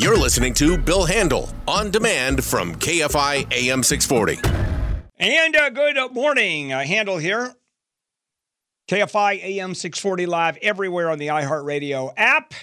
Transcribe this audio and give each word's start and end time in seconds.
You're 0.00 0.16
listening 0.16 0.54
to 0.54 0.78
Bill 0.78 1.06
Handel 1.06 1.50
on 1.66 1.90
demand 1.90 2.44
from 2.44 2.76
KFI 2.76 3.52
AM 3.52 3.82
640. 3.82 4.38
And 5.16 5.56
uh, 5.56 5.70
good 5.70 6.12
morning. 6.12 6.72
Uh, 6.72 6.84
Handel 6.84 7.18
here. 7.18 7.52
KFI 8.88 9.42
AM 9.42 9.74
640 9.74 10.26
live 10.26 10.56
everywhere 10.58 11.10
on 11.10 11.18
the 11.18 11.26
iHeartRadio 11.26 12.12
app. 12.16 12.54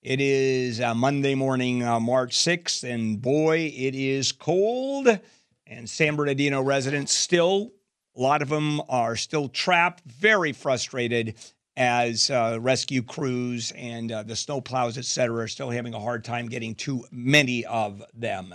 It 0.00 0.22
is 0.22 0.80
uh, 0.80 0.94
Monday 0.94 1.34
morning, 1.34 1.82
uh, 1.82 2.00
March 2.00 2.34
6th, 2.34 2.82
and 2.82 3.20
boy, 3.20 3.70
it 3.76 3.94
is 3.94 4.32
cold. 4.32 5.20
And 5.66 5.90
San 5.90 6.16
Bernardino 6.16 6.62
residents 6.62 7.12
still, 7.12 7.72
a 8.16 8.22
lot 8.22 8.40
of 8.40 8.48
them 8.48 8.80
are 8.88 9.16
still 9.16 9.50
trapped, 9.50 10.02
very 10.06 10.52
frustrated 10.52 11.34
as 11.76 12.30
uh, 12.30 12.58
rescue 12.60 13.02
crews 13.02 13.72
and 13.76 14.12
uh, 14.12 14.22
the 14.22 14.34
snowplows, 14.34 14.96
et 14.96 15.04
cetera, 15.04 15.44
are 15.44 15.48
still 15.48 15.70
having 15.70 15.94
a 15.94 16.00
hard 16.00 16.24
time 16.24 16.48
getting 16.48 16.74
too 16.74 17.04
many 17.10 17.64
of 17.64 18.02
them. 18.14 18.54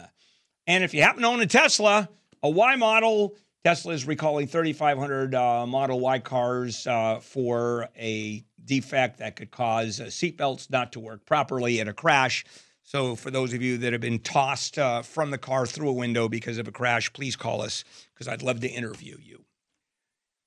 And 0.68 0.84
if 0.84 0.94
you 0.94 1.02
happen 1.02 1.24
to 1.24 1.28
own 1.28 1.42
a 1.42 1.48
Tesla, 1.48 2.10
a 2.44 2.50
Y 2.50 2.76
model, 2.76 3.36
Tesla 3.66 3.94
is 3.94 4.08
recalling 4.08 4.48
3,500 4.48 5.36
uh, 5.36 5.66
Model 5.66 6.00
Y 6.00 6.20
cars 6.20 6.88
uh, 6.88 7.20
for 7.20 7.90
a 7.98 8.44
defect 8.64 9.20
that 9.20 9.36
could 9.36 9.52
cause 9.52 10.00
uh, 10.00 10.06
seatbelts 10.06 10.70
not 10.70 10.94
to 10.94 11.00
work 11.00 11.26
properly 11.26 11.80
in 11.80 11.88
a 11.88 11.94
crash. 11.94 12.46
So, 12.84 13.16
for 13.16 13.30
those 13.30 13.54
of 13.54 13.62
you 13.62 13.78
that 13.80 13.94
have 13.94 14.02
been 14.02 14.20
tossed 14.20 14.80
uh, 14.80 15.02
from 15.02 15.30
the 15.30 15.38
car 15.38 15.68
through 15.68 15.90
a 15.90 15.94
window 15.94 16.30
because 16.30 16.58
of 16.58 16.68
a 16.68 16.72
crash, 16.72 17.12
please 17.14 17.36
call 17.36 17.62
us 17.62 17.84
because 18.14 18.28
I'd 18.28 18.42
love 18.42 18.62
to 18.62 18.68
interview 18.68 19.18
you. 19.22 19.44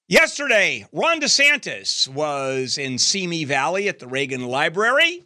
Yesterday, 0.09 0.87
Ron 0.93 1.21
DeSantis 1.21 2.09
was 2.09 2.77
in 2.77 2.99
Simi 2.99 3.45
Valley 3.45 3.89
at 3.89 3.99
the 3.99 4.09
Reagan 4.09 4.45
Library 4.47 5.25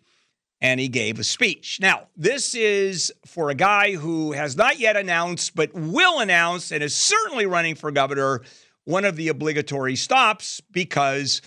and 0.60 0.78
he 0.80 0.88
gave 0.88 1.18
a 1.18 1.24
speech. 1.24 1.78
Now, 1.80 2.08
this 2.16 2.54
is 2.54 3.12
for 3.26 3.50
a 3.50 3.54
guy 3.54 3.94
who 3.94 4.32
has 4.32 4.56
not 4.56 4.78
yet 4.78 4.96
announced, 4.96 5.54
but 5.54 5.74
will 5.74 6.20
announce 6.20 6.72
and 6.72 6.82
is 6.82 6.94
certainly 6.94 7.46
running 7.46 7.74
for 7.74 7.90
governor, 7.90 8.42
one 8.84 9.04
of 9.04 9.16
the 9.16 9.28
obligatory 9.28 9.96
stops 9.96 10.60
because, 10.70 11.42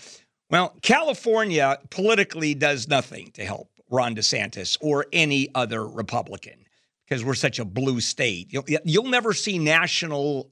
well, 0.50 0.76
California 0.82 1.78
politically 1.90 2.54
does 2.54 2.88
nothing 2.88 3.30
to 3.32 3.44
help 3.44 3.70
Ron 3.90 4.14
DeSantis 4.14 4.76
or 4.80 5.06
any 5.12 5.48
other 5.54 5.86
Republican 5.86 6.64
because 7.08 7.24
we're 7.24 7.34
such 7.34 7.58
a 7.58 7.64
blue 7.64 8.00
state. 8.00 8.52
You'll, 8.52 8.64
you'll 8.84 9.08
never 9.08 9.32
see 9.32 9.58
national 9.58 10.50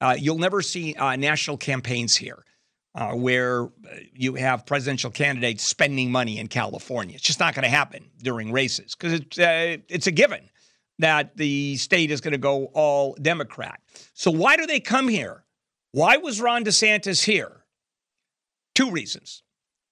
uh, 0.00 0.16
you'll 0.18 0.38
never 0.38 0.62
see 0.62 0.94
uh, 0.94 1.16
national 1.16 1.56
campaigns 1.56 2.16
here 2.16 2.44
uh, 2.94 3.12
where 3.12 3.64
uh, 3.64 3.68
you 4.12 4.34
have 4.34 4.66
presidential 4.66 5.10
candidates 5.10 5.64
spending 5.64 6.10
money 6.10 6.38
in 6.38 6.46
California. 6.46 7.14
It's 7.16 7.24
just 7.24 7.40
not 7.40 7.54
going 7.54 7.64
to 7.64 7.68
happen 7.68 8.10
during 8.22 8.52
races 8.52 8.94
because 8.94 9.14
it's, 9.14 9.38
uh, 9.38 9.78
it's 9.88 10.06
a 10.06 10.12
given 10.12 10.48
that 10.98 11.36
the 11.36 11.76
state 11.76 12.10
is 12.10 12.20
going 12.20 12.32
to 12.32 12.38
go 12.38 12.66
all 12.66 13.16
Democrat. 13.20 13.80
So, 14.14 14.30
why 14.30 14.56
do 14.56 14.66
they 14.66 14.80
come 14.80 15.08
here? 15.08 15.44
Why 15.92 16.16
was 16.16 16.40
Ron 16.40 16.64
DeSantis 16.64 17.24
here? 17.24 17.64
Two 18.74 18.90
reasons. 18.90 19.42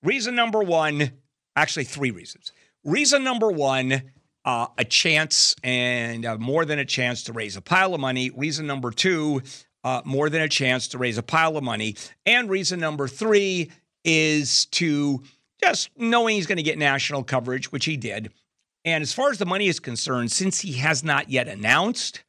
Reason 0.03 0.35
number 0.35 0.61
one, 0.61 1.13
actually, 1.57 1.85
three 1.85 2.11
reasons. 2.11 2.53
Reason 2.85 3.23
number 3.23 3.51
one, 3.51 4.11
uh, 4.45 4.67
a 4.77 4.85
chance 4.85 5.55
and 5.63 6.27
uh, 6.27 6.37
more 6.39 6.65
than 6.65 6.79
a 6.81 6.85
chance 6.85 7.23
to 7.25 7.33
raise 7.33 7.57
a 7.57 7.61
pile 7.61 7.95
of 7.95 8.01
money. 8.01 8.31
Reason 8.31 8.67
number 8.67 8.91
two, 8.91 9.43
uh, 9.85 10.03
more 10.05 10.31
than 10.31 10.43
a 10.43 10.49
chance 10.49 10.89
to 10.89 10.99
raise 10.99 11.19
a 11.19 11.23
pile 11.23 11.57
of 11.57 11.65
money. 11.65 11.97
And 12.27 12.49
reason 12.49 12.81
number 12.81 13.09
three 13.09 13.71
is 14.05 14.67
to 14.67 15.23
just 15.63 15.91
knowing 15.97 16.37
he's 16.37 16.47
going 16.47 16.57
to 16.57 16.63
get 16.63 16.79
national 16.79 17.25
coverage, 17.25 17.71
which 17.71 17.85
he 17.85 17.97
did. 17.97 18.33
And 18.85 19.03
as 19.03 19.13
far 19.13 19.31
as 19.31 19.39
the 19.39 19.47
money 19.47 19.69
is 19.69 19.79
concerned, 19.79 20.33
since 20.33 20.61
he 20.61 20.73
has 20.75 21.05
not 21.05 21.31
yet 21.31 21.47
announced, 21.47 22.25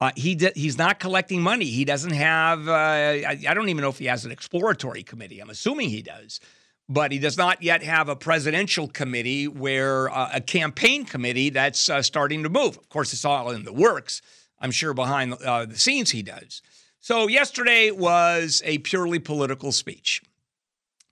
uh, 0.00 0.10
he 0.16 0.34
d- 0.34 0.52
he's 0.54 0.78
not 0.78 0.98
collecting 0.98 1.42
money. 1.42 1.66
He 1.66 1.84
doesn't 1.84 2.12
have. 2.12 2.68
Uh, 2.68 2.72
I, 2.72 3.38
I, 3.48 3.54
don't 3.54 3.68
even 3.68 3.82
know 3.82 3.88
if 3.88 3.98
he 3.98 4.06
has 4.06 4.24
an 4.24 4.30
exploratory 4.30 5.02
committee. 5.02 5.40
I'm 5.40 5.50
assuming 5.50 5.88
he 5.88 6.02
does, 6.02 6.40
but 6.88 7.12
he 7.12 7.18
does 7.18 7.38
not 7.38 7.62
yet 7.62 7.82
have 7.82 8.08
a 8.08 8.16
presidential 8.16 8.88
committee 8.88 9.48
where 9.48 10.10
uh, 10.10 10.30
a 10.34 10.40
campaign 10.40 11.04
committee 11.04 11.50
that's 11.50 11.88
uh, 11.88 12.02
starting 12.02 12.42
to 12.42 12.50
move. 12.50 12.76
Of 12.76 12.88
course, 12.90 13.12
it's 13.12 13.24
all 13.24 13.50
in 13.50 13.64
the 13.64 13.72
works. 13.72 14.20
I'm 14.58 14.70
sure 14.70 14.94
behind 14.94 15.34
uh, 15.34 15.66
the 15.66 15.78
scenes 15.78 16.10
he 16.10 16.22
does. 16.22 16.62
So 17.00 17.28
yesterday 17.28 17.90
was 17.90 18.62
a 18.64 18.78
purely 18.78 19.18
political 19.18 19.72
speech. 19.72 20.22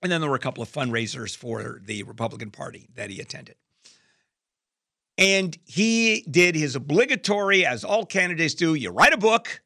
And 0.03 0.11
then 0.11 0.21
there 0.21 0.29
were 0.29 0.37
a 0.37 0.41
couple 0.41 0.63
of 0.63 0.71
fundraisers 0.71 1.37
for 1.37 1.81
the 1.85 2.03
Republican 2.03 2.51
Party 2.51 2.89
that 2.95 3.11
he 3.11 3.21
attended. 3.21 3.57
And 5.17 5.57
he 5.65 6.25
did 6.29 6.57
his 6.57 6.75
obligatory, 6.75 7.65
as 7.65 7.85
all 7.85 8.05
candidates 8.05 8.55
do, 8.55 8.75
you 8.75 8.91
write 8.91 9.13
a 9.13 9.19
book 9.19 9.63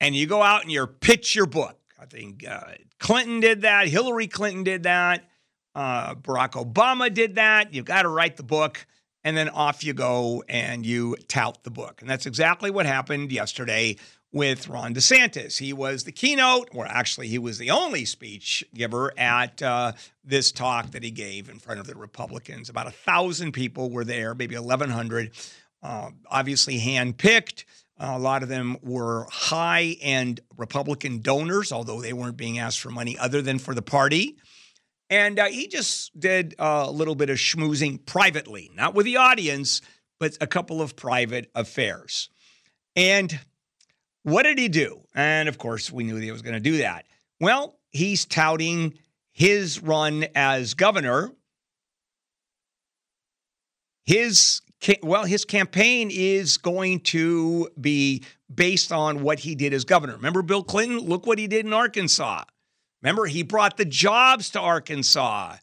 and 0.00 0.14
you 0.14 0.26
go 0.26 0.42
out 0.42 0.62
and 0.62 0.72
you 0.72 0.86
pitch 0.86 1.34
your 1.34 1.46
book. 1.46 1.78
I 1.98 2.06
think 2.06 2.46
uh, 2.46 2.72
Clinton 2.98 3.40
did 3.40 3.62
that, 3.62 3.88
Hillary 3.88 4.26
Clinton 4.26 4.64
did 4.64 4.82
that, 4.82 5.24
uh, 5.74 6.14
Barack 6.16 6.52
Obama 6.52 7.12
did 7.12 7.36
that. 7.36 7.72
You've 7.72 7.84
got 7.84 8.02
to 8.02 8.08
write 8.08 8.36
the 8.36 8.42
book 8.42 8.86
and 9.26 9.36
then 9.36 9.48
off 9.48 9.82
you 9.82 9.92
go 9.92 10.44
and 10.48 10.86
you 10.86 11.16
tout 11.26 11.58
the 11.64 11.70
book. 11.70 12.00
And 12.00 12.08
that's 12.08 12.26
exactly 12.26 12.70
what 12.70 12.86
happened 12.86 13.32
yesterday 13.32 13.96
with 14.30 14.68
Ron 14.68 14.94
DeSantis. 14.94 15.58
He 15.58 15.72
was 15.72 16.04
the 16.04 16.12
keynote, 16.12 16.68
or 16.72 16.86
actually, 16.86 17.26
he 17.26 17.38
was 17.38 17.58
the 17.58 17.70
only 17.70 18.04
speech 18.04 18.64
giver 18.72 19.12
at 19.18 19.60
uh, 19.60 19.94
this 20.24 20.52
talk 20.52 20.92
that 20.92 21.02
he 21.02 21.10
gave 21.10 21.48
in 21.48 21.58
front 21.58 21.80
of 21.80 21.88
the 21.88 21.96
Republicans. 21.96 22.68
About 22.68 22.86
a 22.86 22.92
thousand 22.92 23.50
people 23.50 23.90
were 23.90 24.04
there, 24.04 24.32
maybe 24.32 24.54
1,100, 24.54 25.32
uh, 25.82 26.10
obviously 26.30 26.78
handpicked. 26.78 27.64
A 27.98 28.20
lot 28.20 28.44
of 28.44 28.48
them 28.48 28.76
were 28.80 29.26
high 29.28 29.96
end 30.02 30.38
Republican 30.56 31.18
donors, 31.18 31.72
although 31.72 32.00
they 32.00 32.12
weren't 32.12 32.36
being 32.36 32.60
asked 32.60 32.78
for 32.78 32.90
money 32.90 33.18
other 33.18 33.42
than 33.42 33.58
for 33.58 33.74
the 33.74 33.82
party. 33.82 34.36
And 35.08 35.38
uh, 35.38 35.46
he 35.46 35.68
just 35.68 36.18
did 36.18 36.54
a 36.58 36.90
little 36.90 37.14
bit 37.14 37.30
of 37.30 37.38
schmoozing 37.38 38.04
privately, 38.04 38.70
not 38.74 38.94
with 38.94 39.06
the 39.06 39.18
audience, 39.18 39.80
but 40.18 40.36
a 40.40 40.46
couple 40.46 40.82
of 40.82 40.96
private 40.96 41.50
affairs. 41.54 42.28
And 42.96 43.38
what 44.22 44.42
did 44.42 44.58
he 44.58 44.68
do? 44.68 45.02
And 45.14 45.48
of 45.48 45.58
course, 45.58 45.92
we 45.92 46.02
knew 46.04 46.16
he 46.16 46.32
was 46.32 46.42
going 46.42 46.54
to 46.54 46.60
do 46.60 46.78
that. 46.78 47.06
Well, 47.40 47.78
he's 47.90 48.24
touting 48.24 48.94
his 49.32 49.80
run 49.82 50.26
as 50.34 50.74
governor. 50.74 51.30
His 54.04 54.62
well, 55.02 55.24
his 55.24 55.44
campaign 55.44 56.10
is 56.12 56.58
going 56.58 57.00
to 57.00 57.68
be 57.80 58.24
based 58.52 58.92
on 58.92 59.22
what 59.22 59.40
he 59.40 59.54
did 59.54 59.72
as 59.72 59.84
governor. 59.84 60.14
Remember 60.14 60.42
Bill 60.42 60.62
Clinton? 60.62 60.98
Look 60.98 61.26
what 61.26 61.38
he 61.38 61.46
did 61.46 61.66
in 61.66 61.72
Arkansas. 61.72 62.44
Remember, 63.02 63.26
he 63.26 63.42
brought 63.42 63.76
the 63.76 63.84
jobs 63.84 64.50
to 64.50 64.60
Arkansas. 64.60 65.56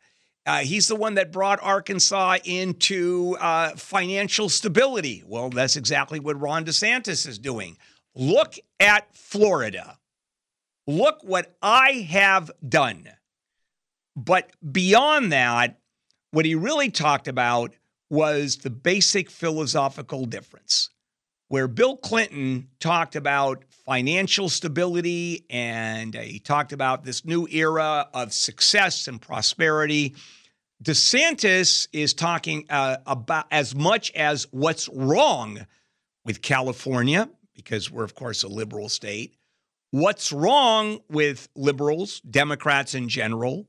Uh, 0.46 0.60
he's 0.60 0.88
the 0.88 0.96
one 0.96 1.16
that 1.16 1.32
brought 1.32 1.62
Arkansas 1.62 2.38
into 2.44 3.38
uh, 3.40 3.72
financial 3.72 4.50
stability. 4.50 5.24
Well, 5.26 5.50
that's 5.50 5.76
exactly 5.76 6.20
what 6.20 6.40
Ron 6.40 6.66
DeSantis 6.66 7.28
is 7.28 7.40
doing. 7.40 7.78
Look 8.16 8.56
at 8.80 9.16
Florida. 9.16 9.98
Look 10.86 11.20
what 11.24 11.56
I 11.62 12.08
have 12.10 12.52
done. 12.68 13.10
But 14.16 14.52
beyond 14.72 15.32
that, 15.32 15.80
what 16.32 16.46
he 16.46 16.56
really 16.56 16.92
talked 16.92 17.28
about 17.28 17.74
was 18.10 18.58
the 18.58 18.70
basic 18.70 19.32
philosophical 19.32 20.26
difference 20.26 20.90
where 21.48 21.68
Bill 21.68 21.98
Clinton 21.98 22.70
talked 22.80 23.16
about 23.16 23.64
financial 23.86 24.50
stability 24.50 25.46
and 25.50 26.16
he 26.16 26.40
talked 26.40 26.74
about 26.74 27.04
this 27.04 27.26
new 27.26 27.48
era 27.52 28.08
of 28.14 28.34
success 28.34 29.08
and 29.08 29.22
prosperity. 29.22 30.16
DeSantis 30.84 31.88
is 31.94 32.14
talking 32.14 32.66
uh, 32.70 32.98
about 33.06 33.46
as 33.52 33.76
much 33.76 34.12
as 34.14 34.48
what's 34.52 34.90
wrong 34.90 35.66
with 36.26 36.41
California, 36.41 37.29
because 37.53 37.91
we're, 37.91 38.03
of 38.03 38.16
course, 38.16 38.44
a 38.44 38.47
liberal 38.47 38.90
state. 38.90 39.35
What's 39.91 40.32
wrong 40.32 41.02
with 41.09 41.50
liberals, 41.56 42.20
Democrats 42.22 42.96
in 42.96 43.09
general, 43.09 43.67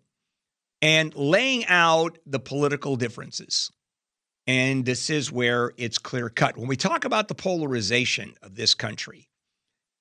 and 0.81 1.15
laying 1.15 1.67
out 1.67 2.19
the 2.27 2.39
political 2.39 2.97
differences. 2.97 3.71
And 4.47 4.85
this 4.85 5.09
is 5.09 5.33
where 5.33 5.73
it's 5.77 5.99
clear 5.99 6.29
cut. 6.29 6.57
When 6.57 6.69
we 6.69 6.77
talk 6.77 7.05
about 7.05 7.29
the 7.29 7.35
polarization 7.35 8.35
of 8.43 8.57
this 8.57 8.75
country, 8.75 9.29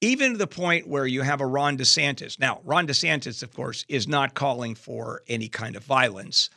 even 0.04 0.34
to 0.34 0.38
the 0.38 0.48
point 0.48 0.86
where 0.86 1.08
you 1.08 1.22
have 1.22 1.40
a 1.40 1.46
Ron 1.46 1.78
DeSantis. 1.78 2.38
Now, 2.38 2.60
Ron 2.66 2.88
DeSantis, 2.88 3.42
of 3.42 3.54
course, 3.54 3.86
is 3.88 4.06
not 4.06 4.34
calling 4.34 4.76
for 4.76 5.22
any 5.30 5.48
kind 5.48 5.78
of 5.78 5.84
violence. 5.86 6.50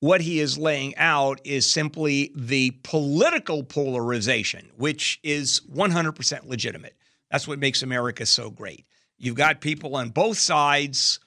What 0.00 0.22
he 0.22 0.40
is 0.40 0.56
laying 0.56 0.96
out 0.96 1.38
is 1.44 1.70
simply 1.70 2.32
the 2.34 2.70
political 2.84 3.62
polarization, 3.62 4.70
which 4.78 5.20
is 5.22 5.60
100% 5.70 6.46
legitimate. 6.46 6.96
That's 7.30 7.46
what 7.46 7.58
makes 7.58 7.82
America 7.82 8.24
so 8.24 8.48
great. 8.50 8.86
You've 9.18 9.36
got 9.36 9.60
people 9.60 9.94
on 9.94 10.08
both 10.08 10.38
sides 10.38 11.18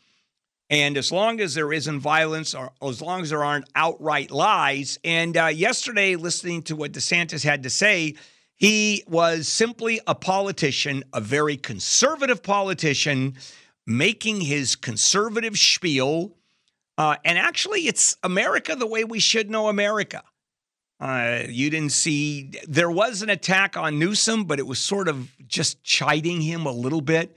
And 0.70 0.98
as 0.98 1.12
long 1.12 1.40
as 1.40 1.56
there 1.56 1.74
isn't 1.74 2.00
violence, 2.00 2.54
or 2.54 2.72
as 2.82 3.02
long 3.02 3.22
as 3.22 3.32
there 3.32 3.44
aren't 3.44 3.66
outright 3.76 4.30
lies. 4.30 5.00
And 5.04 5.36
uh, 5.36 5.48
yesterday, 5.48 6.16
listening 6.16 6.62
to 6.64 6.76
what 6.76 6.92
DeSantis 6.92 7.44
had 7.44 7.64
to 7.64 7.70
say, 7.72 8.16
he 8.56 9.04
was 9.08 9.48
simply 9.48 10.00
a 10.06 10.14
politician, 10.14 11.04
a 11.14 11.22
very 11.22 11.58
conservative 11.58 12.44
politician, 12.44 13.36
making 13.88 14.42
his 14.42 14.76
conservative 14.76 15.58
spiel. 15.58 16.36
Uh, 16.98 17.16
and 17.26 17.40
actually, 17.40 17.88
it's 17.88 18.18
America 18.22 18.76
the 18.76 18.86
way 18.86 19.04
we 19.04 19.20
should 19.20 19.50
know 19.50 19.70
America. 19.70 20.24
Uh, 21.00 21.44
you 21.48 21.70
didn't 21.70 21.94
see, 21.94 22.52
there 22.68 22.92
was 22.92 23.22
an 23.22 23.30
attack 23.30 23.78
on 23.78 23.98
Newsom, 23.98 24.44
but 24.44 24.60
it 24.60 24.68
was 24.68 24.80
sort 24.80 25.08
of 25.08 25.32
just 25.48 25.82
chiding 25.82 26.42
him 26.42 26.66
a 26.66 26.72
little 26.72 27.02
bit. 27.02 27.36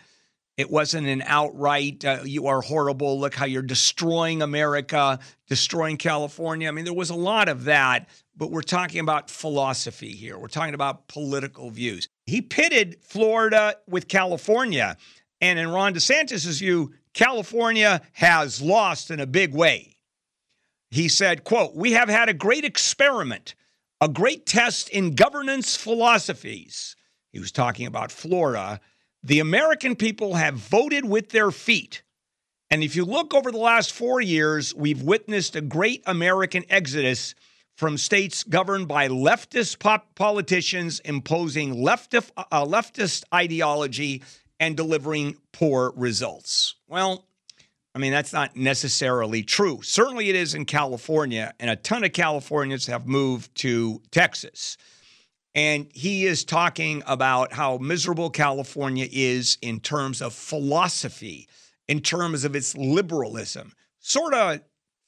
It 0.57 0.71
wasn't 0.71 1.07
an 1.07 1.23
outright, 1.25 2.05
uh, 2.05 2.19
you 2.25 2.47
are 2.47 2.61
horrible. 2.61 3.19
Look 3.19 3.35
how 3.35 3.47
you're 3.47 3.63
destroying 3.63 4.43
America, 4.43 5.19
destroying 5.49 5.97
California. 5.97 6.69
I 6.69 6.73
mean, 6.73 6.85
there 6.85 6.93
was 6.93 7.11
a 7.11 7.15
lot 7.15 7.49
of 7.49 7.65
that, 7.65 8.09
but 8.37 8.51
we're 8.51 8.61
talking 8.63 9.01
about 9.01 9.31
philosophy 9.31 10.13
here. 10.13 10.39
We're 10.39 10.49
talking 10.49 10.75
about 10.75 11.09
political 11.09 11.71
views. 11.71 12.07
He 12.27 12.43
pitted 12.43 12.99
Florida 13.03 13.77
with 13.89 14.09
California. 14.09 14.99
And 15.41 15.59
in 15.59 15.69
Ron 15.69 15.95
DeSantis' 15.95 16.59
view, 16.59 16.93
California 17.15 18.03
has 18.13 18.61
lost 18.61 19.11
in 19.11 19.21
a 19.21 19.27
big 19.27 19.55
way. 19.55 19.97
He 20.91 21.09
said, 21.09 21.45
quote, 21.45 21.75
we 21.75 21.93
have 21.93 22.11
had 22.11 22.29
a 22.29 22.35
great 22.35 22.67
experiment, 22.67 23.55
a 24.03 24.09
great 24.09 24.45
test 24.45 24.91
in 24.91 25.15
governance 25.15 25.77
philosophies. 25.77 26.95
He 27.33 27.41
was 27.41 27.51
talking 27.51 27.87
about 27.87 28.13
Florida 28.13 28.81
the 29.23 29.41
American 29.41 29.97
people 29.97 30.35
have 30.35 30.55
voted 30.55 31.05
with 31.05 31.31
their 31.31 31.51
feet. 31.51 32.03
And 32.71 32.83
if 32.83 32.97
you 32.97 33.05
look 33.05 33.35
over 33.35 33.53
the 33.53 33.59
last 33.59 33.93
four 33.93 34.21
years, 34.21 34.75
we've 34.75 35.03
witnessed 35.03 35.57
a 35.57 35.61
great 35.61 36.03
American 36.07 36.65
exodus 36.71 37.35
from 37.77 37.99
states 37.99 38.45
governed 38.45 38.89
by 38.89 39.09
leftist 39.09 39.79
pop 39.79 40.15
politicians 40.15 41.01
imposing 41.01 41.73
uh, 41.73 42.65
leftist 42.65 43.25
ideology 43.35 44.23
and 44.59 44.77
delivering 44.77 45.37
poor 45.53 45.93
results. 45.97 46.77
Well, 46.89 47.27
I 47.95 47.99
mean, 47.99 48.13
that's 48.13 48.33
not 48.33 48.57
necessarily 48.57 49.43
true. 49.43 49.83
Certainly 49.83 50.31
it 50.31 50.37
is 50.37 50.55
in 50.55 50.65
California, 50.65 51.53
and 51.61 51.69
a 51.69 51.77
ton 51.77 52.05
of 52.05 52.13
Californians 52.13 52.87
have 52.87 53.07
moved 53.07 53.55
to 53.57 54.01
Texas. 54.11 54.79
And 55.55 55.91
he 55.93 56.25
is 56.25 56.45
talking 56.45 57.03
about 57.07 57.53
how 57.53 57.77
miserable 57.79 58.31
California 58.31 59.07
is 59.11 59.59
in 59.61 59.81
terms 59.81 60.23
of 60.23 60.33
philosophy, 60.33 61.49
in 61.89 62.01
terms 62.01 62.45
of 62.45 62.57
its 62.57 62.77
liberalism. 62.77 63.73
Sort 64.01 64.35
of 64.35 64.61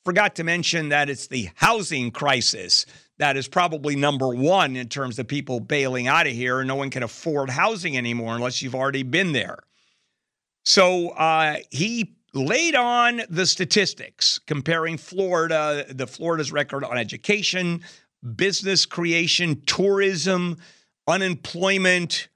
forgot 0.04 0.34
to 0.36 0.44
mention 0.44 0.90
that 0.90 1.08
it's 1.08 1.28
the 1.28 1.48
housing 1.54 2.10
crisis 2.10 2.84
that 3.18 3.36
is 3.36 3.48
probably 3.48 3.96
number 3.96 4.28
one 4.28 4.76
in 4.76 4.88
terms 4.88 5.18
of 5.18 5.28
people 5.28 5.60
bailing 5.60 6.08
out 6.08 6.26
of 6.26 6.32
here. 6.32 6.62
No 6.64 6.74
one 6.74 6.90
can 6.90 7.02
afford 7.02 7.48
housing 7.48 7.96
anymore 7.96 8.34
unless 8.34 8.60
you've 8.60 8.74
already 8.74 9.02
been 9.02 9.32
there. 9.32 9.60
So 10.64 11.10
uh, 11.10 11.56
he 11.70 12.16
laid 12.32 12.74
on 12.74 13.22
the 13.30 13.46
statistics 13.46 14.40
comparing 14.46 14.98
Florida, 14.98 15.86
the 15.88 16.06
Florida's 16.06 16.50
record 16.50 16.84
on 16.84 16.98
education, 16.98 17.82
business 18.24 18.86
creation, 18.86 19.62
tourism, 19.66 20.56
unemployment. 21.06 22.28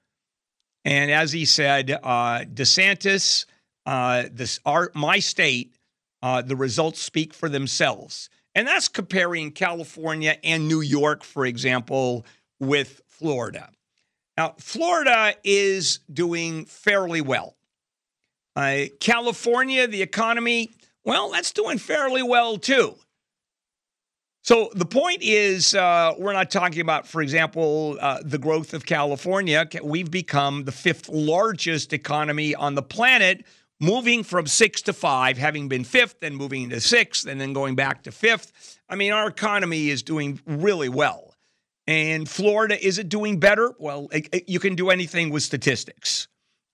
And 0.84 1.10
as 1.10 1.32
he 1.32 1.44
said, 1.44 1.90
uh, 1.90 2.40
DeSantis, 2.52 3.46
uh, 3.86 4.24
this 4.30 4.60
our, 4.64 4.90
my 4.94 5.18
state, 5.18 5.74
uh, 6.22 6.42
the 6.42 6.56
results 6.56 7.00
speak 7.00 7.32
for 7.32 7.48
themselves. 7.48 8.28
And 8.54 8.66
that's 8.66 8.88
comparing 8.88 9.52
California 9.52 10.36
and 10.42 10.66
New 10.66 10.80
York, 10.80 11.22
for 11.22 11.46
example, 11.46 12.26
with 12.58 13.00
Florida. 13.06 13.70
Now, 14.36 14.54
Florida 14.58 15.34
is 15.44 16.00
doing 16.12 16.64
fairly 16.64 17.20
well. 17.20 17.56
Uh, 18.56 18.86
California, 19.00 19.86
the 19.86 20.02
economy, 20.02 20.70
well, 21.04 21.30
that's 21.30 21.52
doing 21.52 21.78
fairly 21.78 22.22
well 22.22 22.58
too. 22.58 22.96
So 24.48 24.70
the 24.74 24.86
point 24.86 25.18
is, 25.20 25.74
uh, 25.74 26.14
we're 26.16 26.32
not 26.32 26.50
talking 26.50 26.80
about, 26.80 27.06
for 27.06 27.20
example, 27.20 27.98
uh, 28.00 28.20
the 28.24 28.38
growth 28.38 28.72
of 28.72 28.86
California. 28.86 29.68
We've 29.82 30.10
become 30.10 30.64
the 30.64 30.72
fifth 30.72 31.10
largest 31.10 31.92
economy 31.92 32.54
on 32.54 32.74
the 32.74 32.80
planet, 32.80 33.44
moving 33.78 34.22
from 34.22 34.46
six 34.46 34.80
to 34.80 34.94
five, 34.94 35.36
having 35.36 35.68
been 35.68 35.84
fifth, 35.84 36.20
then 36.20 36.34
moving 36.34 36.62
into 36.62 36.80
sixth, 36.80 37.26
and 37.26 37.38
then 37.38 37.52
going 37.52 37.74
back 37.74 38.04
to 38.04 38.10
fifth. 38.10 38.78
I 38.88 38.96
mean, 38.96 39.12
our 39.12 39.28
economy 39.28 39.90
is 39.90 40.02
doing 40.02 40.40
really 40.46 40.88
well. 40.88 41.34
And 41.86 42.26
Florida, 42.26 42.82
is 42.82 42.96
it 42.96 43.10
doing 43.10 43.38
better? 43.38 43.74
Well, 43.78 44.08
it, 44.12 44.30
it, 44.32 44.48
you 44.48 44.60
can 44.60 44.76
do 44.76 44.88
anything 44.88 45.28
with 45.28 45.42
statistics. 45.42 46.26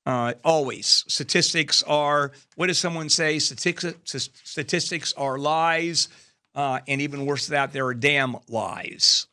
Uh, 0.07 0.35
always. 0.45 1.05
Statistics 1.09 1.83
are, 1.89 2.31
what 2.55 2.69
does 2.69 2.79
someone 2.79 3.09
say? 3.09 3.41
Statistics, 3.41 4.31
statistics 4.45 5.13
are 5.15 5.39
lies. 5.39 6.07
Uh, 6.55 6.81
and 6.87 7.01
even 7.01 7.27
worse 7.27 7.47
than 7.47 7.55
that, 7.55 7.73
there 7.73 7.87
are 7.87 7.95
damn 7.95 8.37
lies. 8.49 9.27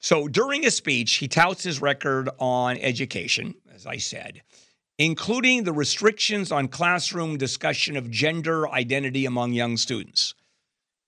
So 0.00 0.26
during 0.26 0.62
his 0.64 0.74
speech, 0.74 1.14
he 1.14 1.28
touts 1.28 1.62
his 1.62 1.80
record 1.80 2.28
on 2.40 2.76
education, 2.78 3.54
as 3.72 3.86
I 3.86 3.98
said, 3.98 4.42
including 4.98 5.62
the 5.62 5.72
restrictions 5.72 6.50
on 6.50 6.66
classroom 6.66 7.36
discussion 7.36 7.96
of 7.96 8.10
gender 8.10 8.68
identity 8.68 9.26
among 9.26 9.52
young 9.52 9.76
students. 9.76 10.34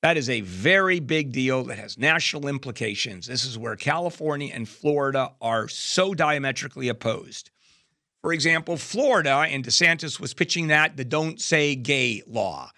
That 0.03 0.17
is 0.17 0.31
a 0.31 0.43
very 0.43 1.01
big 1.01 1.33
deal 1.33 1.65
that 1.65 1.79
has 1.79 1.99
national 1.99 2.47
implications. 2.47 3.27
This 3.27 3.45
is 3.45 3.59
where 3.59 3.75
California 3.75 4.53
and 4.55 4.69
Florida 4.69 5.33
are 5.41 5.67
so 5.67 6.15
diametrically 6.15 6.89
opposed. 6.89 7.51
For 8.21 8.33
example, 8.33 8.77
Florida, 8.77 9.47
and 9.49 9.65
DeSantis 9.65 10.21
was 10.21 10.35
pitching 10.35 10.69
that 10.69 10.97
the 10.97 11.05
Don't 11.05 11.41
Say 11.41 11.75
Gay 11.75 12.23
law, 12.27 12.71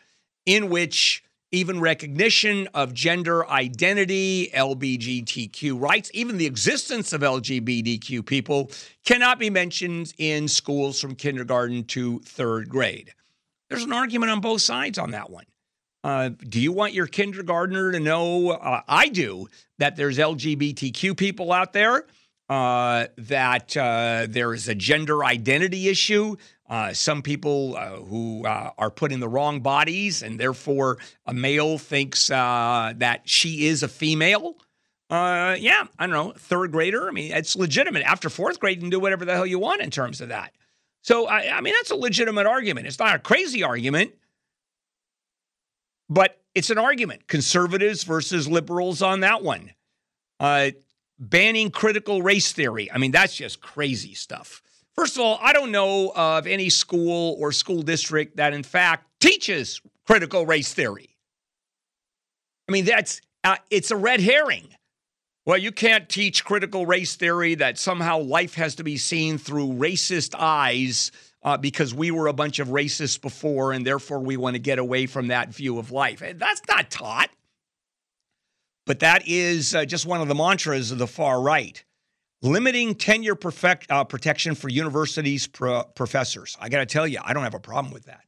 in 0.47 0.71
which 0.71 1.23
even 1.57 1.81
recognition 1.81 2.69
of 2.75 2.93
gender 2.93 3.49
identity, 3.49 4.51
LGBTQ 4.55 5.81
rights, 5.81 6.11
even 6.13 6.37
the 6.37 6.47
existence 6.47 7.15
of 7.15 7.23
LGBTQ 7.23 8.25
people 8.27 8.71
cannot 9.05 9.39
be 9.39 9.49
mentioned 9.49 10.13
in 10.19 10.49
schools 10.49 11.01
from 11.01 11.15
kindergarten 11.15 11.85
to 11.85 12.19
third 12.21 12.69
grade. 12.69 13.15
There's 13.71 13.85
an 13.85 13.93
argument 13.93 14.33
on 14.33 14.41
both 14.41 14.61
sides 14.61 14.99
on 14.99 15.13
that 15.13 15.31
one. 15.31 15.47
Uh, 16.05 16.29
do 16.47 16.61
you 16.61 16.73
want 16.73 16.93
your 16.93 17.07
kindergartner 17.07 17.91
to 17.91 17.99
know? 17.99 18.51
Uh, 18.51 18.83
I 18.87 19.09
do 19.09 19.49
that 19.79 19.97
there's 19.97 20.19
LGBTQ 20.19 21.17
people 21.17 21.53
out 21.53 21.73
there, 21.73 22.05
uh, 22.49 23.07
that 23.17 23.77
uh, 23.77 24.27
there 24.29 24.55
is 24.55 24.69
a 24.69 24.75
gender 24.75 25.25
identity 25.25 25.89
issue, 25.89 26.37
uh, 26.69 26.93
some 26.93 27.23
people 27.23 27.77
uh, 27.77 27.97
who 27.97 28.45
uh, 28.45 28.71
are 28.77 28.91
put 28.91 29.13
in 29.13 29.21
the 29.21 29.29
wrong 29.29 29.61
bodies, 29.61 30.23
and 30.23 30.39
therefore 30.39 30.99
a 31.25 31.33
male 31.33 31.79
thinks 31.79 32.31
uh, 32.31 32.93
that 32.97 33.29
she 33.29 33.67
is 33.67 33.83
a 33.83 33.89
female. 33.89 34.57
Uh, 35.09 35.55
yeah, 35.59 35.87
I 35.99 36.07
don't 36.07 36.15
know, 36.15 36.33
third 36.37 36.73
grader. 36.73 37.09
I 37.09 37.13
mean, 37.13 37.33
it's 37.33 37.55
legitimate. 37.55 38.03
After 38.03 38.29
fourth 38.29 38.59
grade, 38.59 38.79
you 38.79 38.81
can 38.81 38.91
do 38.91 38.99
whatever 38.99 39.25
the 39.25 39.35
hell 39.35 39.47
you 39.47 39.61
want 39.61 39.81
in 39.81 39.91
terms 39.91 40.21
of 40.21 40.31
that. 40.31 40.53
So, 41.03 41.29
I, 41.29 41.57
I 41.57 41.61
mean, 41.61 41.75
that's 41.79 41.93
a 41.93 41.97
legitimate 41.97 42.47
argument. 42.47 42.89
It's 42.89 42.99
not 42.99 43.15
a 43.15 43.21
crazy 43.21 43.63
argument, 43.63 44.15
but 46.09 46.41
it's 46.57 46.71
an 46.71 46.79
argument. 46.79 47.29
Conservatives 47.29 48.03
versus 48.03 48.49
liberals 48.49 49.03
on 49.03 49.21
that 49.21 49.45
one. 49.45 49.71
Uh, 50.41 50.71
banning 51.21 51.71
critical 51.71 52.23
race 52.23 52.51
theory. 52.53 52.91
I 52.91 52.99
mean, 52.99 53.13
that's 53.13 53.37
just 53.37 53.61
crazy 53.61 54.15
stuff. 54.15 54.63
First 54.97 55.17
of 55.17 55.23
all, 55.23 55.39
I 55.43 55.53
don't 55.53 55.73
know 55.73 56.13
of 56.17 56.47
any 56.47 56.71
school 56.71 57.37
or 57.39 57.53
school 57.53 57.83
district 57.83 58.39
that, 58.39 58.55
in 58.55 58.63
fact, 58.63 59.07
teaches 59.21 59.81
critical 60.07 60.47
race 60.47 60.73
theory. 60.73 61.11
I 62.69 62.73
mean, 62.73 62.87
that's 62.87 63.21
uh, 63.45 63.57
it's 63.71 63.91
a 63.91 63.97
red 63.97 64.21
herring. 64.21 64.69
Well, 65.45 65.59
you 65.59 65.71
can't 65.71 66.09
teach 66.09 66.45
critical 66.45 66.87
race 66.87 67.15
theory 67.15 67.55
that 67.57 67.79
somehow 67.79 68.19
life 68.19 68.55
has 68.55 68.75
to 68.77 68.85
be 68.85 68.97
seen 68.97 69.39
through 69.39 69.69
racist 69.69 70.35
eyes 70.37 71.13
uh, 71.45 71.57
because 71.57 71.95
we 71.95 72.11
were 72.11 72.27
a 72.27 72.33
bunch 72.33 72.59
of 72.59 72.69
racists 72.69 73.21
before 73.21 73.73
and 73.73 73.87
therefore 73.87 74.19
we 74.19 74.37
want 74.37 74.55
to 74.55 74.59
get 74.59 74.81
away 74.81 75.07
from 75.07 75.29
that 75.29 75.51
view 75.51 75.79
of 75.79 75.93
life. 75.93 76.21
That's 76.35 76.63
not 76.67 76.91
taught. 76.91 77.31
But 78.87 79.01
that 79.01 79.29
is 79.29 79.75
uh, 79.75 79.85
just 79.85 80.07
one 80.07 80.21
of 80.21 80.27
the 80.27 80.35
mantras 80.35 80.91
of 80.91 80.99
the 80.99 81.07
far 81.07 81.41
right 81.41 81.85
limiting 82.47 82.95
tenure 82.95 83.35
perfect, 83.35 83.91
uh, 83.91 84.05
protection 84.05 84.55
for 84.55 84.69
universities 84.71 85.47
pro- 85.49 85.85
professors. 85.85 86.57
I 86.61 86.69
got 86.71 86.79
to 86.79 86.87
tell 86.87 87.07
you, 87.07 87.21
I 87.23 87.35
don't 87.35 87.45
have 87.45 87.55
a 87.55 87.61
problem 87.61 87.93
with 87.93 88.05
that. 88.07 88.23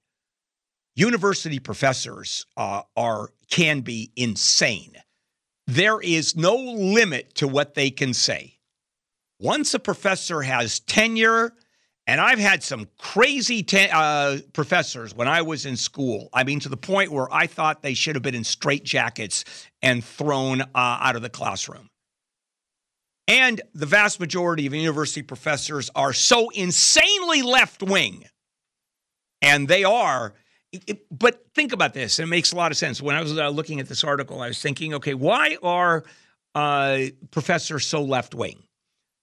University 0.97 1.61
professors 1.61 2.45
uh, 2.57 2.83
are 2.97 3.31
can 3.51 3.81
be 3.81 4.11
insane. 4.17 4.95
There 5.67 6.01
is 6.01 6.37
no 6.37 6.57
limit 6.57 7.35
to 7.37 7.49
what 7.49 7.75
they 7.75 7.91
can 7.91 8.13
say. 8.15 8.59
Once 9.39 9.75
a 9.75 9.79
professor 9.79 10.43
has 10.43 10.81
tenure 10.81 11.53
And 12.09 12.23
I've 12.23 12.39
had 12.39 12.63
some 12.63 12.89
crazy 12.99 13.63
te- 13.63 13.91
uh, 13.93 14.39
professors 14.55 15.15
when 15.15 15.29
I 15.29 15.43
was 15.43 15.67
in 15.67 15.77
school. 15.77 16.31
I 16.33 16.43
mean, 16.43 16.59
to 16.61 16.71
the 16.71 16.77
point 16.79 17.13
where 17.13 17.33
I 17.33 17.47
thought 17.47 17.83
they 17.83 17.93
should 17.93 18.17
have 18.17 18.23
been 18.23 18.35
in 18.35 18.45
straitjackets 18.45 19.45
and 19.83 20.03
thrown 20.03 20.63
uh, 20.63 20.67
out 20.75 21.17
of 21.17 21.23
the 21.23 21.29
classroom. 21.29 21.91
And 23.29 23.61
the 23.75 23.85
vast 23.85 24.19
majority 24.19 24.67
of 24.67 24.75
university 24.75 25.23
professors 25.23 25.91
are 25.95 26.15
so 26.15 26.49
insanely 26.49 27.43
left 27.43 27.83
wing. 27.83 28.25
And 29.43 29.69
they 29.69 29.85
are. 29.85 30.33
But 31.11 31.45
think 31.55 31.73
about 31.73 31.93
this. 31.93 32.19
It 32.19 32.27
makes 32.27 32.53
a 32.53 32.57
lot 32.57 32.73
of 32.73 32.79
sense. 32.79 33.03
When 33.03 33.15
I 33.15 33.21
was 33.21 33.37
uh, 33.37 33.51
looking 33.51 33.81
at 33.81 33.89
this 33.89 34.03
article, 34.03 34.41
I 34.41 34.49
was 34.49 34.61
thinking, 34.61 34.95
okay, 34.95 35.13
why 35.13 35.59
are 35.63 36.05
uh, 36.55 37.01
professors 37.31 37.87
so 37.87 38.03
left 38.03 38.35
wing? 38.35 38.65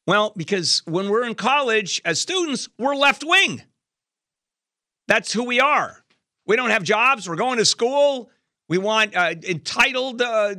Well, 0.08 0.34
because 0.38 0.84
when 0.86 1.10
we're 1.10 1.26
in 1.26 1.34
college 1.34 2.00
as 2.06 2.22
students, 2.22 2.70
we're 2.78 2.96
left 2.96 3.24
wing. 3.26 3.64
That's 5.08 5.34
who 5.34 5.44
we 5.44 5.60
are. 5.60 6.04
We 6.46 6.56
don't 6.56 6.70
have 6.70 6.84
jobs. 6.84 7.28
We're 7.28 7.36
going 7.36 7.58
to 7.58 7.66
school. 7.66 8.30
We 8.70 8.78
want 8.78 9.16
uh, 9.16 9.34
entitled 9.48 10.22
uh, 10.22 10.56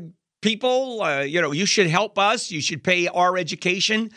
people. 0.47 1.03
Uh, 1.03 1.23
you 1.23 1.41
know, 1.41 1.50
you 1.50 1.67
should 1.67 1.88
help 1.88 2.17
us. 2.21 2.53
You 2.53 2.61
should 2.61 2.85
pay 2.85 3.09
our 3.09 3.37
education. 3.37 4.12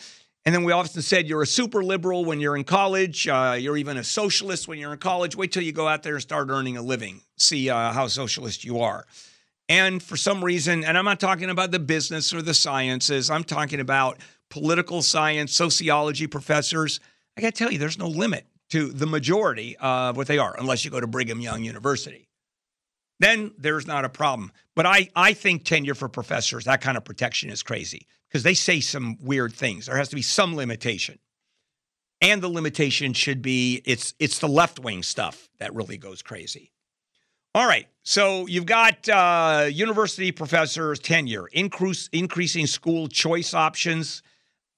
And 0.46 0.54
then 0.54 0.64
we 0.64 0.72
often 0.72 1.02
said 1.02 1.28
you're 1.28 1.42
a 1.42 1.48
super 1.48 1.84
liberal 1.84 2.24
when 2.24 2.40
you're 2.40 2.56
in 2.56 2.66
college. 2.66 3.28
Uh, 3.28 3.58
you're 3.60 3.78
even 3.78 3.98
a 3.98 4.04
socialist 4.04 4.68
when 4.68 4.78
you're 4.78 4.94
in 4.94 5.00
college. 5.00 5.36
Wait 5.36 5.52
till 5.52 5.64
you 5.64 5.72
go 5.72 5.88
out 5.88 6.04
there 6.04 6.14
and 6.14 6.22
start 6.22 6.50
earning 6.52 6.78
a 6.78 6.84
living. 6.84 7.22
See 7.38 7.72
uh, 7.72 7.94
how 7.94 8.06
socialist 8.06 8.64
you 8.64 8.80
are. 8.80 9.08
And 9.70 10.04
for 10.04 10.18
some 10.18 10.44
reason, 10.46 10.84
and 10.84 11.00
I'm 11.00 11.06
not 11.06 11.20
talking 11.20 11.50
about 11.50 11.72
the 11.72 11.80
business 11.80 12.32
or 12.32 12.44
the 12.44 12.54
sciences, 12.54 13.32
I'm 13.32 13.44
talking 13.44 13.80
about 13.80 14.20
political 14.52 15.02
science, 15.02 15.56
sociology 15.56 16.28
professors. 16.28 17.00
I 17.38 17.42
got 17.42 17.56
to 17.56 17.58
tell 17.58 17.72
you, 17.72 17.80
there's 17.80 17.98
no 17.98 18.08
limit 18.08 18.46
to 18.70 18.90
the 18.90 19.08
majority 19.08 19.78
of 19.78 20.16
what 20.16 20.28
they 20.28 20.38
are, 20.38 20.56
unless 20.60 20.86
you 20.86 20.92
go 20.92 21.00
to 21.00 21.08
Brigham 21.08 21.40
Young 21.40 21.64
University. 21.64 22.29
Then 23.20 23.52
there's 23.58 23.86
not 23.86 24.06
a 24.06 24.10
problem. 24.10 24.52
But 24.76 24.86
I, 24.86 25.10
I 25.16 25.34
think 25.34 25.66
tenure 25.66 25.96
for 25.96 26.08
professors, 26.08 26.66
that 26.66 26.82
kind 26.82 26.98
of 26.98 27.04
protection 27.04 27.50
is 27.50 27.64
crazy 27.64 28.08
because 28.30 28.44
they 28.44 28.54
say 28.54 28.80
some 28.80 29.18
weird 29.22 29.54
things. 29.54 29.88
There 29.88 29.98
has 29.98 30.10
to 30.10 30.16
be 30.16 30.22
some 30.22 30.56
limitation. 30.56 31.20
And 32.22 32.42
the 32.42 32.50
limitation 32.50 33.14
should 33.14 33.42
be 33.42 33.82
it's 33.86 34.14
it's 34.20 34.40
the 34.40 34.48
left 34.48 34.80
wing 34.80 35.04
stuff 35.04 35.50
that 35.60 35.74
really 35.74 35.98
goes 35.98 36.22
crazy. 36.22 36.72
All 37.56 37.66
right. 37.66 37.88
So 38.04 38.46
you've 38.48 38.66
got 38.66 39.08
uh, 39.10 39.68
university 39.72 40.32
professors 40.32 41.00
tenure, 41.00 41.48
increase, 41.48 42.10
increasing 42.12 42.68
school 42.68 43.08
choice 43.08 43.54
options, 43.54 44.22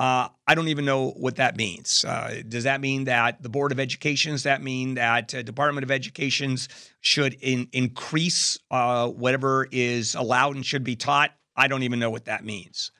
uh, 0.01 0.29
I 0.47 0.55
don't 0.55 0.69
even 0.69 0.83
know 0.83 1.11
what 1.11 1.35
that 1.35 1.55
means. 1.55 2.03
Uh, 2.03 2.41
does 2.49 2.63
that 2.63 2.81
mean 2.81 3.03
that 3.03 3.43
the 3.43 3.49
Board 3.49 3.71
of 3.71 3.79
Education? 3.79 4.31
Does 4.31 4.41
that 4.43 4.63
mean 4.63 4.95
that 4.95 5.35
uh, 5.35 5.43
Department 5.43 5.83
of 5.83 5.91
Educations 5.91 6.69
should 7.01 7.35
in, 7.39 7.67
increase 7.71 8.57
uh, 8.71 9.09
whatever 9.09 9.67
is 9.71 10.15
allowed 10.15 10.55
and 10.55 10.65
should 10.65 10.83
be 10.83 10.95
taught? 10.95 11.35
I 11.55 11.67
don't 11.67 11.83
even 11.83 11.99
know 11.99 12.09
what 12.09 12.25
that 12.25 12.43
means. 12.43 12.91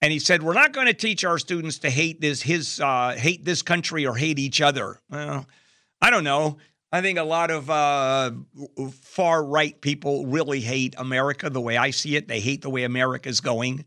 And 0.00 0.12
he 0.12 0.20
said, 0.20 0.44
"We're 0.44 0.52
not 0.52 0.72
going 0.72 0.86
to 0.86 0.94
teach 0.94 1.24
our 1.24 1.38
students 1.38 1.80
to 1.80 1.90
hate 1.90 2.20
this 2.20 2.40
his 2.40 2.78
uh, 2.78 3.16
hate 3.18 3.44
this 3.44 3.62
country 3.62 4.06
or 4.06 4.14
hate 4.14 4.38
each 4.38 4.60
other." 4.60 5.00
Well, 5.10 5.44
I 6.00 6.10
don't 6.10 6.22
know. 6.22 6.58
I 6.92 7.00
think 7.00 7.18
a 7.18 7.24
lot 7.24 7.50
of 7.50 7.68
uh, 7.68 8.30
far 9.02 9.44
right 9.44 9.78
people 9.80 10.26
really 10.26 10.60
hate 10.60 10.94
America 10.98 11.50
the 11.50 11.60
way 11.60 11.76
I 11.76 11.90
see 11.90 12.14
it. 12.14 12.28
They 12.28 12.38
hate 12.38 12.62
the 12.62 12.70
way 12.70 12.84
America's 12.84 13.40
going, 13.40 13.84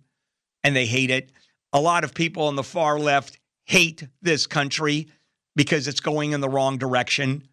and 0.66 0.76
they 0.76 0.86
hate 0.86 1.12
it 1.12 1.32
a 1.74 1.80
lot 1.80 2.04
of 2.04 2.14
people 2.14 2.44
on 2.44 2.56
the 2.56 2.64
far 2.64 3.00
left 3.00 3.40
hate 3.66 4.08
this 4.22 4.48
country 4.48 5.08
because 5.56 5.88
it's 5.88 6.00
going 6.00 6.32
in 6.32 6.42
the 6.42 6.50
wrong 6.50 6.78
direction. 6.78 7.48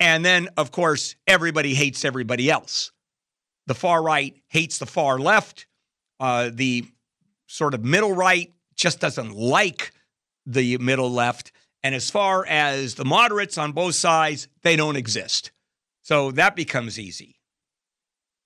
And 0.00 0.24
then, 0.24 0.48
of 0.56 0.70
course, 0.70 1.16
everybody 1.26 1.74
hates 1.74 2.04
everybody 2.04 2.50
else. 2.50 2.92
The 3.66 3.74
far 3.74 4.02
right 4.02 4.36
hates 4.48 4.78
the 4.78 4.86
far 4.86 5.18
left. 5.18 5.66
Uh, 6.20 6.50
the 6.52 6.86
sort 7.46 7.74
of 7.74 7.84
middle 7.84 8.12
right 8.12 8.52
just 8.74 9.00
doesn't 9.00 9.34
like 9.34 9.92
the 10.46 10.78
middle 10.78 11.10
left. 11.10 11.52
And 11.82 11.94
as 11.94 12.10
far 12.10 12.46
as 12.46 12.94
the 12.94 13.04
moderates 13.04 13.58
on 13.58 13.72
both 13.72 13.94
sides, 13.94 14.48
they 14.62 14.76
don't 14.76 14.96
exist. 14.96 15.52
So 16.02 16.30
that 16.32 16.56
becomes 16.56 16.98
easy. 16.98 17.36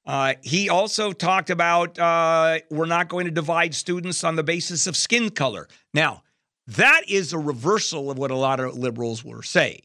Uh, 0.08 0.32
he 0.42 0.70
also 0.70 1.12
talked 1.12 1.50
about 1.50 1.98
uh, 1.98 2.58
we're 2.70 2.86
not 2.86 3.08
going 3.08 3.26
to 3.26 3.30
divide 3.30 3.74
students 3.74 4.24
on 4.24 4.36
the 4.36 4.42
basis 4.42 4.86
of 4.86 4.96
skin 4.96 5.28
color. 5.28 5.68
Now, 5.92 6.22
that 6.66 7.02
is 7.06 7.34
a 7.34 7.38
reversal 7.38 8.10
of 8.10 8.16
what 8.16 8.30
a 8.30 8.34
lot 8.34 8.58
of 8.58 8.74
liberals 8.74 9.22
will 9.22 9.42
say. 9.42 9.82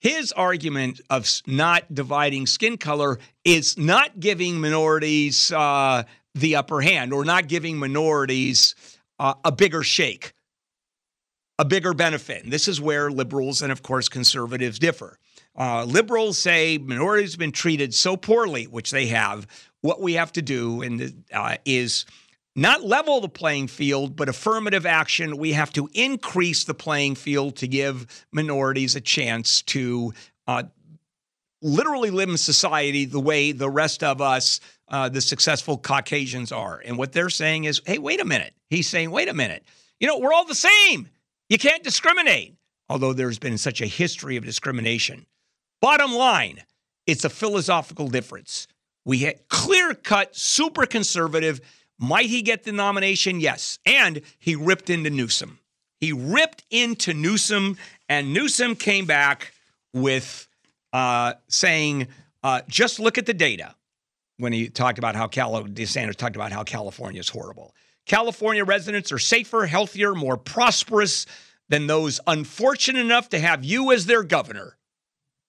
His 0.00 0.30
argument 0.30 1.00
of 1.10 1.28
not 1.44 1.92
dividing 1.92 2.46
skin 2.46 2.78
color 2.78 3.18
is 3.44 3.76
not 3.76 4.20
giving 4.20 4.60
minorities 4.60 5.50
uh, 5.50 6.04
the 6.36 6.54
upper 6.54 6.80
hand 6.80 7.12
or 7.12 7.24
not 7.24 7.48
giving 7.48 7.78
minorities 7.78 8.76
uh, 9.18 9.34
a 9.44 9.50
bigger 9.50 9.82
shake, 9.82 10.34
a 11.58 11.64
bigger 11.64 11.94
benefit. 11.94 12.44
And 12.44 12.52
this 12.52 12.68
is 12.68 12.80
where 12.80 13.10
liberals 13.10 13.60
and, 13.60 13.72
of 13.72 13.82
course, 13.82 14.08
conservatives 14.08 14.78
differ. 14.78 15.18
Uh, 15.58 15.84
liberals 15.84 16.38
say 16.38 16.78
minorities 16.78 17.32
have 17.32 17.38
been 17.38 17.50
treated 17.52 17.92
so 17.92 18.16
poorly, 18.16 18.64
which 18.64 18.92
they 18.92 19.06
have. 19.06 19.46
What 19.80 20.00
we 20.00 20.14
have 20.14 20.32
to 20.32 20.42
do 20.42 20.82
and 20.82 21.24
uh, 21.32 21.56
is 21.64 22.06
not 22.54 22.84
level 22.84 23.20
the 23.20 23.28
playing 23.28 23.66
field, 23.66 24.14
but 24.14 24.28
affirmative 24.28 24.86
action. 24.86 25.36
We 25.36 25.52
have 25.52 25.72
to 25.72 25.88
increase 25.94 26.64
the 26.64 26.74
playing 26.74 27.16
field 27.16 27.56
to 27.56 27.68
give 27.68 28.06
minorities 28.32 28.94
a 28.94 29.00
chance 29.00 29.62
to 29.62 30.12
uh, 30.46 30.62
literally 31.60 32.10
live 32.10 32.28
in 32.28 32.36
society 32.36 33.04
the 33.04 33.20
way 33.20 33.50
the 33.50 33.70
rest 33.70 34.04
of 34.04 34.20
us, 34.20 34.60
uh, 34.88 35.08
the 35.08 35.20
successful 35.20 35.76
Caucasians, 35.76 36.52
are. 36.52 36.80
And 36.84 36.96
what 36.96 37.12
they're 37.12 37.30
saying 37.30 37.64
is, 37.64 37.82
hey, 37.84 37.98
wait 37.98 38.20
a 38.20 38.24
minute. 38.24 38.54
He's 38.70 38.88
saying, 38.88 39.10
wait 39.10 39.28
a 39.28 39.34
minute. 39.34 39.64
You 39.98 40.06
know, 40.06 40.18
we're 40.18 40.32
all 40.32 40.44
the 40.44 40.54
same. 40.54 41.08
You 41.48 41.58
can't 41.58 41.82
discriminate. 41.82 42.54
Although 42.88 43.12
there's 43.12 43.38
been 43.38 43.58
such 43.58 43.80
a 43.80 43.86
history 43.86 44.36
of 44.36 44.44
discrimination. 44.44 45.26
Bottom 45.80 46.14
line, 46.14 46.62
it's 47.06 47.24
a 47.24 47.30
philosophical 47.30 48.08
difference. 48.08 48.66
We 49.04 49.18
had 49.20 49.48
clear 49.48 49.94
cut, 49.94 50.36
super 50.36 50.86
conservative. 50.86 51.60
Might 51.98 52.26
he 52.26 52.42
get 52.42 52.64
the 52.64 52.72
nomination? 52.72 53.40
Yes. 53.40 53.78
And 53.86 54.20
he 54.38 54.54
ripped 54.54 54.90
into 54.90 55.10
Newsom. 55.10 55.58
He 56.00 56.12
ripped 56.12 56.64
into 56.70 57.12
Newsom, 57.12 57.76
and 58.08 58.32
Newsom 58.32 58.76
came 58.76 59.04
back 59.04 59.52
with 59.92 60.48
uh, 60.92 61.34
saying, 61.48 62.08
uh, 62.42 62.62
just 62.68 63.00
look 63.00 63.18
at 63.18 63.26
the 63.26 63.34
data 63.34 63.74
when 64.36 64.52
he 64.52 64.68
talked 64.68 64.98
about 64.98 65.16
how 65.16 65.26
Cal- 65.26 65.64
DeSantis 65.64 66.14
talked 66.14 66.36
about 66.36 66.52
how 66.52 66.62
California 66.62 67.20
is 67.20 67.28
horrible. 67.28 67.74
California 68.06 68.64
residents 68.64 69.10
are 69.10 69.18
safer, 69.18 69.66
healthier, 69.66 70.14
more 70.14 70.36
prosperous 70.36 71.26
than 71.68 71.86
those 71.86 72.20
unfortunate 72.26 73.00
enough 73.00 73.28
to 73.30 73.38
have 73.38 73.64
you 73.64 73.92
as 73.92 74.06
their 74.06 74.22
governor 74.22 74.77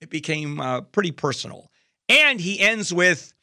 it 0.01 0.09
became 0.09 0.59
uh, 0.59 0.81
pretty 0.81 1.11
personal. 1.11 1.69
And 2.07 2.39
he 2.39 2.59
ends 2.59 2.93
with, 2.93 3.33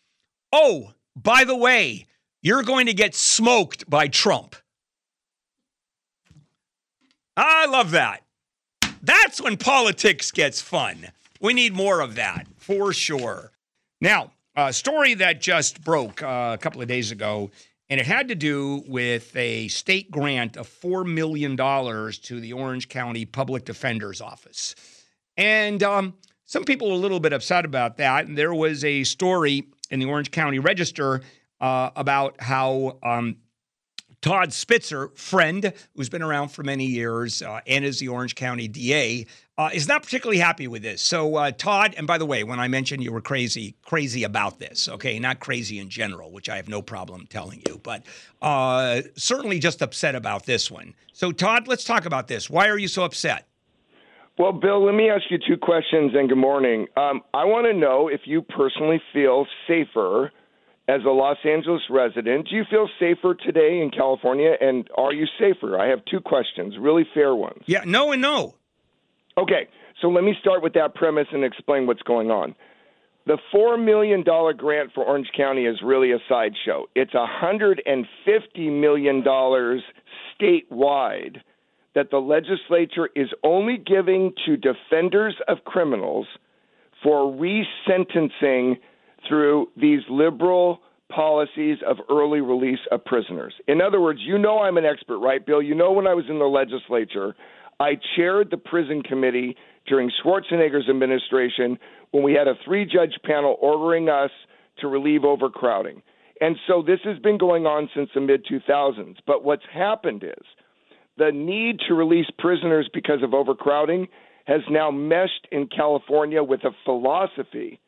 oh, 0.53 0.93
by 1.15 1.45
the 1.45 1.57
way, 1.57 2.07
you're 2.43 2.63
going 2.63 2.87
to 2.87 2.95
get 2.95 3.15
smoked 3.15 3.89
by 3.89 4.09
Trump. 4.09 4.57
I 7.37 7.67
love 7.67 7.91
that. 7.93 8.23
That's 9.03 9.41
when 9.41 9.57
politics 9.57 10.31
gets 10.31 10.61
fun. 10.61 11.09
We 11.41 11.53
need 11.53 11.75
more 11.75 12.01
of 12.01 12.15
that 12.15 12.47
for 12.57 12.93
sure. 12.93 13.53
Now, 14.01 14.33
a 14.57 14.73
story 14.73 15.15
that 15.15 15.41
just 15.41 15.85
broke 15.85 16.23
uh, 16.23 16.53
a 16.55 16.59
couple 16.59 16.81
of 16.81 16.89
days 16.89 17.11
ago, 17.11 17.51
and 17.89 18.01
it 18.01 18.07
had 18.07 18.29
to 18.29 18.35
do 18.35 18.83
with 18.89 19.37
a 19.37 19.69
state 19.69 20.11
grant 20.11 20.57
of 20.57 20.69
$4 20.69 21.07
million 21.07 21.57
to 21.57 22.41
the 22.41 22.53
Orange 22.53 22.89
County 22.89 23.27
Public 23.27 23.65
Defender's 23.65 24.21
Office. 24.21 24.75
And 25.37 25.83
um, 25.83 26.15
some 26.47 26.65
people 26.65 26.88
are 26.88 26.95
a 26.95 26.97
little 26.97 27.21
bit 27.21 27.33
upset 27.33 27.65
about 27.65 27.99
that. 27.99 28.26
And 28.26 28.38
there 28.38 28.55
was 28.55 28.85
a 28.85 29.05
story 29.05 29.67
in 29.91 29.99
the 30.00 30.07
Orange 30.07 30.31
County 30.31 30.59
Register 30.59 31.21
uh, 31.61 31.91
about 31.97 32.41
how 32.41 32.99
um, 33.03 33.37
Todd 34.23 34.53
Spitzer, 34.53 35.09
friend 35.15 35.73
who's 35.95 36.09
been 36.09 36.23
around 36.23 36.49
for 36.49 36.62
many 36.62 36.87
years 36.87 37.43
uh, 37.43 37.61
and 37.67 37.85
is 37.85 37.99
the 37.99 38.09
Orange 38.09 38.35
County 38.35 38.69
DA, 38.69 39.26
uh, 39.59 39.71
is 39.73 39.88
not 39.88 40.03
particularly 40.03 40.38
happy 40.38 40.69
with 40.69 40.83
this. 40.83 41.03
So, 41.03 41.37
uh, 41.37 41.50
Todd, 41.50 41.95
and 41.97 42.07
by 42.07 42.19
the 42.19 42.26
way, 42.26 42.45
when 42.45 42.61
I 42.61 42.69
mentioned 42.69 43.03
you 43.03 43.12
were 43.12 43.21
crazy, 43.21 43.75
crazy 43.85 44.23
about 44.23 44.59
this, 44.59 44.88
okay, 44.88 45.19
not 45.19 45.41
crazy 45.41 45.79
in 45.79 45.88
general, 45.88 46.31
which 46.31 46.49
I 46.49 46.57
have 46.57 46.69
no 46.69 46.83
problem 46.83 47.26
telling 47.26 47.62
you, 47.67 47.81
but 47.83 48.03
uh, 48.43 49.03
certainly 49.17 49.59
just 49.59 49.81
upset 49.83 50.15
about 50.15 50.45
this 50.45 50.71
one. 50.71 50.95
So, 51.12 51.33
Todd, 51.33 51.67
let's 51.67 51.85
talk 51.85 52.05
about 52.05 52.29
this. 52.29 52.50
Why 52.50 52.69
are 52.69 52.79
you 52.79 52.88
so 52.88 53.05
upset? 53.05 53.49
Well, 54.38 54.52
Bill, 54.52 54.85
let 54.85 54.95
me 54.95 55.09
ask 55.09 55.25
you 55.31 55.38
two 55.38 55.57
questions 55.57 56.12
and 56.14 56.28
good 56.28 56.37
morning. 56.37 56.88
Um, 56.95 57.23
I 57.33 57.47
want 57.47 57.66
to 57.66 57.73
know 57.73 58.09
if 58.09 58.23
you 58.26 58.43
personally 58.43 59.00
feel 59.14 59.47
safer 59.66 60.31
as 60.88 61.00
a 61.07 61.11
Los 61.11 61.38
Angeles 61.43 61.81
resident. 61.88 62.49
Do 62.50 62.57
you 62.57 62.64
feel 62.69 62.87
safer 63.00 63.35
today 63.35 63.81
in 63.81 63.90
California? 63.90 64.52
And 64.61 64.88
are 64.99 65.14
you 65.14 65.26
safer? 65.38 65.81
I 65.81 65.88
have 65.88 66.00
two 66.05 66.21
questions, 66.21 66.75
really 66.78 67.07
fair 67.14 67.35
ones. 67.35 67.62
Yeah, 67.64 67.85
no 67.87 68.12
and 68.12 68.21
no. 68.21 68.55
Okay, 69.38 69.69
so 70.02 70.09
let 70.09 70.23
me 70.23 70.35
start 70.38 70.62
with 70.62 70.75
that 70.75 70.95
premise 70.95 71.28
and 71.33 71.43
explain 71.43 71.87
what's 71.87 72.02
going 72.02 72.31
on. 72.31 72.55
The 73.25 73.38
$4 73.55 73.83
million 73.83 74.23
grant 74.23 74.93
for 74.95 75.02
Orange 75.02 75.28
County 75.35 75.64
is 75.64 75.81
really 75.83 76.12
a 76.12 76.19
sideshow. 76.28 76.85
It's 76.95 77.12
$150 77.12 77.81
million 78.81 79.25
statewide 80.38 81.38
that 81.97 82.11
the 82.11 82.19
legislature 82.19 83.09
is 83.17 83.29
only 83.43 83.79
giving 83.79 84.33
to 84.45 84.57
defenders 84.57 85.35
of 85.49 85.65
criminals 85.65 86.26
for 87.03 87.33
resentencing 87.33 88.75
through 89.26 89.69
these 89.79 90.00
liberal 90.11 90.81
policies 91.09 91.79
of 91.88 91.97
early 92.11 92.43
release 92.43 92.81
of 92.93 93.03
prisoners. 93.05 93.55
In 93.67 93.81
other 93.81 94.00
words, 94.00 94.21
you 94.23 94.37
know 94.37 94.59
I'm 94.59 94.76
an 94.76 94.85
expert, 94.85 95.19
right, 95.19 95.45
Bill? 95.45 95.62
You 95.62 95.75
know 95.75 95.91
when 95.91 96.07
I 96.07 96.12
was 96.12 96.26
in 96.29 96.38
the 96.38 96.45
legislature, 96.45 97.35
I 97.81 97.93
chaired 98.15 98.50
the 98.50 98.59
prison 98.59 99.03
committee 99.03 99.57
during 99.87 100.11
Schwarzenegger's 100.23 100.91
administration 100.91 101.79
when 102.11 102.23
we 102.23 102.35
had 102.35 102.47
a 102.47 102.55
three 102.62 102.85
judge 102.85 103.15
panel 103.25 103.57
ordering 103.59 104.11
us 104.11 104.31
to 104.81 104.88
relieve 104.88 105.25
overcrowding. 105.25 106.03
And 106.43 106.57
so 106.67 106.83
this 106.83 107.00
has 107.05 107.19
been 107.21 107.38
going 107.38 107.65
on 107.65 107.88
since 107.95 108.11
the 108.15 108.21
mid 108.21 108.45
2000s. 108.45 109.17
But 109.26 109.45
what's 109.45 109.65
happened 109.73 110.25
is 110.25 110.45
the 111.16 111.30
need 111.32 111.80
to 111.88 111.94
release 111.94 112.26
prisoners 112.38 112.88
because 112.92 113.23
of 113.23 113.35
overcrowding 113.35 114.08
has 114.46 114.61
now 114.70 114.90
meshed 114.90 115.49
in 115.50 115.66
California 115.66 116.42
with 116.42 116.64
a 116.64 116.70
philosophy, 116.85 117.80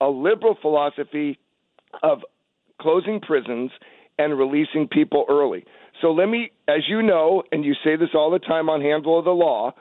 a 0.00 0.06
liberal 0.06 0.56
philosophy 0.60 1.38
of 2.02 2.20
closing 2.80 3.20
prisons 3.20 3.70
and 4.18 4.38
releasing 4.38 4.88
people 4.88 5.26
early. 5.28 5.64
So 6.00 6.12
let 6.12 6.26
me, 6.26 6.50
as 6.68 6.82
you 6.88 7.02
know, 7.02 7.42
and 7.52 7.64
you 7.64 7.74
say 7.84 7.96
this 7.96 8.10
all 8.14 8.30
the 8.30 8.38
time 8.38 8.68
on 8.68 8.80
Handel 8.80 9.18
of 9.18 9.24
the 9.24 9.30
Law, 9.30 9.74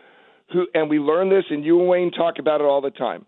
who, 0.52 0.68
and 0.74 0.90
we 0.90 1.00
learn 1.00 1.30
this, 1.30 1.46
and 1.50 1.64
you 1.64 1.80
and 1.80 1.90
Wayne 1.90 2.12
talk 2.12 2.36
about 2.40 2.62
it 2.62 2.66
all 2.66 2.82
the 2.82 2.92
time. 2.92 3.26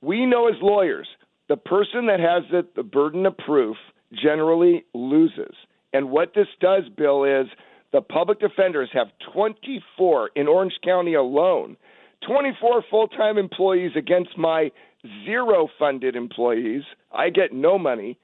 We 0.00 0.26
know 0.26 0.48
as 0.48 0.54
lawyers, 0.60 1.08
the 1.48 1.56
person 1.56 2.06
that 2.06 2.20
has 2.20 2.44
the, 2.50 2.66
the 2.76 2.82
burden 2.82 3.26
of 3.26 3.36
proof 3.38 3.76
generally 4.12 4.84
loses. 4.94 5.54
And 5.92 6.10
what 6.10 6.32
this 6.34 6.48
does, 6.60 6.84
Bill, 6.96 7.24
is 7.24 7.46
the 7.92 8.00
public 8.00 8.40
defenders 8.40 8.90
have 8.92 9.08
24 9.32 10.30
in 10.36 10.46
Orange 10.46 10.74
County 10.84 11.14
alone, 11.14 11.76
24 12.26 12.84
full 12.90 13.08
time 13.08 13.38
employees 13.38 13.92
against 13.96 14.36
my 14.36 14.70
zero 15.24 15.68
funded 15.78 16.16
employees. 16.16 16.82
I 17.12 17.30
get 17.30 17.52
no 17.52 17.78
money. 17.78 18.18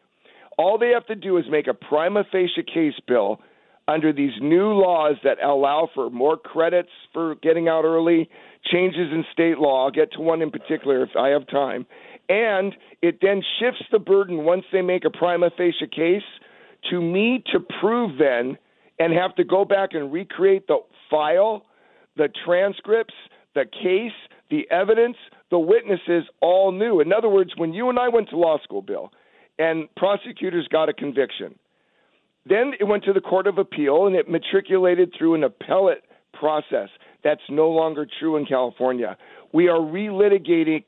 All 0.59 0.79
they 0.79 0.91
have 0.91 1.07
to 1.07 1.15
do 1.15 1.39
is 1.39 1.45
make 1.51 1.67
a 1.67 1.75
prima 1.75 2.25
facie 2.31 2.63
case, 2.63 2.95
Bill, 3.07 3.41
under 3.89 4.13
these 4.13 4.33
new 4.41 4.73
laws 4.73 5.17
that 5.25 5.43
allow 5.43 5.89
for 5.95 6.11
more 6.11 6.37
credits 6.37 6.91
for 7.13 7.35
getting 7.37 7.69
out 7.69 7.85
early, 7.85 8.29
changes 8.65 9.13
in 9.13 9.25
state 9.33 9.59
law. 9.59 9.85
I'll 9.85 9.91
get 9.91 10.13
to 10.13 10.21
one 10.21 10.43
in 10.43 10.51
particular 10.51 11.03
if 11.03 11.11
I 11.19 11.29
have 11.29 11.47
time. 11.49 11.87
And 12.29 12.75
it 13.03 13.19
then 13.21 13.43
shifts 13.61 13.85
the 13.93 13.99
burden 13.99 14.45
once 14.45 14.65
they 14.73 14.81
make 14.81 15.05
a 15.05 15.11
prima 15.11 15.51
facie 15.57 15.87
case 15.91 16.23
to 16.91 17.01
me 17.01 17.43
to 17.53 17.61
prove 17.81 18.19
then 18.19 18.57
and 18.99 19.13
have 19.13 19.35
to 19.37 19.45
go 19.45 19.65
back 19.65 19.91
and 19.93 20.13
recreate 20.13 20.67
the 20.67 20.79
file, 21.11 21.65
the 22.17 22.29
transcripts, 22.45 23.15
the 23.55 23.65
case, 23.65 24.13
the 24.51 24.69
evidence, 24.71 25.17
the 25.51 25.59
witnesses 25.59 26.25
all 26.41 26.73
new. 26.73 27.01
In 27.01 27.13
other 27.13 27.29
words, 27.29 27.53
when 27.57 27.73
you 27.73 27.89
and 27.89 27.99
I 27.99 28.09
went 28.09 28.29
to 28.31 28.37
law 28.37 28.59
school, 28.63 28.83
Bill, 28.83 29.11
and 29.59 29.89
prosecutors 29.97 30.69
got 30.71 30.89
a 30.89 30.93
conviction, 30.93 31.59
then 32.47 32.73
it 32.79 32.85
went 32.85 33.05
to 33.05 33.13
the 33.13 33.21
Court 33.21 33.47
of 33.47 33.59
Appeal 33.59 34.07
and 34.07 34.15
it 34.15 34.29
matriculated 34.29 35.15
through 35.17 35.35
an 35.35 35.45
appellate 35.45 36.05
process. 36.33 36.89
That's 37.23 37.41
no 37.49 37.71
longer 37.71 38.07
true 38.21 38.37
in 38.37 38.45
California. 38.45 39.17
We 39.53 39.69
are 39.69 39.79
relitigating 39.79 40.85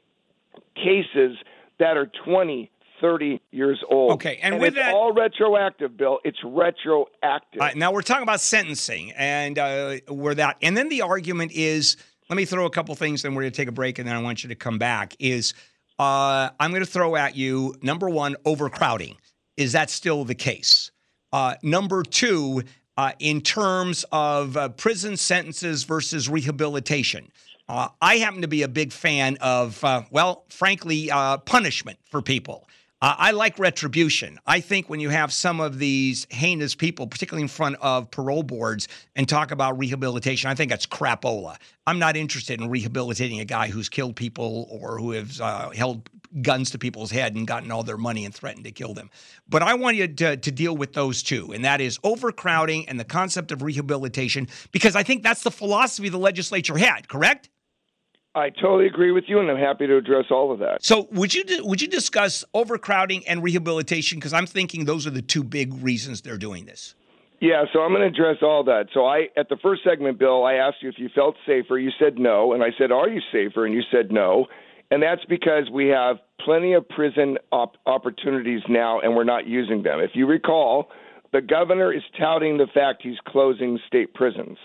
cases 0.74 1.36
that 1.78 1.96
are 1.96 2.10
20, 2.24 2.70
30 3.00 3.40
years 3.50 3.82
old. 3.90 4.12
Okay, 4.12 4.38
and, 4.42 4.54
and 4.54 4.60
with 4.60 4.68
it's 4.68 4.76
that, 4.76 4.94
all 4.94 5.12
retroactive, 5.12 5.96
Bill. 5.96 6.18
It's 6.24 6.38
retroactive. 6.44 7.60
Uh, 7.60 7.70
now 7.74 7.92
we're 7.92 8.02
talking 8.02 8.22
about 8.22 8.40
sentencing, 8.40 9.12
and 9.12 9.58
uh, 9.58 9.96
where 10.08 10.34
that, 10.34 10.56
and 10.62 10.76
then 10.76 10.88
the 10.88 11.02
argument 11.02 11.52
is. 11.52 11.96
Let 12.28 12.36
me 12.36 12.44
throw 12.44 12.66
a 12.66 12.70
couple 12.70 12.92
things, 12.96 13.22
then 13.22 13.36
we're 13.36 13.42
going 13.42 13.52
to 13.52 13.56
take 13.56 13.68
a 13.68 13.72
break, 13.72 14.00
and 14.00 14.08
then 14.08 14.16
I 14.16 14.20
want 14.20 14.42
you 14.42 14.48
to 14.48 14.56
come 14.56 14.78
back. 14.78 15.14
Is 15.20 15.54
uh, 15.96 16.50
I'm 16.58 16.72
going 16.72 16.84
to 16.84 16.90
throw 16.90 17.14
at 17.14 17.36
you 17.36 17.76
number 17.82 18.10
one, 18.10 18.34
overcrowding. 18.44 19.16
Is 19.56 19.70
that 19.72 19.90
still 19.90 20.24
the 20.24 20.34
case? 20.34 20.90
Uh, 21.32 21.54
number 21.62 22.02
two, 22.02 22.64
uh, 22.96 23.12
in 23.18 23.40
terms 23.40 24.04
of 24.12 24.56
uh, 24.56 24.68
prison 24.70 25.16
sentences 25.16 25.84
versus 25.84 26.28
rehabilitation. 26.28 27.30
Uh, 27.68 27.88
I 28.00 28.18
happen 28.18 28.42
to 28.42 28.48
be 28.48 28.62
a 28.62 28.68
big 28.68 28.92
fan 28.92 29.38
of, 29.40 29.82
uh, 29.82 30.02
well, 30.10 30.44
frankly, 30.48 31.10
uh, 31.10 31.38
punishment 31.38 31.98
for 32.10 32.22
people. 32.22 32.68
Uh, 33.02 33.14
I 33.18 33.32
like 33.32 33.58
retribution. 33.58 34.40
I 34.46 34.60
think 34.60 34.88
when 34.88 35.00
you 35.00 35.10
have 35.10 35.30
some 35.30 35.60
of 35.60 35.78
these 35.78 36.26
heinous 36.30 36.74
people, 36.74 37.06
particularly 37.06 37.42
in 37.42 37.48
front 37.48 37.76
of 37.82 38.10
parole 38.10 38.42
boards, 38.42 38.88
and 39.14 39.28
talk 39.28 39.50
about 39.50 39.78
rehabilitation, 39.78 40.48
I 40.48 40.54
think 40.54 40.70
that's 40.70 40.86
crapola. 40.86 41.56
I'm 41.86 41.98
not 41.98 42.16
interested 42.16 42.58
in 42.58 42.70
rehabilitating 42.70 43.38
a 43.40 43.44
guy 43.44 43.68
who's 43.68 43.90
killed 43.90 44.16
people 44.16 44.66
or 44.70 44.98
who 44.98 45.10
has 45.10 45.42
uh, 45.42 45.70
held 45.70 46.08
guns 46.40 46.70
to 46.70 46.78
people's 46.78 47.10
head 47.10 47.34
and 47.34 47.46
gotten 47.46 47.70
all 47.70 47.82
their 47.82 47.98
money 47.98 48.24
and 48.24 48.34
threatened 48.34 48.64
to 48.64 48.72
kill 48.72 48.94
them. 48.94 49.10
But 49.46 49.62
I 49.62 49.74
want 49.74 49.96
you 49.96 50.08
to, 50.08 50.36
to 50.38 50.50
deal 50.50 50.74
with 50.74 50.94
those 50.94 51.22
two, 51.22 51.52
and 51.52 51.66
that 51.66 51.82
is 51.82 51.98
overcrowding 52.02 52.88
and 52.88 52.98
the 52.98 53.04
concept 53.04 53.52
of 53.52 53.62
rehabilitation, 53.62 54.48
because 54.72 54.96
I 54.96 55.02
think 55.02 55.22
that's 55.22 55.42
the 55.42 55.50
philosophy 55.50 56.08
the 56.08 56.18
legislature 56.18 56.78
had, 56.78 57.08
correct? 57.08 57.50
I 58.36 58.50
totally 58.50 58.86
agree 58.86 59.12
with 59.12 59.24
you, 59.28 59.40
and 59.40 59.50
I'm 59.50 59.56
happy 59.56 59.86
to 59.86 59.96
address 59.96 60.26
all 60.30 60.52
of 60.52 60.58
that. 60.58 60.84
So, 60.84 61.08
would 61.12 61.32
you 61.32 61.42
would 61.64 61.80
you 61.80 61.88
discuss 61.88 62.44
overcrowding 62.52 63.26
and 63.26 63.42
rehabilitation? 63.42 64.18
Because 64.18 64.34
I'm 64.34 64.46
thinking 64.46 64.84
those 64.84 65.06
are 65.06 65.10
the 65.10 65.22
two 65.22 65.42
big 65.42 65.72
reasons 65.82 66.20
they're 66.20 66.36
doing 66.36 66.66
this. 66.66 66.94
Yeah, 67.40 67.64
so 67.72 67.80
I'm 67.80 67.92
going 67.92 68.02
to 68.02 68.08
address 68.08 68.42
all 68.42 68.62
that. 68.64 68.88
So, 68.92 69.06
I 69.06 69.28
at 69.38 69.48
the 69.48 69.56
first 69.62 69.82
segment, 69.82 70.18
Bill, 70.18 70.44
I 70.44 70.54
asked 70.54 70.82
you 70.82 70.90
if 70.90 70.98
you 70.98 71.08
felt 71.14 71.36
safer. 71.46 71.78
You 71.78 71.90
said 71.98 72.18
no, 72.18 72.52
and 72.52 72.62
I 72.62 72.68
said, 72.76 72.92
"Are 72.92 73.08
you 73.08 73.22
safer?" 73.32 73.64
And 73.64 73.74
you 73.74 73.82
said 73.90 74.12
no, 74.12 74.46
and 74.90 75.02
that's 75.02 75.24
because 75.24 75.70
we 75.72 75.86
have 75.88 76.16
plenty 76.44 76.74
of 76.74 76.86
prison 76.90 77.38
op- 77.52 77.78
opportunities 77.86 78.60
now, 78.68 79.00
and 79.00 79.16
we're 79.16 79.24
not 79.24 79.46
using 79.46 79.82
them. 79.82 79.98
If 79.98 80.10
you 80.12 80.26
recall, 80.26 80.90
the 81.32 81.40
governor 81.40 81.90
is 81.90 82.02
touting 82.18 82.58
the 82.58 82.66
fact 82.72 83.02
he's 83.02 83.18
closing 83.26 83.78
state 83.86 84.12
prisons. 84.12 84.58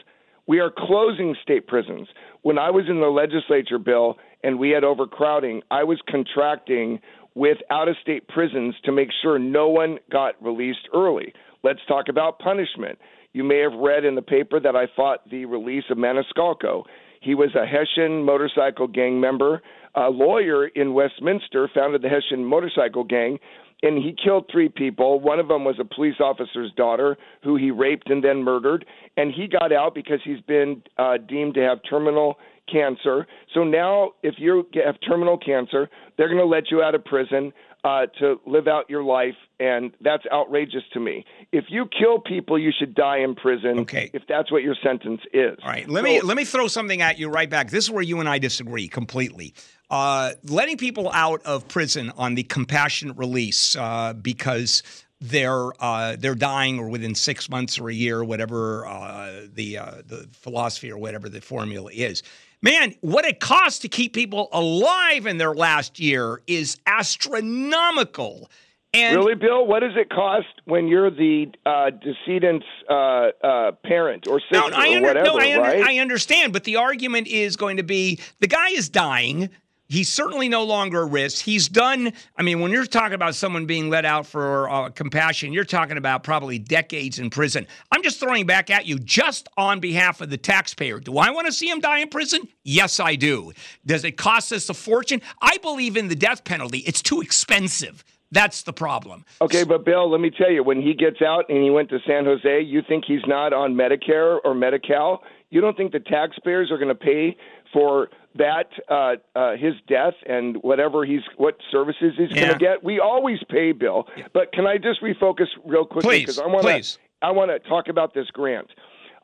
We 0.52 0.60
are 0.60 0.70
closing 0.70 1.34
state 1.42 1.66
prisons. 1.66 2.10
When 2.42 2.60
I 2.60 2.72
was 2.72 2.84
in 2.90 3.00
the 3.00 3.08
legislature, 3.08 3.80
Bill, 3.80 4.18
and 4.44 4.60
we 4.60 4.72
had 4.72 4.84
overcrowding, 4.84 5.62
I 5.72 5.86
was 5.86 5.98
contracting 6.10 7.00
with 7.36 7.60
out 7.70 7.88
of 7.88 7.96
state 8.02 8.28
prisons 8.28 8.76
to 8.84 8.92
make 8.92 9.08
sure 9.22 9.40
no 9.40 9.70
one 9.70 10.00
got 10.12 10.36
released 10.44 10.90
early. 10.94 11.32
Let's 11.64 11.80
talk 11.88 12.10
about 12.10 12.40
punishment. 12.40 13.00
You 13.32 13.46
may 13.46 13.60
have 13.60 13.80
read 13.80 14.04
in 14.04 14.16
the 14.16 14.22
paper 14.22 14.60
that 14.60 14.76
I 14.76 14.88
fought 14.94 15.30
the 15.30 15.46
release 15.46 15.86
of 15.90 15.98
Maniscalco. 15.98 16.84
He 17.22 17.34
was 17.34 17.56
a 17.56 17.66
Hessian 17.66 18.26
motorcycle 18.26 18.88
gang 18.88 19.22
member. 19.22 19.62
A 19.96 20.10
lawyer 20.10 20.68
in 20.68 20.94
Westminster 20.94 21.70
founded 21.74 22.02
the 22.02 22.10
Hessian 22.10 22.44
motorcycle 22.44 23.06
gang 23.06 23.40
and 23.84 23.98
he 23.98 24.16
killed 24.24 24.50
three 24.52 24.70
people. 24.70 25.20
One 25.20 25.40
of 25.40 25.48
them 25.48 25.64
was 25.64 25.76
a 25.80 25.86
police 25.86 26.20
officer's 26.20 26.72
daughter 26.78 27.18
who 27.44 27.56
he 27.56 27.72
raped 27.72 28.10
and 28.10 28.24
then 28.24 28.44
murdered. 28.44 28.86
And 29.18 29.34
he 29.34 29.48
got 29.48 29.72
out 29.72 29.96
because 29.96 30.20
he's 30.24 30.42
been 30.42 30.84
uh, 30.98 31.18
deemed 31.18 31.56
to 31.56 31.62
have 31.62 31.80
terminal 31.90 32.38
cancer. 32.72 33.28
So 33.54 33.64
now, 33.64 34.12
if 34.24 34.36
you 34.38 34.66
have 34.86 34.96
terminal 35.08 35.38
cancer, 35.38 35.90
they're 36.18 36.28
going 36.28 36.40
to 36.40 36.46
let 36.46 36.70
you 36.72 36.82
out 36.82 36.96
of 36.96 37.04
prison 37.04 37.52
uh, 37.84 38.06
to 38.20 38.40
live 38.46 38.68
out 38.68 38.90
your 38.90 39.04
life, 39.04 39.36
and 39.60 39.92
that's 40.02 40.24
outrageous 40.32 40.84
to 40.94 41.00
me. 41.00 41.26
If 41.52 41.66
you 41.70 41.86
kill 42.00 42.20
people, 42.20 42.60
you 42.60 42.72
should 42.78 42.94
die 42.94 43.18
in 43.20 43.34
prison. 43.36 43.80
Okay. 43.80 44.12
If 44.14 44.24
that's 44.28 44.52
what 44.52 44.62
your 44.64 44.76
sentence 44.84 45.22
is. 45.34 45.58
All 45.64 45.70
right. 45.70 45.90
Let 45.90 46.02
So- 46.02 46.10
me 46.10 46.22
let 46.22 46.38
me 46.38 46.46
throw 46.46 46.68
something 46.68 47.02
at 47.02 47.18
you 47.20 47.30
right 47.30 47.50
back. 47.50 47.72
This 47.72 47.86
is 47.86 47.92
where 47.92 48.04
you 48.04 48.20
and 48.20 48.30
I 48.30 48.38
disagree 48.38 48.88
completely. 48.88 49.54
Uh, 49.90 50.32
letting 50.46 50.78
people 50.78 51.10
out 51.12 51.42
of 51.44 51.68
prison 51.68 52.12
on 52.18 52.36
the 52.36 52.44
compassionate 52.44 53.18
release 53.18 53.76
uh, 53.76 54.14
because 54.14 54.84
they're 55.20 55.72
uh, 55.84 56.16
they're 56.18 56.36
dying 56.36 56.80
or 56.80 56.88
within 56.88 57.16
six 57.16 57.50
months 57.50 57.80
or 57.80 57.90
a 57.90 57.94
year, 57.94 58.24
whatever 58.24 58.86
uh, 58.86 59.42
the 59.54 59.78
uh, 59.80 59.92
the 60.06 60.28
philosophy 60.34 60.92
or 60.92 60.98
whatever 60.98 61.30
the 61.30 61.42
formula 61.42 61.90
is. 61.94 62.22
Man, 62.62 62.94
what 63.02 63.26
it 63.26 63.40
costs 63.40 63.80
to 63.80 63.88
keep 63.88 64.14
people 64.14 64.50
alive 64.54 65.26
in 65.26 65.38
their 65.38 65.54
last 65.54 66.00
year 66.00 66.42
is 66.46 66.78
astronomical. 66.86 68.50
And 68.94 69.16
Really, 69.16 69.36
Bill? 69.36 69.66
What 69.66 69.80
does 69.80 69.96
it 69.96 70.10
cost 70.10 70.48
when 70.66 70.88
you're 70.88 71.10
the 71.10 71.48
uh, 71.66 71.92
decedent's 71.92 72.66
uh, 72.90 73.30
uh, 73.42 73.72
parent 73.84 74.28
or 74.28 74.42
sister 74.42 74.70
No, 74.70 74.70
I 74.74 74.96
or 74.96 75.02
whatever, 75.02 75.24
no, 75.24 75.38
I, 75.38 75.54
under, 75.54 75.62
right? 75.62 75.84
I 75.84 76.00
understand, 76.00 76.52
but 76.52 76.66
the 76.66 76.76
argument 76.76 77.28
is 77.28 77.56
going 77.56 77.78
to 77.78 77.84
be 77.84 78.20
the 78.42 78.48
guy 78.48 78.68
is 78.70 78.90
dying. 78.90 79.50
He's 79.92 80.12
certainly 80.12 80.50
no 80.50 80.64
longer 80.64 81.02
a 81.02 81.06
risk. 81.06 81.44
He's 81.44 81.68
done. 81.68 82.14
I 82.38 82.44
mean, 82.44 82.62
when 82.62 82.72
you're 82.72 82.86
talking 82.86 83.14
about 83.14 83.36
someone 83.36 83.66
being 83.66 83.90
let 83.90 84.06
out 84.06 84.26
for 84.26 84.70
uh, 84.70 84.90
compassion, 84.90 85.54
you're 85.54 85.66
talking 85.66 85.98
about 85.98 86.24
probably 86.24 86.58
decades 86.58 87.20
in 87.20 87.30
prison. 87.30 87.68
I'm 87.92 88.02
just 88.02 88.20
throwing 88.20 88.46
back 88.46 88.70
at 88.70 88.86
you, 88.86 88.98
just 88.98 89.50
on 89.58 89.80
behalf 89.80 90.22
of 90.22 90.30
the 90.30 90.38
taxpayer. 90.38 91.00
Do 91.00 91.18
I 91.18 91.30
want 91.32 91.48
to 91.48 91.54
see 91.54 91.70
him 91.70 91.80
die 91.80 92.00
in 92.00 92.08
prison? 92.08 92.48
Yes, 92.64 93.00
I 93.00 93.16
do. 93.16 93.52
Does 93.86 94.04
it 94.04 94.18
cost 94.18 94.52
us 94.54 94.70
a 94.70 94.74
fortune? 94.74 95.22
I 95.42 95.58
believe 95.58 95.98
in 95.98 96.08
the 96.08 96.16
death 96.16 96.44
penalty. 96.44 96.80
It's 96.80 97.02
too 97.02 97.22
expensive. 97.22 98.04
That's 98.32 98.64
the 98.64 98.72
problem. 98.72 99.26
Okay, 99.42 99.66
but 99.66 99.84
Bill, 99.84 100.10
let 100.10 100.22
me 100.22 100.30
tell 100.32 100.50
you, 100.50 100.64
when 100.64 100.82
he 100.82 100.94
gets 100.94 101.22
out 101.22 101.50
and 101.50 101.62
he 101.62 101.70
went 101.70 101.90
to 101.90 102.00
San 102.08 102.24
Jose, 102.24 102.62
you 102.62 102.82
think 102.88 103.04
he's 103.06 103.26
not 103.28 103.52
on 103.52 103.76
Medicare 103.76 104.40
or 104.46 104.56
Medi-Cal? 104.56 105.22
You 105.50 105.60
don't 105.60 105.76
think 105.76 105.92
the 105.92 106.00
taxpayers 106.00 106.72
are 106.72 106.78
going 106.78 106.88
to 106.88 106.96
pay 106.96 107.36
for 107.74 108.08
that 108.36 108.70
uh, 108.90 109.16
uh, 109.36 109.56
his 109.58 109.74
death 109.88 110.14
and 110.28 110.58
whatever 110.64 111.06
he's 111.06 111.22
what 111.38 111.58
services 111.72 112.14
he's 112.18 112.32
Yeah. 112.32 112.42
going 112.48 112.54
to 112.54 112.60
get? 112.60 112.84
We 112.84 113.00
always 113.00 113.40
pay, 113.50 113.72
Bill. 113.72 114.08
But 114.34 114.54
can 114.54 114.66
I 114.68 114.78
just 114.78 115.02
refocus 115.02 115.48
real 115.66 115.86
quickly 115.86 116.20
because 116.20 116.40
I 116.40 116.48
want 116.48 116.66
to 116.66 116.98
I 117.22 117.32
want 117.32 117.52
to 117.52 117.60
talk 117.70 117.88
about 117.88 118.14
this 118.14 118.28
grant. 118.32 118.68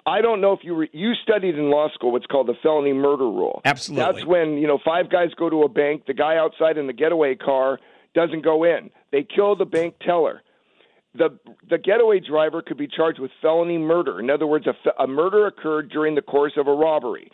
I 0.05 0.21
don't 0.21 0.39
know 0.39 0.53
if 0.53 0.59
you 0.63 0.73
were, 0.73 0.87
you 0.93 1.13
studied 1.15 1.55
in 1.55 1.69
law 1.69 1.89
school 1.93 2.13
what's 2.13 2.25
called 2.27 2.47
the 2.47 2.53
felony 2.63 2.93
murder 2.93 3.25
rule. 3.25 3.61
Absolutely. 3.65 4.05
That's 4.13 4.25
when 4.25 4.57
you 4.57 4.67
know 4.67 4.79
five 4.83 5.09
guys 5.09 5.29
go 5.37 5.49
to 5.49 5.63
a 5.63 5.69
bank. 5.69 6.05
The 6.07 6.13
guy 6.13 6.37
outside 6.37 6.77
in 6.77 6.87
the 6.87 6.93
getaway 6.93 7.35
car 7.35 7.79
doesn't 8.13 8.43
go 8.43 8.63
in. 8.63 8.89
They 9.11 9.23
kill 9.23 9.55
the 9.55 9.65
bank 9.65 9.95
teller. 9.99 10.41
The 11.13 11.37
the 11.69 11.77
getaway 11.77 12.19
driver 12.19 12.61
could 12.61 12.77
be 12.77 12.87
charged 12.87 13.19
with 13.19 13.31
felony 13.41 13.77
murder. 13.77 14.19
In 14.19 14.29
other 14.29 14.47
words, 14.47 14.65
a, 14.67 15.03
a 15.03 15.07
murder 15.07 15.45
occurred 15.47 15.89
during 15.89 16.15
the 16.15 16.21
course 16.21 16.53
of 16.57 16.67
a 16.67 16.73
robbery. 16.73 17.31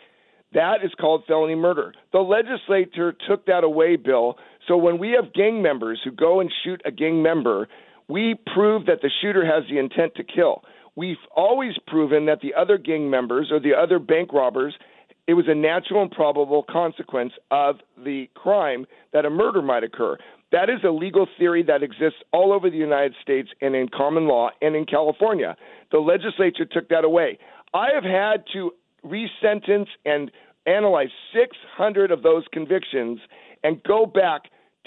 That 0.54 0.84
is 0.84 0.92
called 1.00 1.24
felony 1.26 1.56
murder. 1.56 1.92
The 2.12 2.20
legislature 2.20 3.14
took 3.28 3.46
that 3.46 3.64
away, 3.64 3.96
Bill. 3.96 4.36
So 4.68 4.76
when 4.76 4.98
we 4.98 5.10
have 5.10 5.34
gang 5.34 5.62
members 5.62 6.00
who 6.04 6.12
go 6.12 6.40
and 6.40 6.50
shoot 6.62 6.80
a 6.84 6.90
gang 6.90 7.22
member, 7.22 7.68
we 8.08 8.36
prove 8.54 8.86
that 8.86 9.02
the 9.02 9.10
shooter 9.20 9.44
has 9.44 9.64
the 9.68 9.78
intent 9.78 10.14
to 10.16 10.24
kill. 10.24 10.62
We've 10.96 11.16
always 11.34 11.74
proven 11.86 12.26
that 12.26 12.40
the 12.40 12.54
other 12.54 12.78
gang 12.78 13.10
members 13.10 13.50
or 13.50 13.58
the 13.58 13.74
other 13.74 13.98
bank 13.98 14.32
robbers, 14.32 14.74
it 15.26 15.34
was 15.34 15.46
a 15.48 15.54
natural 15.54 16.02
and 16.02 16.10
probable 16.10 16.64
consequence 16.70 17.32
of 17.50 17.76
the 18.04 18.28
crime 18.34 18.86
that 19.12 19.24
a 19.24 19.30
murder 19.30 19.60
might 19.60 19.82
occur. 19.82 20.16
That 20.52 20.70
is 20.70 20.84
a 20.84 20.90
legal 20.90 21.26
theory 21.36 21.64
that 21.64 21.82
exists 21.82 22.20
all 22.32 22.52
over 22.52 22.70
the 22.70 22.76
United 22.76 23.14
States 23.20 23.48
and 23.60 23.74
in 23.74 23.88
common 23.88 24.28
law 24.28 24.50
and 24.62 24.76
in 24.76 24.84
California. 24.86 25.56
The 25.90 25.98
legislature 25.98 26.64
took 26.64 26.88
that 26.90 27.04
away. 27.04 27.38
I 27.72 27.88
have 27.92 28.04
had 28.04 28.44
to 28.52 28.70
resentence 29.02 29.88
and 30.04 30.30
analyze 30.66 31.08
600 31.32 32.10
of 32.10 32.22
those 32.22 32.44
convictions 32.52 33.20
and 33.62 33.82
go 33.82 34.06
back 34.06 34.42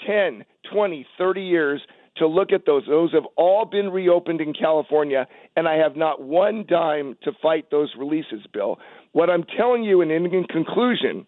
10, 0.06 0.44
20, 0.72 1.06
30 1.16 1.40
years 1.42 1.80
to 2.16 2.26
look 2.26 2.52
at 2.52 2.66
those. 2.66 2.84
Those 2.86 3.12
have 3.12 3.26
all 3.36 3.64
been 3.64 3.90
reopened 3.90 4.40
in 4.40 4.52
California, 4.52 5.26
and 5.56 5.68
I 5.68 5.76
have 5.76 5.96
not 5.96 6.22
one 6.22 6.64
dime 6.68 7.16
to 7.22 7.32
fight 7.40 7.70
those 7.70 7.92
releases, 7.98 8.46
Bill. 8.52 8.78
What 9.12 9.30
I'm 9.30 9.44
telling 9.56 9.84
you, 9.84 10.00
and 10.00 10.10
in, 10.10 10.44
conclusion, 10.44 11.26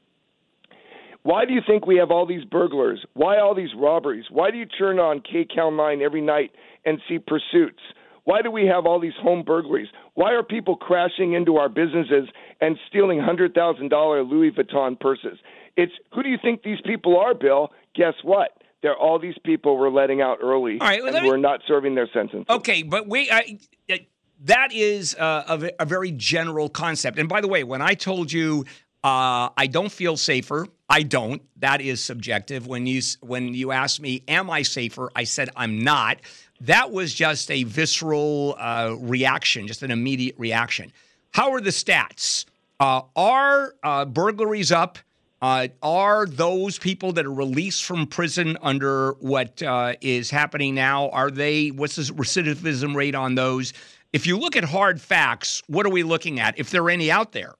why 1.23 1.45
do 1.45 1.53
you 1.53 1.61
think 1.67 1.87
we 1.87 1.97
have 1.97 2.11
all 2.11 2.27
these 2.27 2.45
burglars? 2.45 3.05
Why 3.15 3.39
all 3.39 3.55
these 3.55 3.75
robberies? 3.77 4.25
Why 4.31 4.51
do 4.51 4.57
you 4.57 4.67
turn 4.67 4.99
on 4.99 5.21
KCAL 5.21 5.77
9 5.77 6.03
every 6.03 6.23
night 6.23 6.51
and 6.85 7.01
see 7.09 7.19
pursuits? 7.19 7.83
Why 8.25 8.43
do 8.43 8.51
we 8.51 8.67
have 8.67 8.87
all 8.87 9.01
these 9.01 9.15
home 9.21 9.43
burglaries? 9.45 9.89
Why 10.15 10.33
are 10.33 10.43
people 10.43 10.77
crashing 10.77 11.33
into 11.33 11.57
our 11.57 11.69
businesses 11.69 12.29
and 12.61 12.77
stealing 12.89 13.19
$100,000 13.19 14.31
Louis 14.31 14.51
Vuitton 14.51 14.99
purses? 14.99 15.39
It's 15.77 15.93
who 16.15 16.23
do 16.23 16.29
you 16.29 16.39
think 16.41 16.63
these 16.63 16.81
people 16.85 17.19
are, 17.19 17.35
Bill? 17.35 17.71
Guess 17.95 18.15
what? 18.23 18.59
They're 18.83 18.97
all 18.97 19.19
these 19.19 19.37
people 19.45 19.77
we're 19.77 19.91
letting 19.91 20.21
out 20.21 20.39
early 20.43 20.79
All 20.81 20.87
right, 20.87 21.03
well, 21.03 21.15
and 21.15 21.23
me- 21.25 21.29
we're 21.31 21.37
not 21.37 21.61
serving 21.67 21.95
their 21.95 22.09
sentence. 22.13 22.47
Okay, 22.49 22.83
but 22.83 23.09
we 23.09 23.31
I, 23.31 23.59
I- 23.91 24.07
that 24.45 24.73
is 24.73 25.15
uh, 25.17 25.45
a, 25.79 25.83
a 25.83 25.85
very 25.85 26.13
general 26.13 26.71
concept. 26.71 27.19
And 27.19 27.29
by 27.29 27.43
the 27.43 27.49
way, 27.49 27.63
when 27.63 27.83
I 27.83 27.93
told 27.93 28.33
you 28.33 28.65
uh, 29.05 29.49
I 29.57 29.67
don't 29.71 29.93
feel 29.93 30.17
safer, 30.17 30.67
I 30.89 31.03
don't. 31.03 31.43
That 31.57 31.81
is 31.81 32.03
subjective. 32.03 32.67
When 32.67 32.87
you 32.87 33.01
when 33.21 33.55
you 33.55 33.73
asked 33.73 34.01
me, 34.01 34.23
"Am 34.29 34.51
I 34.51 34.63
safer?" 34.63 35.11
I 35.15 35.25
said 35.25 35.51
I'm 35.57 35.83
not. 35.83 36.21
That 36.61 36.91
was 36.91 37.15
just 37.15 37.51
a 37.51 37.65
visceral 37.65 38.55
uh, 38.59 38.97
reaction, 38.99 39.67
just 39.67 39.83
an 39.83 39.91
immediate 39.91 40.35
reaction. 40.39 40.93
How 41.33 41.53
are 41.53 41.61
the 41.61 41.71
stats? 41.71 42.45
Uh, 42.79 43.03
are 43.17 43.75
uh, 43.83 44.05
burglaries 44.05 44.71
up? 44.71 44.99
Uh, 45.43 45.69
are 45.83 46.27
those 46.27 46.79
people 46.79 47.13
that 47.13 47.25
are 47.25 47.33
released 47.33 47.85
from 47.85 48.07
prison 48.07 48.59
under 48.61 49.13
what 49.21 49.63
uh, 49.63 49.95
is 50.03 50.31
happening 50.31 50.75
now? 50.75 51.09
Are 51.11 51.31
they? 51.31 51.69
What's 51.69 51.97
the 51.97 52.03
recidivism 52.03 52.95
rate 52.95 53.15
on 53.15 53.37
those? 53.37 53.73
If 54.13 54.27
you 54.27 54.37
look 54.37 54.55
at 54.55 54.65
hard 54.65 55.01
facts, 55.01 55.63
what 55.67 55.87
are 55.87 55.91
we 55.91 56.03
looking 56.03 56.41
at? 56.41 56.59
If 56.59 56.71
there 56.71 56.83
are 56.83 56.91
any 56.91 57.11
out 57.11 57.33
there? 57.33 57.55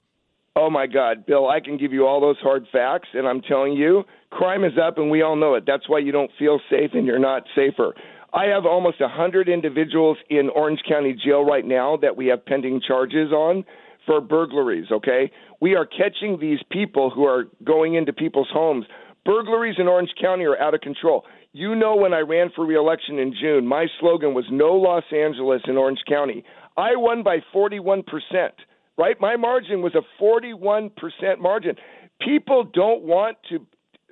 Oh 0.57 0.69
my 0.69 0.87
God, 0.87 1.25
Bill, 1.25 1.49
I 1.49 1.61
can 1.61 1.79
give 1.79 1.93
you 1.93 2.07
all 2.07 2.21
those 2.21 2.37
hard 2.43 2.67
facts, 2.71 3.09
and 3.15 3.27
I'm 3.27 3.41
telling 3.41 3.73
you, 3.73 4.03
crime 4.31 4.65
is 4.65 4.73
up, 4.77 4.99
and 4.99 5.11
we 5.11 5.23
all 5.23 5.37
know 5.37 5.55
it. 5.55 5.65
That's 5.65 5.89
why 5.89 6.01
you 6.01 6.13
don't 6.13 6.31
feel 6.39 6.61
safe 6.69 6.91
and 6.93 7.07
you're 7.07 7.21
not 7.21 7.45
safer. 7.55 7.95
I 8.33 8.45
have 8.47 8.65
almost 8.65 9.01
100 9.01 9.49
individuals 9.49 10.19
in 10.29 10.51
Orange 10.51 10.81
County 10.89 11.15
Jail 11.15 11.45
right 11.45 11.65
now 11.65 11.97
that 12.01 12.17
we 12.17 12.27
have 12.27 12.45
pending 12.45 12.81
charges 12.87 13.33
on 13.33 13.65
for 14.07 14.21
burglaries, 14.21 14.87
okay? 14.91 15.31
We 15.61 15.75
are 15.75 15.85
catching 15.85 16.39
these 16.41 16.61
people 16.71 17.11
who 17.11 17.25
are 17.25 17.45
going 17.65 17.95
into 17.95 18.13
people's 18.13 18.49
homes. 18.53 18.87
Burglaries 19.25 19.77
in 19.79 19.89
Orange 19.89 20.11
County 20.21 20.45
are 20.45 20.61
out 20.61 20.75
of 20.75 20.81
control. 20.81 21.25
You 21.53 21.75
know, 21.75 21.97
when 21.97 22.15
I 22.15 22.21
ran 22.21 22.51
for 22.55 22.65
reelection 22.65 23.19
in 23.19 23.35
June, 23.39 23.67
my 23.67 23.87
slogan 23.99 24.35
was 24.35 24.45
no 24.51 24.75
Los 24.75 25.05
Angeles 25.13 25.63
in 25.67 25.77
Orange 25.77 26.01
County. 26.09 26.45
I 26.77 26.95
won 26.95 27.23
by 27.23 27.39
41%, 27.55 28.05
right? 28.97 29.17
My 29.21 29.37
margin 29.37 29.83
was 29.83 29.95
a 29.95 30.23
41% 30.23 30.93
margin. 31.41 31.75
People 32.21 32.65
don't 32.73 33.03
want 33.03 33.37
to. 33.51 33.67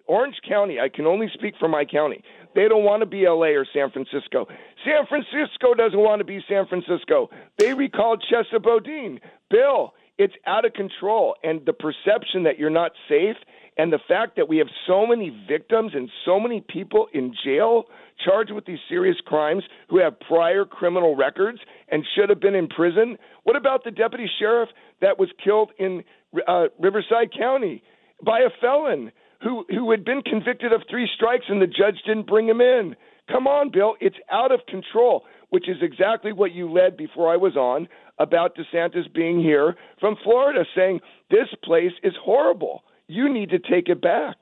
Orange 0.08 0.36
County, 0.48 0.80
I 0.80 0.88
can 0.88 1.06
only 1.06 1.28
speak 1.34 1.54
for 1.60 1.68
my 1.68 1.84
county. 1.84 2.22
They 2.54 2.66
don't 2.66 2.84
want 2.84 3.02
to 3.02 3.06
be 3.06 3.28
LA 3.28 3.54
or 3.54 3.66
San 3.72 3.90
Francisco. 3.90 4.46
San 4.84 5.06
Francisco 5.06 5.74
doesn't 5.74 5.98
want 5.98 6.20
to 6.20 6.24
be 6.24 6.40
San 6.48 6.66
Francisco. 6.66 7.30
They 7.58 7.74
recalled 7.74 8.24
Chesa 8.30 8.60
Boudin. 8.62 9.20
Bill, 9.50 9.92
it's 10.16 10.34
out 10.46 10.64
of 10.64 10.72
control. 10.72 11.36
And 11.44 11.64
the 11.66 11.72
perception 11.72 12.42
that 12.44 12.58
you're 12.58 12.70
not 12.70 12.92
safe 13.08 13.36
and 13.76 13.92
the 13.92 14.00
fact 14.08 14.34
that 14.36 14.48
we 14.48 14.58
have 14.58 14.66
so 14.86 15.06
many 15.06 15.30
victims 15.48 15.92
and 15.94 16.10
so 16.24 16.40
many 16.40 16.64
people 16.68 17.06
in 17.12 17.32
jail 17.44 17.84
charged 18.24 18.50
with 18.50 18.64
these 18.66 18.80
serious 18.88 19.16
crimes 19.24 19.62
who 19.88 19.98
have 19.98 20.18
prior 20.18 20.64
criminal 20.64 21.14
records 21.14 21.60
and 21.88 22.04
should 22.16 22.28
have 22.28 22.40
been 22.40 22.56
in 22.56 22.66
prison. 22.66 23.16
What 23.44 23.54
about 23.54 23.84
the 23.84 23.92
deputy 23.92 24.28
sheriff 24.38 24.70
that 25.00 25.18
was 25.18 25.28
killed 25.42 25.70
in 25.78 26.02
uh, 26.48 26.66
Riverside 26.80 27.30
County 27.38 27.82
by 28.24 28.40
a 28.40 28.50
felon 28.60 29.12
who 29.42 29.64
who 29.68 29.90
had 29.90 30.04
been 30.04 30.22
convicted 30.22 30.72
of 30.72 30.82
three 30.90 31.08
strikes 31.14 31.46
and 31.48 31.62
the 31.62 31.66
judge 31.66 32.02
didn't 32.06 32.26
bring 32.26 32.48
him 32.48 32.60
in? 32.60 32.96
Come 33.30 33.46
on, 33.46 33.70
Bill, 33.70 33.94
it's 34.00 34.16
out 34.30 34.52
of 34.52 34.60
control, 34.66 35.24
which 35.50 35.68
is 35.68 35.76
exactly 35.82 36.32
what 36.32 36.52
you 36.52 36.70
led 36.70 36.96
before 36.96 37.32
I 37.32 37.36
was 37.36 37.56
on 37.56 37.88
about 38.18 38.56
DeSantis 38.56 39.12
being 39.12 39.40
here 39.40 39.76
from 40.00 40.16
Florida 40.24 40.64
saying 40.74 41.00
this 41.30 41.48
place 41.62 41.92
is 42.02 42.14
horrible. 42.22 42.82
You 43.06 43.32
need 43.32 43.50
to 43.50 43.58
take 43.58 43.88
it 43.88 44.00
back. 44.00 44.36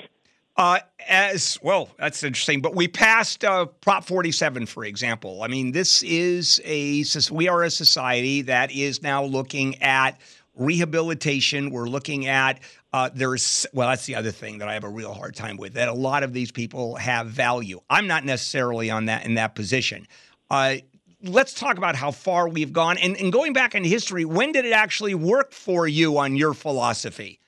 Uh, 0.56 0.78
as 1.06 1.58
well, 1.62 1.90
that's 1.98 2.22
interesting. 2.22 2.62
But 2.62 2.74
we 2.74 2.88
passed 2.88 3.44
uh, 3.44 3.66
Prop 3.66 4.06
47, 4.06 4.64
for 4.64 4.86
example. 4.86 5.42
I 5.42 5.48
mean, 5.48 5.72
this 5.72 6.02
is 6.02 6.60
a 6.64 7.04
we 7.30 7.48
are 7.48 7.62
a 7.62 7.70
society 7.70 8.40
that 8.42 8.72
is 8.72 9.02
now 9.02 9.22
looking 9.22 9.80
at 9.82 10.18
rehabilitation. 10.54 11.70
We're 11.70 11.88
looking 11.88 12.26
at 12.26 12.60
uh, 12.96 13.10
there's 13.12 13.66
well, 13.74 13.88
that's 13.88 14.06
the 14.06 14.14
other 14.14 14.30
thing 14.30 14.56
that 14.58 14.68
I 14.68 14.74
have 14.74 14.84
a 14.84 14.88
real 14.88 15.12
hard 15.12 15.34
time 15.34 15.58
with. 15.58 15.74
That 15.74 15.88
a 15.88 15.92
lot 15.92 16.22
of 16.22 16.32
these 16.32 16.50
people 16.50 16.96
have 16.96 17.26
value. 17.26 17.80
I'm 17.90 18.06
not 18.06 18.24
necessarily 18.24 18.90
on 18.90 19.04
that 19.04 19.26
in 19.26 19.34
that 19.34 19.54
position. 19.54 20.06
Uh, 20.50 20.76
let's 21.22 21.52
talk 21.52 21.76
about 21.76 21.94
how 21.94 22.10
far 22.10 22.48
we've 22.48 22.72
gone 22.72 22.96
and, 22.96 23.14
and 23.18 23.30
going 23.30 23.52
back 23.52 23.74
in 23.74 23.84
history. 23.84 24.24
When 24.24 24.50
did 24.50 24.64
it 24.64 24.72
actually 24.72 25.14
work 25.14 25.52
for 25.52 25.86
you 25.86 26.16
on 26.16 26.36
your 26.36 26.54
philosophy? 26.54 27.38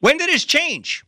When 0.00 0.16
did 0.18 0.30
this 0.30 0.44
change? 0.44 1.04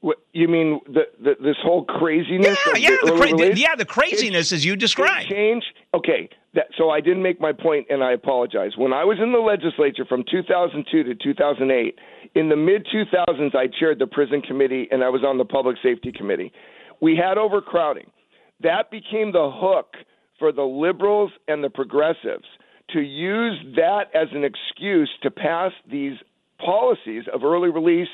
What, 0.00 0.18
you 0.32 0.48
mean 0.48 0.80
the, 0.86 1.02
the, 1.18 1.36
this 1.40 1.56
whole 1.62 1.84
craziness? 1.84 2.58
Yeah, 2.66 2.76
yeah, 2.76 2.96
the 3.02 3.12
the, 3.12 3.16
cra- 3.16 3.26
release? 3.32 3.58
yeah, 3.58 3.76
the 3.76 3.84
craziness 3.86 4.52
as 4.52 4.64
you 4.64 4.76
described. 4.76 5.30
change. 5.30 5.64
Okay, 5.94 6.28
that, 6.54 6.66
so 6.76 6.90
I 6.90 7.00
didn't 7.00 7.22
make 7.22 7.40
my 7.40 7.52
point, 7.52 7.86
and 7.88 8.02
I 8.02 8.12
apologize. 8.12 8.72
When 8.76 8.92
I 8.92 9.04
was 9.04 9.18
in 9.22 9.32
the 9.32 9.38
legislature 9.38 10.04
from 10.04 10.24
2002 10.30 11.04
to 11.04 11.14
2008, 11.14 11.98
in 12.34 12.48
the 12.48 12.56
mid 12.56 12.86
2000s, 12.86 13.54
I 13.54 13.66
chaired 13.78 13.98
the 13.98 14.06
prison 14.06 14.40
committee 14.40 14.88
and 14.90 15.04
I 15.04 15.08
was 15.08 15.22
on 15.24 15.38
the 15.38 15.44
public 15.44 15.76
safety 15.82 16.12
committee. 16.12 16.52
We 17.00 17.16
had 17.16 17.38
overcrowding. 17.38 18.10
That 18.62 18.90
became 18.90 19.32
the 19.32 19.50
hook 19.52 19.94
for 20.38 20.52
the 20.52 20.62
liberals 20.62 21.32
and 21.48 21.62
the 21.62 21.70
progressives 21.70 22.44
to 22.90 23.00
use 23.00 23.58
that 23.76 24.04
as 24.14 24.28
an 24.32 24.44
excuse 24.44 25.10
to 25.22 25.30
pass 25.30 25.72
these 25.90 26.16
policies 26.64 27.24
of 27.32 27.44
early 27.44 27.70
release 27.70 28.08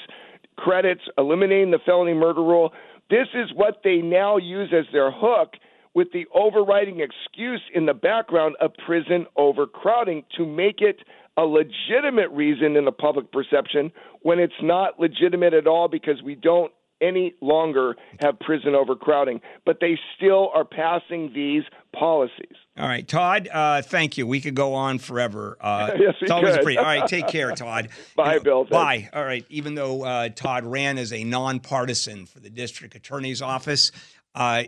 credits, 0.57 1.03
eliminating 1.17 1.71
the 1.71 1.79
felony 1.85 2.15
murder 2.15 2.43
rule. 2.43 2.73
This 3.11 3.29
is 3.35 3.51
what 3.55 3.81
they 3.85 3.97
now 3.97 4.37
use 4.37 4.73
as 4.77 4.85
their 4.93 5.11
hook 5.11 5.55
with 5.95 6.09
the 6.13 6.27
overriding 6.35 7.01
excuse 7.01 7.63
in 7.75 7.87
the 7.87 7.95
background 7.95 8.57
of 8.61 8.73
prison 8.87 9.27
overcrowding 9.37 10.25
to 10.37 10.47
make 10.47 10.81
it 10.81 10.99
a 11.37 11.43
legitimate 11.43 12.31
reason 12.31 12.77
in 12.77 12.85
the 12.85 12.93
public 12.93 13.31
perception 13.33 13.93
when 14.23 14.39
it's 14.39 14.53
not 14.63 14.99
legitimate 14.99 15.55
at 15.55 15.67
all 15.67 15.89
because 15.89 16.23
we 16.23 16.35
don't 16.35 16.73
any 17.01 17.35
longer 17.41 17.95
have 18.21 18.39
prison 18.41 18.75
overcrowding, 18.75 19.41
but 19.65 19.79
they 19.81 19.99
still 20.17 20.51
are 20.55 20.65
passing 20.65 21.33
these 21.33 21.63
policies. 21.97 22.57
All 22.77 22.87
right, 22.89 23.07
Todd. 23.07 23.49
Uh, 23.53 23.83
thank 23.83 24.19
you. 24.19 24.27
We 24.27 24.41
could 24.41 24.55
go 24.55 24.75
on 24.75 24.99
forever. 24.99 25.57
Uh, 25.61 25.91
yes, 25.99 26.15
we 26.21 26.25
it's 26.25 26.31
always 26.31 26.55
could. 26.57 26.65
free. 26.65 26.77
All 26.77 26.85
right, 26.85 27.07
take 27.07 27.29
care, 27.29 27.53
Todd. 27.57 27.89
bye, 28.17 28.35
you 28.35 28.39
know, 28.39 28.45
Bill. 28.45 28.65
Bye. 28.65 29.09
All 29.13 29.25
right. 29.25 29.45
Even 29.49 29.75
though 29.75 30.03
uh, 30.03 30.29
Todd 30.31 30.65
ran 30.65 30.99
as 30.99 31.13
a 31.13 31.25
nonpartisan 31.25 32.27
for 32.27 32.41
the 32.41 32.51
district 32.51 32.95
attorney's 32.95 33.43
office, 33.43 33.93
uh, 34.35 34.65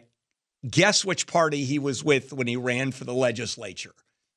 guess 0.69 1.05
which 1.05 1.27
party 1.27 1.65
he 1.65 1.79
was 1.79 2.05
with 2.05 2.33
when 2.33 2.47
he 2.47 2.57
ran 2.57 2.93
for 2.93 3.05
the 3.05 3.15
legislature? 3.15 3.95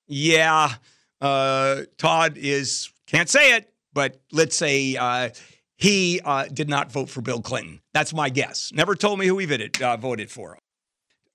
Yeah, 0.07 0.73
uh, 1.21 1.81
Todd 1.97 2.37
is 2.37 2.91
can't 3.07 3.29
say 3.29 3.55
it, 3.55 3.73
but 3.93 4.19
let's 4.31 4.55
say 4.55 4.95
uh, 4.95 5.29
he 5.77 6.21
uh, 6.23 6.45
did 6.45 6.69
not 6.69 6.91
vote 6.91 7.09
for 7.09 7.21
Bill 7.21 7.41
Clinton. 7.41 7.81
That's 7.93 8.13
my 8.13 8.29
guess. 8.29 8.71
Never 8.73 8.95
told 8.95 9.19
me 9.19 9.27
who 9.27 9.37
he 9.37 9.45
voted, 9.45 9.81
uh, 9.81 9.97
voted 9.97 10.31
for. 10.31 10.57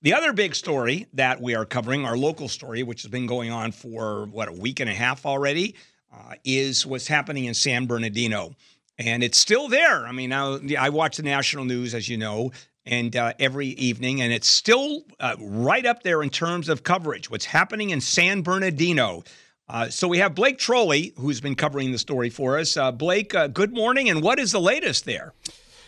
The 0.01 0.13
other 0.13 0.31
big 0.31 0.55
story 0.55 1.07
that 1.13 1.41
we 1.41 1.55
are 1.55 1.65
covering, 1.65 2.05
our 2.05 2.17
local 2.17 2.47
story, 2.47 2.83
which 2.83 3.01
has 3.01 3.11
been 3.11 3.27
going 3.27 3.51
on 3.51 3.73
for 3.73 4.25
what 4.27 4.47
a 4.47 4.53
week 4.53 4.79
and 4.79 4.89
a 4.89 4.93
half 4.93 5.25
already, 5.25 5.75
uh, 6.13 6.35
is 6.45 6.85
what's 6.85 7.07
happening 7.07 7.45
in 7.45 7.53
San 7.53 7.85
Bernardino, 7.85 8.55
and 8.97 9.23
it's 9.23 9.37
still 9.37 9.67
there. 9.67 10.07
I 10.07 10.11
mean, 10.11 10.29
now 10.29 10.59
I 10.79 10.89
watch 10.89 11.17
the 11.17 11.23
national 11.23 11.65
news, 11.65 11.93
as 11.93 12.07
you 12.07 12.17
know, 12.17 12.51
and 12.89 13.15
uh, 13.15 13.33
every 13.39 13.67
evening, 13.67 14.21
and 14.21 14.33
it's 14.33 14.47
still 14.47 15.03
uh, 15.19 15.35
right 15.39 15.85
up 15.85 16.01
there 16.03 16.23
in 16.23 16.29
terms 16.29 16.67
of 16.67 16.83
coverage. 16.83 17.29
What's 17.29 17.45
happening 17.45 17.91
in 17.91 18.01
San 18.01 18.41
Bernardino? 18.41 19.23
Uh, 19.69 19.87
so 19.89 20.07
we 20.07 20.17
have 20.17 20.33
Blake 20.33 20.57
Trolley, 20.57 21.13
who's 21.17 21.39
been 21.39 21.55
covering 21.55 21.91
the 21.91 21.99
story 21.99 22.31
for 22.31 22.57
us. 22.57 22.75
Uh, 22.75 22.91
Blake, 22.91 23.35
uh, 23.35 23.45
good 23.47 23.71
morning, 23.71 24.09
and 24.09 24.23
what 24.23 24.39
is 24.39 24.51
the 24.51 24.59
latest 24.59 25.05
there? 25.05 25.33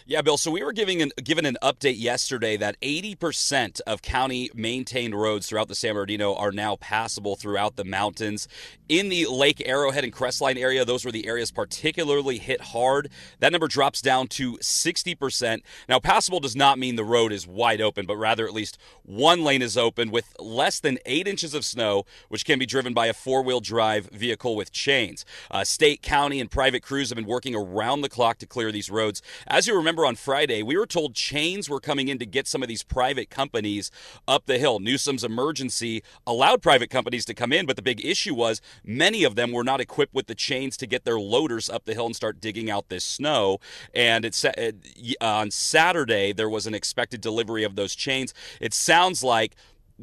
Yeah, 0.08 0.24
Bill. 0.24 0.38
So 0.38 0.50
we 0.50 0.64
were 0.64 0.74
giving 0.74 1.02
an, 1.02 1.12
given 1.24 1.46
an 1.46 1.58
update 1.62 2.00
yesterday 2.00 2.58
that 2.58 2.80
80% 2.82 3.82
of 3.82 4.02
county 4.02 4.50
maintained 4.56 5.14
roads 5.14 5.48
throughout 5.48 5.68
the 5.68 5.76
San 5.76 5.94
Bernardino 5.94 6.34
are 6.34 6.52
now 6.52 6.76
passable 6.76 7.36
throughout 7.36 7.76
the 7.76 7.84
mountains. 7.84 8.48
In 8.90 9.10
the 9.10 9.26
Lake 9.28 9.62
Arrowhead 9.66 10.04
and 10.04 10.12
Crestline 10.12 10.58
area, 10.58 10.84
those 10.84 11.06
were 11.06 11.12
the 11.12 11.28
areas 11.28 11.52
particularly 11.52 12.40
hit 12.40 12.60
hard. 12.62 13.10
That 13.40 13.52
number 13.52 13.68
drops 13.68 14.02
down 14.02 14.28
to 14.30 14.58
60%. 14.58 15.62
Now, 15.88 16.00
passable 16.00 16.40
does 16.40 16.56
not 16.56 16.80
mean 16.80 16.96
the 16.96 17.04
road 17.06 17.32
is 17.32 17.48
wide 17.48 17.80
open, 17.80 18.06
but 18.06 18.18
rather 18.18 18.46
at 18.48 18.54
least 18.54 18.80
one 19.04 19.44
lane 19.44 19.62
is 19.62 19.78
open 19.78 20.12
with 20.12 20.34
less 20.40 20.80
than 20.80 20.98
eight 21.06 21.28
inches 21.28 21.54
of 21.54 21.64
snow, 21.64 22.06
which 22.28 22.44
can 22.44 22.60
be 22.60 22.66
driven 22.66 22.94
by 22.94 23.06
a 23.06 23.14
four 23.14 23.44
wheel 23.44 23.60
drive 23.60 24.08
vehicle 24.08 24.56
with 24.56 24.72
chains. 24.72 25.24
Uh, 25.50 25.64
state, 25.64 26.02
county, 26.02 26.42
and 26.42 26.50
private 26.50 26.82
crews 26.82 27.10
have 27.10 27.16
been 27.16 27.26
working 27.26 27.56
around 27.56 28.02
the 28.02 28.10
clock 28.10 28.40
to 28.40 28.46
clear 28.46 28.72
these 28.72 28.90
roads. 28.90 29.22
As 29.48 29.68
you 29.68 29.76
remember, 29.76 30.01
on 30.06 30.16
Friday, 30.16 30.64
we 30.64 30.78
were 30.78 30.86
told 30.86 31.16
chains 31.16 31.70
were 31.70 31.80
coming 31.80 32.08
in 32.08 32.20
to 32.20 32.26
get 32.26 32.48
some 32.48 32.62
of 32.62 32.68
these 32.68 32.84
private 32.84 33.30
companies 33.30 33.92
up 34.28 34.46
the 34.46 34.58
hill. 34.58 34.80
Newsom's 34.80 35.24
emergency 35.24 36.04
allowed 36.26 36.62
private 36.62 36.90
companies 36.90 37.26
to 37.26 37.34
come 37.34 37.52
in, 37.52 37.66
but 37.66 37.76
the 37.76 37.82
big 37.82 38.04
issue 38.06 38.34
was 38.34 38.62
many 38.84 39.24
of 39.24 39.36
them 39.36 39.52
were 39.52 39.64
not 39.64 39.82
equipped 39.82 40.14
with 40.14 40.28
the 40.28 40.36
chains 40.36 40.78
to 40.78 40.88
get 40.88 41.06
their 41.06 41.20
loaders 41.20 41.70
up 41.70 41.86
the 41.86 41.94
hill 41.94 42.06
and 42.06 42.16
start 42.16 42.40
digging 42.40 42.70
out 42.70 42.90
this 42.90 43.04
snow. 43.04 43.60
And 43.94 44.26
it's 44.26 44.44
uh, 44.44 44.72
on 45.20 45.52
Saturday 45.52 46.34
there 46.34 46.50
was 46.50 46.68
an 46.68 46.74
expected 46.74 47.22
delivery 47.22 47.64
of 47.64 47.76
those 47.76 47.96
chains. 47.96 48.34
It 48.60 48.74
sounds 48.74 49.24
like 49.24 49.56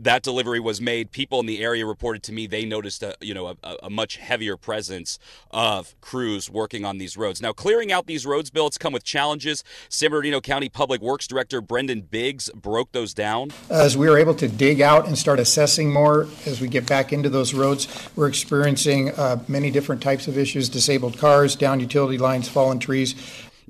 that 0.02 0.22
delivery 0.22 0.60
was 0.60 0.80
made, 0.80 1.10
people 1.10 1.40
in 1.40 1.46
the 1.46 1.62
area 1.62 1.84
reported 1.84 2.22
to 2.24 2.32
me 2.32 2.46
they 2.46 2.64
noticed 2.64 3.02
a 3.02 3.14
you 3.20 3.34
know 3.34 3.56
a, 3.62 3.76
a, 3.82 3.90
much 3.90 4.16
heavier 4.16 4.56
presence 4.56 5.18
of 5.50 5.94
crews 6.00 6.50
working 6.50 6.84
on 6.84 6.98
these 6.98 7.16
roads. 7.16 7.42
Now, 7.42 7.52
clearing 7.52 7.90
out 7.90 8.06
these 8.06 8.24
roads, 8.26 8.50
Bill, 8.50 8.66
it's 8.66 8.78
come 8.78 8.92
with 8.92 9.04
challenges. 9.04 9.64
San 9.88 10.10
Bernardino 10.10 10.40
County 10.40 10.68
Public 10.68 11.00
Works 11.00 11.26
Director 11.26 11.60
Brendon 11.60 12.02
Biggs 12.02 12.50
broke 12.50 12.92
those 12.92 13.14
down. 13.14 13.50
As 13.70 13.96
we 13.96 14.08
were 14.08 14.18
able 14.18 14.34
to 14.36 14.48
dig 14.48 14.80
out 14.80 15.06
and 15.06 15.18
start 15.18 15.40
assessing 15.40 15.92
more 15.92 16.28
as 16.46 16.60
we 16.60 16.68
get 16.68 16.86
back 16.86 17.12
into 17.12 17.28
those 17.28 17.54
roads, 17.54 17.88
we're 18.14 18.28
experiencing 18.28 19.10
uh, 19.10 19.42
many 19.48 19.70
different 19.70 20.02
types 20.02 20.28
of 20.28 20.38
issues: 20.38 20.68
disabled 20.68 21.18
cars, 21.18 21.56
down 21.56 21.80
utility 21.80 22.18
lines, 22.18 22.48
fallen 22.48 22.78
trees. 22.78 23.14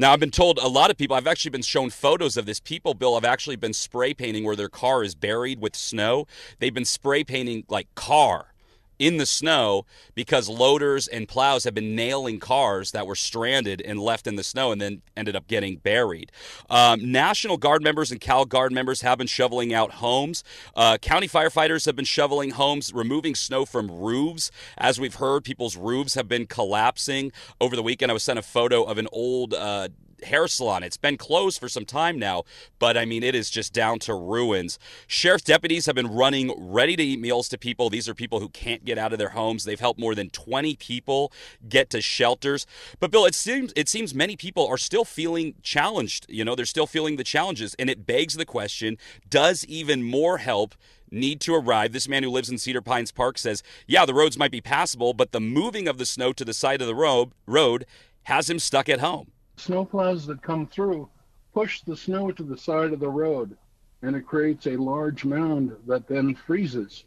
Now, 0.01 0.13
I've 0.13 0.21
been 0.21 0.31
told 0.31 0.59
a 0.59 0.69
lot 0.69 0.93
of 0.93 0.97
people, 0.97 1.17
I've 1.17 1.27
actually 1.27 1.51
been 1.51 1.63
shown 1.63 1.91
photos 1.91 2.37
of 2.37 2.47
this. 2.47 2.61
People, 2.61 2.95
Bill, 2.95 3.17
have 3.17 3.25
actually 3.25 3.57
been 3.57 3.73
spray 3.73 4.15
painting 4.15 4.45
where 4.45 4.55
their 4.55 4.69
car 4.69 5.03
is 5.03 5.17
buried 5.17 5.61
with 5.61 5.75
snow. 5.75 6.29
They've 6.61 6.73
been 6.73 6.85
spray 6.85 7.25
painting 7.25 7.65
like 7.69 7.93
car 7.97 8.55
in 8.99 9.17
the 9.17 9.27
snow 9.27 9.87
because 10.15 10.49
loaders 10.49 11.09
and 11.09 11.29
plows 11.29 11.65
have 11.65 11.75
been 11.75 11.95
nailing 11.95 12.41
cars 12.41 12.93
that 12.93 13.07
were 13.07 13.15
stranded 13.15 13.81
and 13.81 14.01
left 14.01 14.27
in 14.27 14.37
the 14.37 14.43
snow 14.43 14.73
and 14.73 14.81
then 14.81 15.03
ended 15.17 15.37
up 15.37 15.47
getting 15.47 15.77
buried. 15.77 16.33
Um, 16.69 17.11
National 17.11 17.57
Guard 17.57 17.83
members 17.83 18.11
and 18.11 18.21
Cal 18.21 18.45
Guard 18.45 18.73
members 18.73 19.03
have 19.03 19.19
been 19.19 19.27
shoveling 19.27 19.73
out 19.73 19.93
homes. 19.93 20.45
Uh, 20.75 20.99
county 20.99 21.29
firefighters 21.29 21.87
have 21.87 21.97
been 21.97 22.05
shoveling 22.05 22.51
homes, 22.51 22.93
removing 22.93 23.35
snow 23.35 23.65
from 23.65 23.91
roofs. 23.91 24.51
As 24.77 24.99
we've 25.01 25.15
heard, 25.17 25.45
people's 25.45 25.77
roofs 25.77 26.15
have 26.15 26.29
been 26.29 26.47
collapsing. 26.47 27.33
Over 27.61 27.77
the 27.77 27.83
weekend, 27.83 28.11
I 28.11 28.15
was 28.15 28.23
sent 28.23 28.39
a 28.39 28.43
photo 28.43 28.83
of 28.83 28.99
an 28.99 29.09
old 29.13 29.55
uh, 29.55 29.89
hair 30.25 30.49
salon. 30.49 30.83
It's 30.83 30.97
been 30.97 31.17
closed 31.17 31.61
for 31.61 31.69
some 31.69 31.85
time 31.85 32.19
now, 32.19 32.45
but 32.79 32.97
I 32.97 33.05
mean, 33.05 33.23
it 33.23 33.35
is 33.35 33.51
just 33.51 33.73
down 33.73 33.99
to 34.01 34.15
ruins. 34.15 34.79
Sheriff's 35.07 35.45
deputies 35.45 35.87
have 35.87 35.95
been 35.95 36.09
running 36.09 36.53
ready 36.57 36.97
to 36.97 37.03
eat 37.03 37.21
meals 37.21 37.49
to 37.51 37.59
people. 37.59 37.91
These 37.91 38.09
are 38.09 38.15
people 38.15 38.41
who 38.41 38.49
can't 38.49 38.85
get 38.85 38.99
out 38.99 39.13
of 39.13 39.19
their 39.19 39.31
homes. 39.31 39.65
They've 39.65 39.79
helped 39.79 40.01
more 40.01 40.15
than 40.15 40.31
20 40.31 40.77
people 40.77 41.33
get 41.69 41.91
to 41.91 42.01
shelters. 42.01 42.67
But 43.01 43.11
Bill, 43.11 43.25
it 43.25 43.35
seems 43.35 43.73
it 43.77 43.89
seems 43.89 44.15
many 44.15 44.37
people 44.37 44.67
are 44.67 44.79
still 44.79 45.05
feeling 45.05 45.55
challenged. 45.63 46.27
You 46.29 46.45
know, 46.45 46.55
they're 46.55 46.65
still 46.65 46.87
feeling 46.87 47.17
the 47.17 47.25
challenges, 47.25 47.75
and 47.79 47.91
it 47.91 48.07
begs 48.07 48.35
the 48.35 48.47
question: 48.47 48.99
Does 49.29 49.65
even 49.67 50.03
more 50.03 50.39
help? 50.39 50.75
need 51.11 51.41
to 51.41 51.55
arrive. 51.55 51.93
This 51.93 52.07
man 52.07 52.23
who 52.23 52.29
lives 52.29 52.51
in 52.51 52.59
Cedar 52.59 52.83
Pines 52.83 53.13
Park 53.13 53.39
says, 53.39 53.63
yeah, 53.87 54.05
the 54.05 54.13
roads 54.13 54.37
might 54.37 54.51
be 54.51 54.61
passable, 54.61 55.15
but 55.15 55.33
the 55.33 55.41
moving 55.41 55.89
of 55.89 55.97
the 55.97 56.05
snow 56.05 56.35
to 56.35 56.45
the 56.45 56.53
side 56.53 56.83
of 56.83 56.87
the 56.87 56.95
road, 56.95 57.33
road 57.47 57.87
has 58.25 58.51
him 58.51 58.59
stuck 58.59 58.91
at 58.91 59.01
home 59.01 59.31
snowplows 59.59 60.27
that 60.27 60.43
come 60.43 60.67
through 60.67 61.09
push 61.53 61.83
the 61.83 61.97
snow 61.97 62.31
to 62.31 62.43
the 62.43 62.57
side 62.57 62.93
of 62.93 63.01
the 63.01 63.09
road 63.09 63.57
and 64.03 64.15
it 64.15 64.27
creates 64.27 64.67
a 64.67 64.77
large 64.77 65.25
mound 65.25 65.75
that 65.87 66.07
then 66.07 66.35
freezes. 66.35 67.05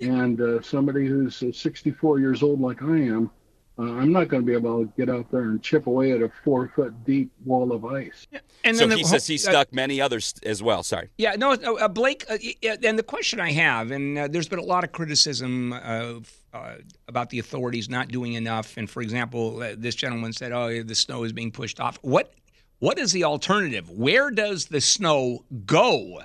And 0.00 0.40
uh, 0.40 0.62
somebody 0.62 1.06
who's 1.06 1.42
uh, 1.42 1.52
64 1.52 2.20
years 2.20 2.42
old, 2.42 2.60
like 2.60 2.82
I 2.82 2.96
am, 2.96 3.30
uh, 3.78 3.82
I'm 3.82 4.12
not 4.12 4.28
going 4.28 4.42
to 4.42 4.46
be 4.46 4.52
able 4.52 4.84
to 4.84 4.92
get 4.96 5.08
out 5.08 5.30
there 5.30 5.42
and 5.42 5.62
chip 5.62 5.86
away 5.86 6.12
at 6.12 6.22
a 6.22 6.30
four 6.44 6.70
foot 6.74 7.04
deep 7.04 7.32
wall 7.44 7.72
of 7.72 7.84
ice. 7.84 8.26
Yeah. 8.30 8.40
And 8.64 8.76
so 8.76 8.86
the, 8.86 8.96
he 8.96 9.04
says 9.04 9.26
he 9.26 9.38
stuck 9.38 9.68
uh, 9.68 9.70
many 9.72 10.00
others 10.00 10.34
as 10.44 10.62
well. 10.62 10.82
Sorry. 10.82 11.08
Yeah, 11.16 11.36
no, 11.36 11.52
uh, 11.52 11.88
Blake. 11.88 12.24
Uh, 12.28 12.36
and 12.84 12.98
the 12.98 13.02
question 13.02 13.40
I 13.40 13.52
have, 13.52 13.90
and 13.90 14.18
uh, 14.18 14.28
there's 14.28 14.48
been 14.48 14.58
a 14.58 14.64
lot 14.64 14.84
of 14.84 14.92
criticism 14.92 15.72
of, 15.72 16.32
uh, 16.52 16.74
about 17.08 17.30
the 17.30 17.38
authorities 17.38 17.88
not 17.88 18.08
doing 18.08 18.34
enough. 18.34 18.76
And 18.76 18.88
for 18.88 19.02
example, 19.02 19.62
uh, 19.62 19.74
this 19.76 19.94
gentleman 19.94 20.32
said, 20.32 20.52
"Oh, 20.52 20.82
the 20.82 20.94
snow 20.94 21.24
is 21.24 21.32
being 21.32 21.50
pushed 21.50 21.80
off." 21.80 21.98
What 22.02 22.34
what 22.78 22.98
is 22.98 23.12
the 23.12 23.24
alternative? 23.24 23.88
Where 23.90 24.30
does 24.30 24.66
the 24.66 24.80
snow 24.80 25.44
go? 25.66 26.22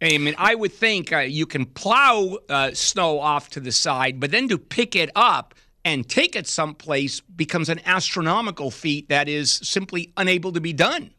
I 0.00 0.18
mean, 0.18 0.34
I 0.36 0.54
would 0.54 0.72
think 0.72 1.12
uh, 1.12 1.18
you 1.18 1.46
can 1.46 1.66
plow 1.66 2.38
uh, 2.48 2.72
snow 2.72 3.20
off 3.20 3.50
to 3.50 3.60
the 3.60 3.70
side, 3.70 4.18
but 4.18 4.32
then 4.32 4.48
to 4.48 4.58
pick 4.58 4.96
it 4.96 5.10
up 5.14 5.54
and 5.84 6.08
take 6.08 6.34
it 6.34 6.46
someplace 6.46 7.20
becomes 7.20 7.68
an 7.68 7.80
astronomical 7.84 8.70
feat 8.70 9.08
that 9.10 9.28
is 9.28 9.50
simply 9.50 10.12
unable 10.16 10.52
to 10.52 10.60
be 10.60 10.72
done. 10.72 11.12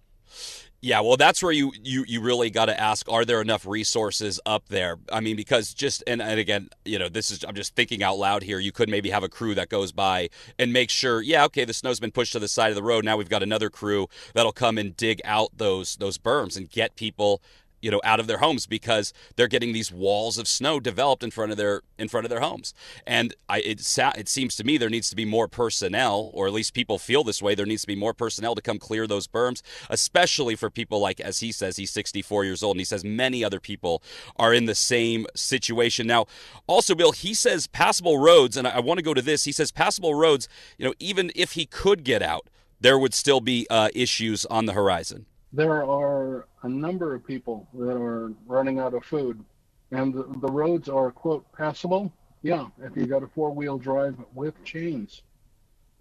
Yeah, 0.86 1.00
well, 1.00 1.16
that's 1.16 1.42
where 1.42 1.54
you 1.54 1.72
you 1.82 2.04
you 2.10 2.20
really 2.20 2.50
got 2.50 2.66
to 2.66 2.78
ask: 2.78 3.10
Are 3.10 3.24
there 3.24 3.40
enough 3.40 3.66
resources 3.66 4.38
up 4.46 4.68
there? 4.68 4.98
I 5.14 5.22
mean, 5.22 5.38
because 5.38 5.74
just 5.74 6.04
and, 6.08 6.22
and 6.22 6.38
again, 6.38 6.68
you 6.84 7.00
know, 7.00 7.08
this 7.08 7.32
is 7.32 7.46
I'm 7.48 7.56
just 7.56 7.74
thinking 7.74 8.04
out 8.04 8.18
loud 8.18 8.44
here. 8.44 8.60
You 8.60 8.74
could 8.74 8.90
maybe 8.90 9.10
have 9.10 9.24
a 9.24 9.30
crew 9.30 9.56
that 9.56 9.70
goes 9.70 9.94
by 9.94 10.28
and 10.60 10.74
make 10.74 10.90
sure, 10.90 11.22
yeah, 11.22 11.46
okay, 11.46 11.64
the 11.64 11.72
snow's 11.74 12.02
been 12.02 12.12
pushed 12.12 12.34
to 12.34 12.40
the 12.40 12.50
side 12.50 12.68
of 12.68 12.76
the 12.76 12.84
road. 12.84 13.06
Now 13.06 13.16
we've 13.16 13.30
got 13.30 13.42
another 13.42 13.70
crew 13.70 14.10
that'll 14.34 14.52
come 14.52 14.78
and 14.78 14.96
dig 14.98 15.22
out 15.24 15.58
those 15.58 15.96
those 15.96 16.18
berms 16.18 16.58
and 16.58 16.70
get 16.70 16.98
people 16.98 17.42
you 17.84 17.92
know 17.92 18.02
out 18.04 18.20
of 18.20 18.28
their 18.28 18.38
homes 18.38 18.66
because 18.66 19.14
they're 19.36 19.48
getting 19.48 19.74
these 19.74 19.92
walls 19.92 20.38
of 20.38 20.48
snow 20.48 20.80
developed 20.80 21.22
in 21.22 21.30
front 21.30 21.52
of 21.52 21.58
their 21.58 21.82
in 21.98 22.08
front 22.08 22.26
of 22.26 22.30
their 22.30 22.40
homes. 22.40 22.74
And 23.06 23.36
I, 23.50 23.60
it 23.60 23.82
it 24.18 24.30
seems 24.30 24.56
to 24.56 24.64
me 24.64 24.78
there 24.78 24.90
needs 24.90 25.10
to 25.10 25.16
be 25.16 25.26
more 25.26 25.48
personnel 25.48 26.32
or 26.34 26.48
at 26.48 26.54
least 26.54 26.74
people 26.74 26.98
feel 26.98 27.24
this 27.24 27.42
way. 27.42 27.56
There 27.56 27.66
needs 27.66 27.82
to 27.82 27.88
be 27.88 27.96
more 27.96 28.14
personnel 28.14 28.56
to 28.56 28.62
come 28.62 28.80
clear 28.80 29.06
those 29.06 29.28
berms 29.28 29.62
especially 29.90 30.56
for 30.56 30.70
people 30.70 31.00
like 31.00 31.20
as 31.20 31.40
he 31.40 31.52
says 31.52 31.76
he's 31.76 31.92
64 31.92 32.46
years 32.46 32.64
old 32.64 32.76
and 32.76 32.82
he 32.82 32.86
says 32.86 33.04
many 33.04 33.44
other 33.44 33.60
people 33.60 34.02
are 34.38 34.54
in 34.54 34.66
the 34.66 34.76
same 34.76 35.28
situation. 35.36 36.08
Now 36.08 36.26
also 36.68 36.96
Bill 36.96 37.12
he 37.12 37.34
says 37.34 37.68
passable 37.68 38.18
roads 38.18 38.56
and 38.56 38.66
I, 38.68 38.78
I 38.78 38.80
want 38.80 39.00
to 39.00 39.04
go 39.04 39.14
to 39.14 39.22
this. 39.22 39.44
He 39.44 39.52
says 39.52 39.72
passable 39.72 40.16
roads 40.16 40.48
you 40.78 40.86
know 40.86 40.94
even 41.00 41.32
if 41.36 41.52
he 41.52 41.66
could 41.66 42.06
get 42.06 42.22
out 42.22 42.48
there 42.80 43.00
would 43.00 43.14
still 43.14 43.40
be 43.40 43.66
uh, 43.70 43.90
issues 43.96 44.46
on 44.48 44.66
the 44.66 44.74
horizon. 44.74 45.26
There 45.54 45.88
are 45.88 46.48
a 46.64 46.70
number 46.70 47.14
of 47.14 47.26
people 47.26 47.68
that 47.76 47.96
are 47.96 48.34
running 48.48 48.80
out 48.80 48.96
of 48.96 49.06
food, 49.06 49.46
and 49.92 50.12
the, 50.12 50.24
the 50.42 50.52
roads 50.52 50.90
are 50.90 51.12
quote 51.12 51.46
passable. 51.54 52.12
Yeah, 52.42 52.68
if 52.82 52.98
you 52.98 53.06
got 53.06 53.22
a 53.22 53.28
four 53.28 53.52
wheel 53.52 53.78
drive 53.78 54.18
with 54.34 54.62
chains, 54.64 55.22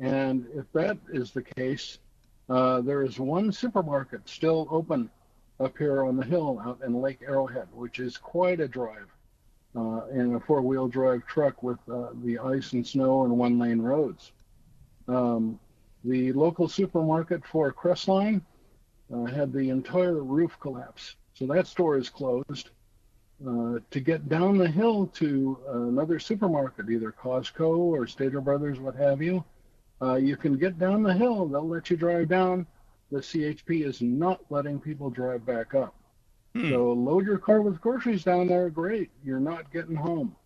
and 0.01 0.47
if 0.55 0.65
that 0.73 0.97
is 1.13 1.33
the 1.33 1.43
case, 1.43 1.99
uh, 2.49 2.81
there 2.81 3.03
is 3.03 3.21
one 3.21 3.53
supermarket 3.53 4.27
still 4.27 4.67
open 4.71 5.11
up 5.61 5.77
here 5.77 6.03
on 6.03 6.17
the 6.17 6.25
hill 6.25 6.59
out 6.65 6.81
in 6.85 6.95
Lake 6.95 7.21
Arrowhead, 7.23 7.69
which 7.73 7.99
is 8.01 8.17
quite 8.17 8.59
a 8.59 8.67
drive 8.67 9.09
uh, 9.77 10.07
in 10.15 10.35
a 10.35 10.41
four 10.41 10.63
wheel 10.63 10.89
drive 10.89 11.27
truck 11.27 11.63
with 11.63 11.79
uh, 11.93 12.09
the 12.25 12.39
ice 12.39 12.73
and 12.73 12.87
snow 12.87 13.25
and 13.25 13.37
one 13.37 13.59
lane 13.59 13.83
roads. 13.83 14.33
Um, 15.09 15.61
the 16.05 16.33
local 16.33 16.69
supermarket 16.69 17.45
for 17.47 17.71
Crestline 17.71 18.41
uh, 19.13 19.25
had 19.25 19.53
the 19.53 19.71
entire 19.71 20.23
roof 20.23 20.57
collapse. 20.61 21.17
So 21.35 21.47
that 21.47 21.67
store 21.67 21.97
is 21.97 22.09
closed. 22.09 22.71
Uh, 23.47 23.79
to 23.91 23.99
get 23.99 24.29
down 24.29 24.57
the 24.57 24.69
hill 24.69 25.09
to 25.09 25.59
another 25.69 26.21
supermarket, 26.21 26.89
either 26.89 27.11
Costco 27.13 27.77
or 27.77 28.07
Stater 28.07 28.41
Brothers, 28.41 28.79
what 28.79 28.95
have 28.95 29.21
you, 29.21 29.45
uh, 30.01 30.15
you 30.15 30.37
can 30.37 30.57
get 30.57 30.79
down 30.79 31.03
the 31.03 31.13
hill. 31.13 31.47
They'll 31.47 31.69
let 31.69 31.91
you 31.91 31.97
drive 31.97 32.29
down. 32.29 32.67
The 33.11 33.19
CHP 33.19 33.85
is 33.85 34.01
not 34.01 34.41
letting 34.51 34.81
people 34.81 35.11
drive 35.11 35.45
back 35.45 35.75
up. 35.75 35.95
Hmm. 36.55 36.71
So 36.71 36.93
load 36.93 37.27
your 37.27 37.39
car 37.39 37.63
with 37.63 37.81
groceries 37.81 38.25
down 38.25 38.47
there. 38.47 38.71
Great. 38.71 39.11
You're 39.25 39.41
not 39.41 39.73
getting 39.73 39.97
home. 39.97 40.37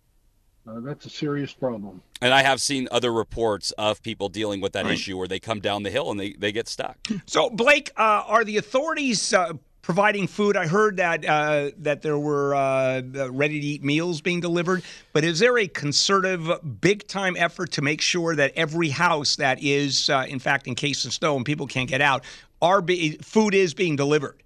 Uh, 0.68 0.81
that's 0.81 1.07
a 1.07 1.11
serious 1.11 1.52
problem. 1.52 2.02
And 2.20 2.35
I 2.35 2.42
have 2.42 2.61
seen 2.61 2.88
other 2.90 3.12
reports 3.12 3.70
of 3.72 4.02
people 4.02 4.29
dealing 4.29 4.61
with 4.61 4.72
that 4.72 4.85
right. 4.85 4.94
issue 4.94 5.16
where 5.16 5.29
they 5.29 5.38
come 5.38 5.61
down 5.61 5.85
the 5.85 5.90
hill 5.90 6.11
and 6.11 6.18
they, 6.18 6.33
they 6.33 6.52
get 6.52 6.68
stuck. 6.68 6.96
So, 7.26 7.50
Blake, 7.50 7.90
uh, 7.96 8.24
are 8.26 8.44
the 8.44 8.57
authorities 8.57 9.33
uh, 9.33 9.55
providing 9.83 10.26
food? 10.26 10.57
I 10.57 10.66
heard 10.66 10.96
that 10.98 11.24
uh, 11.24 11.70
that 11.79 12.02
there 12.02 12.18
were 12.18 12.55
uh, 12.55 13.02
ready 13.31 13.61
to 13.61 13.66
eat 13.66 13.85
meals 13.85 14.20
being 14.20 14.40
delivered, 14.40 14.83
but 15.12 15.24
is 15.24 15.38
there 15.38 15.59
a 15.59 15.66
concerted, 15.66 16.40
big 16.81 17.07
time 17.09 17.37
effort 17.37 17.72
to 17.72 17.83
make 17.83 18.00
sure 18.00 18.37
that 18.37 18.52
every 18.57 18.88
house 18.88 19.37
that 19.37 19.62
is, 19.62 20.09
uh, 20.09 20.24
in 20.29 20.38
fact, 20.38 20.66
encased 20.66 21.05
in 21.05 21.11
snow 21.11 21.37
and 21.37 21.44
people 21.44 21.66
can't 21.66 21.88
get 21.88 22.00
out, 22.00 22.24
are 22.62 22.81
be- 22.81 23.18
food 23.18 23.55
is 23.55 23.74
being 23.74 23.96
delivered? 23.96 24.42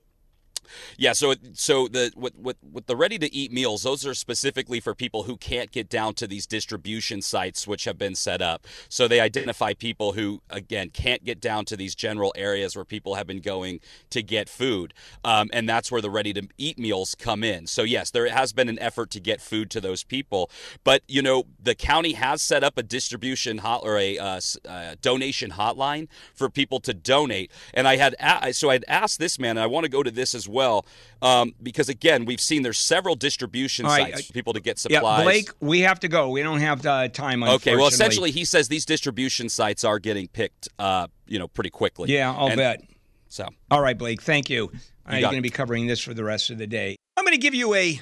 Yeah, 0.96 1.12
so 1.12 1.35
so 1.54 1.88
the 1.88 2.12
with, 2.16 2.37
with 2.37 2.56
with 2.72 2.87
the 2.87 2.96
ready 2.96 3.18
to 3.18 3.33
eat 3.35 3.52
meals, 3.52 3.83
those 3.83 4.06
are 4.06 4.14
specifically 4.14 4.80
for 4.80 4.94
people 4.94 5.24
who 5.24 5.37
can't 5.37 5.70
get 5.70 5.88
down 5.88 6.14
to 6.14 6.26
these 6.26 6.46
distribution 6.46 7.22
sites 7.22 7.66
which 7.66 7.85
have 7.85 7.98
been 7.98 8.14
set 8.14 8.42
up. 8.42 8.66
So 8.88 9.09
they 9.09 9.20
identify 9.20 9.74
people 9.74 10.12
who 10.12 10.42
again 10.50 10.90
can't 10.90 11.24
get 11.24 11.40
down 11.40 11.64
to 11.66 11.76
these 11.76 11.94
general 11.94 12.33
areas 12.37 12.76
where 12.76 12.85
people 12.85 13.14
have 13.14 13.26
been 13.26 13.40
going 13.40 13.80
to 14.11 14.22
get 14.22 14.48
food, 14.48 14.94
um, 15.24 15.50
and 15.52 15.68
that's 15.68 15.90
where 15.90 16.02
the 16.02 16.11
ready 16.11 16.33
to 16.35 16.48
eat 16.59 16.78
meals 16.78 17.14
come 17.18 17.42
in. 17.44 17.66
So 17.66 17.83
yes, 17.83 18.11
there 18.11 18.28
has 18.28 18.52
been 18.52 18.68
an 18.68 18.78
effort 18.78 19.11
to 19.12 19.20
get 19.20 19.40
food 19.40 19.70
to 19.70 19.80
those 19.80 20.04
people, 20.04 20.50
but 20.85 21.02
you 21.09 21.22
know 21.22 21.44
the 21.62 21.74
county 21.74 22.12
has 22.12 22.42
set 22.42 22.62
up 22.64 22.76
a 22.78 22.83
distribution 22.83 23.59
hot 23.59 23.83
or 23.85 23.98
a 23.98 24.18
uh, 24.18 24.40
uh, 24.68 24.94
donation 25.00 25.52
hotline 25.52 26.09
for 26.35 26.48
people 26.50 26.80
to 26.80 26.94
donate. 26.94 27.50
And 27.74 27.87
I 27.88 27.96
had 27.96 28.14
a- 28.20 28.52
so 28.52 28.70
I'd 28.70 28.85
asked 28.88 29.18
this 29.18 29.38
man, 29.38 29.50
and 29.56 29.61
I 29.61 29.66
want 29.66 29.85
to 29.85 29.90
go 29.90 30.02
to 30.02 30.11
this 30.11 30.35
as 30.35 30.48
well 30.48 30.60
well, 30.61 30.85
um, 31.23 31.55
because 31.62 31.88
again, 31.88 32.27
we've 32.27 32.40
seen 32.40 32.62
there's 32.62 32.79
several 32.79 33.14
distribution 33.14 33.87
right, 33.87 34.12
sites 34.12 34.27
for 34.27 34.33
people 34.35 34.53
to 34.53 34.61
get 34.61 34.79
supplies. 34.79 35.18
Yeah, 35.18 35.25
Blake, 35.25 35.51
we 35.61 35.81
have 35.81 36.01
to 36.01 36.09
go. 36.09 36.29
We 36.29 36.42
don't 36.42 36.61
have 36.61 36.85
uh, 36.85 37.09
time. 37.09 37.42
Okay, 37.42 37.77
well, 37.77 37.87
essentially, 37.87 38.31
he 38.31 38.44
says 38.44 38.68
these 38.68 38.85
distribution 38.85 39.49
sites 39.49 39.85
are 39.85 39.99
getting 39.99 40.29
picked, 40.29 40.68
uh, 40.79 41.07
you 41.27 41.38
know, 41.38 41.49
pretty 41.49 41.70
quickly. 41.70 42.12
Yeah, 42.12 42.31
I'll 42.31 42.49
and, 42.49 42.59
bet. 42.59 42.85
So, 43.29 43.49
all 43.70 43.81
right, 43.81 43.96
Blake, 43.96 44.20
thank 44.20 44.51
you. 44.51 44.70
you 44.73 44.81
I'm 45.07 45.23
going 45.23 45.37
to 45.37 45.40
be 45.40 45.49
covering 45.49 45.87
this 45.87 46.01
for 46.01 46.12
the 46.12 46.25
rest 46.25 46.51
of 46.51 46.59
the 46.59 46.66
day. 46.66 46.96
I'm 47.16 47.25
going 47.25 47.35
to 47.35 47.40
give 47.40 47.55
you 47.55 47.75
a 47.75 47.99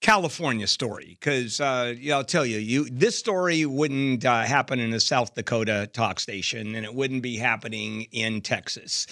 California 0.00 0.66
story 0.66 1.18
because 1.20 1.60
uh, 1.60 1.94
yeah, 1.98 2.16
I'll 2.16 2.24
tell 2.24 2.46
you, 2.46 2.58
you 2.58 2.88
this 2.88 3.18
story 3.18 3.66
wouldn't 3.66 4.24
uh, 4.24 4.42
happen 4.42 4.80
in 4.80 4.94
a 4.94 5.00
South 5.00 5.34
Dakota 5.34 5.86
talk 5.92 6.18
station, 6.18 6.74
and 6.74 6.86
it 6.86 6.94
wouldn't 6.94 7.22
be 7.22 7.36
happening 7.36 8.06
in 8.10 8.40
Texas. 8.40 9.06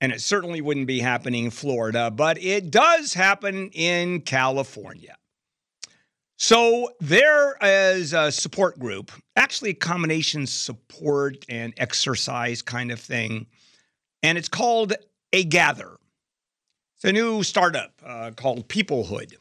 And 0.00 0.12
it 0.12 0.20
certainly 0.20 0.60
wouldn't 0.60 0.86
be 0.86 1.00
happening 1.00 1.46
in 1.46 1.50
Florida, 1.50 2.10
but 2.10 2.42
it 2.42 2.70
does 2.70 3.14
happen 3.14 3.70
in 3.70 4.20
California. 4.20 5.16
So 6.38 6.90
there 7.00 7.56
is 7.62 8.12
a 8.12 8.30
support 8.30 8.78
group, 8.78 9.10
actually 9.36 9.70
a 9.70 9.74
combination 9.74 10.46
support 10.46 11.46
and 11.48 11.72
exercise 11.78 12.60
kind 12.60 12.90
of 12.90 13.00
thing, 13.00 13.46
and 14.22 14.36
it's 14.36 14.48
called 14.48 14.92
a 15.32 15.44
Gather. 15.44 15.96
It's 16.96 17.04
a 17.04 17.12
new 17.12 17.42
startup 17.42 17.92
uh, 18.04 18.32
called 18.36 18.68
Peoplehood. 18.68 19.34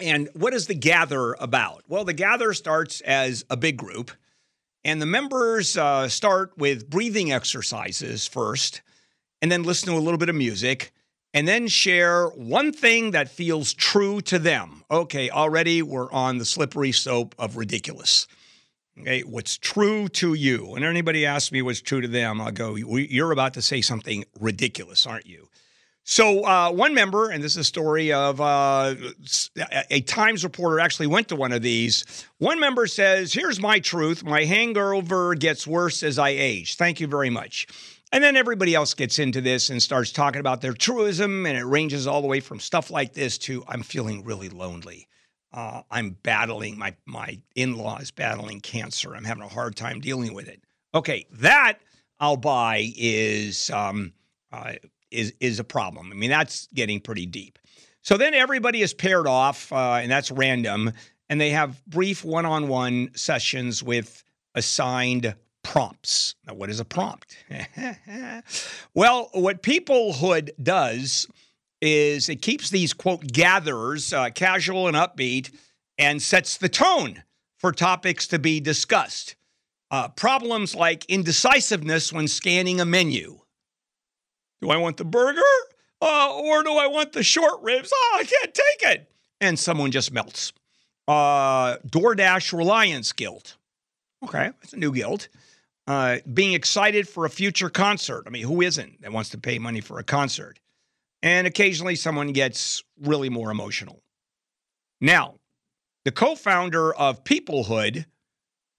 And 0.00 0.28
what 0.34 0.52
is 0.52 0.66
the 0.66 0.74
Gather 0.74 1.34
about? 1.34 1.84
Well, 1.86 2.04
the 2.04 2.12
Gather 2.12 2.54
starts 2.54 3.00
as 3.02 3.44
a 3.48 3.56
big 3.56 3.76
group, 3.76 4.10
and 4.82 5.00
the 5.00 5.06
members 5.06 5.76
uh, 5.76 6.08
start 6.08 6.58
with 6.58 6.90
breathing 6.90 7.30
exercises 7.30 8.26
first 8.26 8.82
and 9.44 9.52
then 9.52 9.62
listen 9.62 9.90
to 9.90 9.98
a 9.98 10.00
little 10.00 10.16
bit 10.16 10.30
of 10.30 10.34
music 10.34 10.90
and 11.34 11.46
then 11.46 11.68
share 11.68 12.28
one 12.28 12.72
thing 12.72 13.10
that 13.10 13.28
feels 13.28 13.74
true 13.74 14.22
to 14.22 14.38
them. 14.38 14.84
Okay, 14.90 15.28
already 15.28 15.82
we're 15.82 16.10
on 16.10 16.38
the 16.38 16.46
slippery 16.46 16.92
slope 16.92 17.34
of 17.38 17.58
ridiculous. 17.58 18.26
Okay, 18.98 19.20
what's 19.20 19.58
true 19.58 20.08
to 20.08 20.32
you? 20.32 20.64
When 20.64 20.82
anybody 20.82 21.26
asks 21.26 21.52
me 21.52 21.60
what's 21.60 21.82
true 21.82 22.00
to 22.00 22.08
them, 22.08 22.40
I'll 22.40 22.52
go, 22.52 22.74
You're 22.76 23.32
about 23.32 23.52
to 23.52 23.60
say 23.60 23.82
something 23.82 24.24
ridiculous, 24.40 25.06
aren't 25.06 25.26
you? 25.26 25.50
So, 26.04 26.44
uh, 26.46 26.70
one 26.70 26.94
member, 26.94 27.28
and 27.28 27.44
this 27.44 27.52
is 27.52 27.58
a 27.58 27.64
story 27.64 28.14
of 28.14 28.40
uh, 28.40 28.94
a 29.90 30.00
Times 30.02 30.42
reporter 30.42 30.80
actually 30.80 31.08
went 31.08 31.28
to 31.28 31.36
one 31.36 31.52
of 31.52 31.60
these. 31.60 32.26
One 32.38 32.60
member 32.60 32.86
says, 32.86 33.34
Here's 33.34 33.60
my 33.60 33.78
truth. 33.78 34.24
My 34.24 34.44
hangover 34.44 35.34
gets 35.34 35.66
worse 35.66 36.02
as 36.02 36.18
I 36.18 36.30
age. 36.30 36.76
Thank 36.76 36.98
you 36.98 37.06
very 37.06 37.30
much. 37.30 37.66
And 38.12 38.22
then 38.22 38.36
everybody 38.36 38.74
else 38.74 38.94
gets 38.94 39.18
into 39.18 39.40
this 39.40 39.70
and 39.70 39.82
starts 39.82 40.12
talking 40.12 40.40
about 40.40 40.60
their 40.60 40.72
truism, 40.72 41.46
and 41.46 41.58
it 41.58 41.64
ranges 41.64 42.06
all 42.06 42.22
the 42.22 42.28
way 42.28 42.40
from 42.40 42.60
stuff 42.60 42.90
like 42.90 43.12
this 43.12 43.38
to 43.38 43.64
I'm 43.66 43.82
feeling 43.82 44.24
really 44.24 44.48
lonely. 44.48 45.08
Uh, 45.52 45.82
I'm 45.90 46.10
battling 46.22 46.78
my 46.78 46.94
my 47.06 47.40
in 47.54 47.76
laws 47.76 48.10
battling 48.10 48.60
cancer. 48.60 49.14
I'm 49.14 49.24
having 49.24 49.42
a 49.42 49.48
hard 49.48 49.76
time 49.76 50.00
dealing 50.00 50.34
with 50.34 50.48
it. 50.48 50.62
Okay, 50.94 51.26
that 51.32 51.78
I'll 52.20 52.36
buy 52.36 52.92
is 52.96 53.70
um, 53.70 54.12
uh, 54.52 54.74
is 55.10 55.32
is 55.40 55.58
a 55.58 55.64
problem. 55.64 56.10
I 56.12 56.14
mean, 56.14 56.30
that's 56.30 56.68
getting 56.74 57.00
pretty 57.00 57.26
deep. 57.26 57.58
So 58.02 58.16
then 58.16 58.34
everybody 58.34 58.82
is 58.82 58.92
paired 58.92 59.26
off, 59.26 59.72
uh, 59.72 59.98
and 60.02 60.10
that's 60.10 60.30
random, 60.30 60.92
and 61.28 61.40
they 61.40 61.50
have 61.50 61.84
brief 61.86 62.24
one-on-one 62.24 63.10
sessions 63.14 63.82
with 63.82 64.22
assigned 64.54 65.34
prompts. 65.64 66.36
Now, 66.46 66.54
what 66.54 66.70
is 66.70 66.78
a 66.78 66.84
prompt? 66.84 67.36
well, 68.94 69.30
what 69.32 69.62
Peoplehood 69.62 70.50
does 70.62 71.26
is 71.80 72.28
it 72.28 72.40
keeps 72.40 72.70
these 72.70 72.92
quote 72.92 73.26
gatherers 73.26 74.12
uh, 74.12 74.30
casual 74.30 74.86
and 74.86 74.96
upbeat 74.96 75.52
and 75.98 76.22
sets 76.22 76.56
the 76.56 76.68
tone 76.68 77.24
for 77.58 77.72
topics 77.72 78.28
to 78.28 78.38
be 78.38 78.60
discussed. 78.60 79.34
Uh, 79.90 80.08
problems 80.08 80.74
like 80.74 81.04
indecisiveness 81.06 82.12
when 82.12 82.28
scanning 82.28 82.80
a 82.80 82.84
menu. 82.84 83.40
Do 84.60 84.70
I 84.70 84.76
want 84.76 84.96
the 84.96 85.04
burger 85.04 85.40
uh, 86.00 86.34
or 86.36 86.62
do 86.62 86.74
I 86.74 86.86
want 86.86 87.12
the 87.12 87.22
short 87.22 87.62
ribs? 87.62 87.90
Oh, 87.94 88.16
I 88.20 88.24
can't 88.24 88.54
take 88.54 88.92
it. 88.92 89.10
And 89.40 89.58
someone 89.58 89.90
just 89.90 90.12
melts. 90.12 90.52
Uh, 91.06 91.76
DoorDash 91.86 92.56
reliance 92.56 93.12
guilt. 93.12 93.56
Okay, 94.22 94.50
that's 94.60 94.72
a 94.72 94.78
new 94.78 94.92
guilt 94.92 95.28
uh, 95.86 96.18
being 96.32 96.54
excited 96.54 97.08
for 97.08 97.24
a 97.24 97.30
future 97.30 97.68
concert. 97.68 98.24
I 98.26 98.30
mean, 98.30 98.44
who 98.44 98.62
isn't 98.62 99.02
that 99.02 99.12
wants 99.12 99.30
to 99.30 99.38
pay 99.38 99.58
money 99.58 99.80
for 99.80 99.98
a 99.98 100.04
concert? 100.04 100.58
And 101.22 101.46
occasionally 101.46 101.96
someone 101.96 102.32
gets 102.32 102.82
really 103.00 103.30
more 103.30 103.50
emotional. 103.50 104.02
Now, 105.00 105.34
the 106.04 106.12
co 106.12 106.34
founder 106.34 106.94
of 106.94 107.24
Peoplehood, 107.24 108.04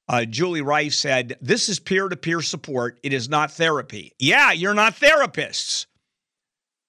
uh, 0.08 0.26
Julie 0.26 0.62
Rice, 0.62 0.98
said, 0.98 1.38
This 1.42 1.70
is 1.70 1.80
peer 1.80 2.08
to 2.08 2.16
peer 2.16 2.42
support. 2.42 3.00
It 3.04 3.14
is 3.14 3.30
not 3.30 3.52
therapy. 3.52 4.14
Yeah, 4.20 4.52
you're 4.52 4.74
not 4.74 4.96
therapists. 4.96 5.88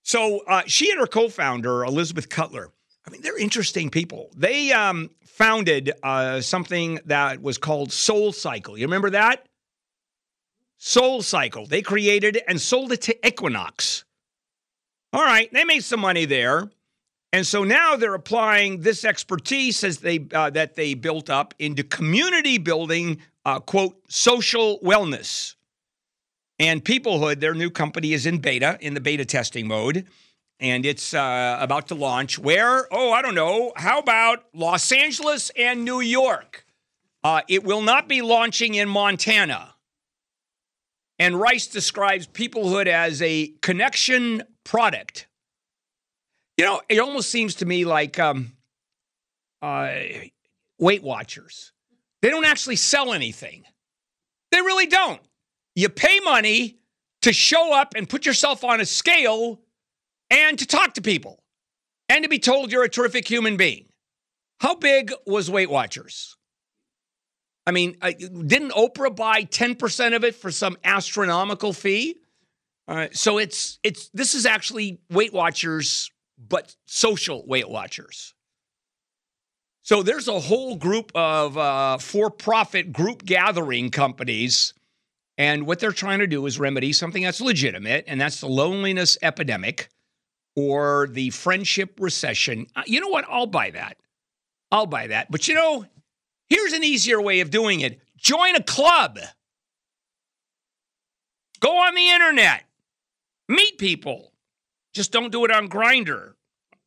So 0.02 0.40
uh, 0.46 0.62
she 0.66 0.90
and 0.90 1.00
her 1.00 1.06
co 1.06 1.28
founder, 1.28 1.84
Elizabeth 1.84 2.28
Cutler, 2.28 2.70
I 3.06 3.10
mean, 3.10 3.22
they're 3.22 3.38
interesting 3.38 3.90
people. 3.90 4.30
They 4.36 4.72
um, 4.72 5.10
founded 5.24 5.92
uh, 6.02 6.40
something 6.40 6.98
that 7.06 7.40
was 7.40 7.56
called 7.56 7.92
Soul 7.92 8.32
Cycle. 8.32 8.76
You 8.76 8.86
remember 8.86 9.10
that? 9.10 9.46
Soul 10.78 11.22
Cycle. 11.22 11.66
They 11.66 11.82
created 11.82 12.36
it 12.36 12.44
and 12.46 12.60
sold 12.60 12.92
it 12.92 13.02
to 13.02 13.26
Equinox. 13.26 14.04
All 15.12 15.24
right, 15.24 15.50
they 15.52 15.64
made 15.64 15.84
some 15.84 16.00
money 16.00 16.24
there. 16.24 16.70
And 17.32 17.46
so 17.46 17.64
now 17.64 17.96
they're 17.96 18.14
applying 18.14 18.80
this 18.80 19.04
expertise 19.04 19.82
as 19.84 19.98
they 19.98 20.26
uh, 20.32 20.50
that 20.50 20.74
they 20.74 20.94
built 20.94 21.28
up 21.28 21.54
into 21.58 21.82
community 21.82 22.56
building, 22.58 23.20
uh, 23.44 23.60
quote, 23.60 23.96
social 24.08 24.78
wellness. 24.80 25.54
And 26.58 26.84
Peoplehood, 26.84 27.40
their 27.40 27.54
new 27.54 27.68
company, 27.68 28.14
is 28.14 28.24
in 28.24 28.38
beta, 28.38 28.78
in 28.80 28.94
the 28.94 29.00
beta 29.00 29.24
testing 29.24 29.68
mode. 29.68 30.06
And 30.60 30.86
it's 30.86 31.12
uh, 31.12 31.58
about 31.60 31.88
to 31.88 31.94
launch. 31.94 32.38
Where? 32.38 32.86
Oh, 32.90 33.12
I 33.12 33.20
don't 33.20 33.34
know. 33.34 33.72
How 33.76 33.98
about 33.98 34.46
Los 34.54 34.90
Angeles 34.90 35.50
and 35.56 35.84
New 35.84 36.00
York? 36.00 36.64
Uh, 37.22 37.42
it 37.48 37.64
will 37.64 37.82
not 37.82 38.08
be 38.08 38.22
launching 38.22 38.74
in 38.74 38.88
Montana. 38.88 39.74
And 41.18 41.40
Rice 41.40 41.66
describes 41.66 42.26
Peoplehood 42.26 42.86
as 42.86 43.22
a 43.22 43.48
connection 43.62 44.42
product. 44.64 45.28
You 46.56 46.64
know, 46.64 46.80
it 46.88 46.98
almost 46.98 47.30
seems 47.30 47.56
to 47.56 47.66
me 47.66 47.84
like 47.84 48.18
um, 48.18 48.52
uh, 49.62 49.92
Weight 50.78 51.02
Watchers. 51.02 51.72
They 52.22 52.30
don't 52.30 52.44
actually 52.44 52.76
sell 52.76 53.12
anything. 53.12 53.64
They 54.52 54.60
really 54.60 54.86
don't. 54.86 55.20
You 55.74 55.88
pay 55.88 56.20
money 56.20 56.78
to 57.22 57.32
show 57.32 57.74
up 57.74 57.94
and 57.96 58.08
put 58.08 58.24
yourself 58.24 58.64
on 58.64 58.80
a 58.80 58.86
scale 58.86 59.60
and 60.30 60.58
to 60.58 60.66
talk 60.66 60.94
to 60.94 61.02
people 61.02 61.42
and 62.08 62.22
to 62.22 62.28
be 62.28 62.38
told 62.38 62.72
you're 62.72 62.84
a 62.84 62.88
terrific 62.88 63.28
human 63.28 63.56
being. 63.56 63.86
How 64.60 64.74
big 64.74 65.12
was 65.26 65.50
Weight 65.50 65.70
Watchers? 65.70 66.35
I 67.66 67.72
mean, 67.72 67.96
didn't 68.00 68.70
Oprah 68.70 69.14
buy 69.14 69.42
10% 69.42 70.14
of 70.14 70.22
it 70.24 70.36
for 70.36 70.50
some 70.52 70.76
astronomical 70.84 71.72
fee? 71.72 72.16
So 73.12 73.38
it's 73.38 73.80
it's 73.82 74.08
this 74.10 74.34
is 74.34 74.46
actually 74.46 75.00
Weight 75.10 75.32
Watchers, 75.32 76.10
but 76.38 76.76
social 76.86 77.44
Weight 77.46 77.68
Watchers. 77.68 78.34
So 79.82 80.02
there's 80.02 80.28
a 80.28 80.38
whole 80.38 80.76
group 80.76 81.12
of 81.14 81.56
uh, 81.56 81.98
for-profit 81.98 82.92
group 82.92 83.24
gathering 83.24 83.90
companies, 83.90 84.72
and 85.38 85.66
what 85.66 85.80
they're 85.80 85.92
trying 85.92 86.20
to 86.20 86.26
do 86.26 86.46
is 86.46 86.58
remedy 86.58 86.92
something 86.92 87.22
that's 87.22 87.40
legitimate, 87.40 88.04
and 88.06 88.20
that's 88.20 88.40
the 88.40 88.48
loneliness 88.48 89.18
epidemic 89.22 89.88
or 90.54 91.08
the 91.10 91.30
friendship 91.30 91.98
recession. 92.00 92.66
Uh, 92.74 92.82
you 92.86 93.00
know 93.00 93.08
what? 93.08 93.24
I'll 93.28 93.46
buy 93.46 93.70
that. 93.70 93.96
I'll 94.72 94.86
buy 94.86 95.08
that. 95.08 95.30
But 95.30 95.46
you 95.48 95.54
know, 95.54 95.84
here's 96.48 96.72
an 96.72 96.84
easier 96.84 97.20
way 97.20 97.40
of 97.40 97.50
doing 97.50 97.80
it 97.80 98.00
join 98.16 98.56
a 98.56 98.62
club, 98.62 99.18
go 101.60 101.76
on 101.76 101.94
the 101.94 102.08
internet, 102.08 102.64
meet 103.48 103.78
people. 103.78 104.32
Just 104.94 105.12
don't 105.12 105.30
do 105.30 105.44
it 105.44 105.50
on 105.50 105.68
Grindr. 105.68 106.32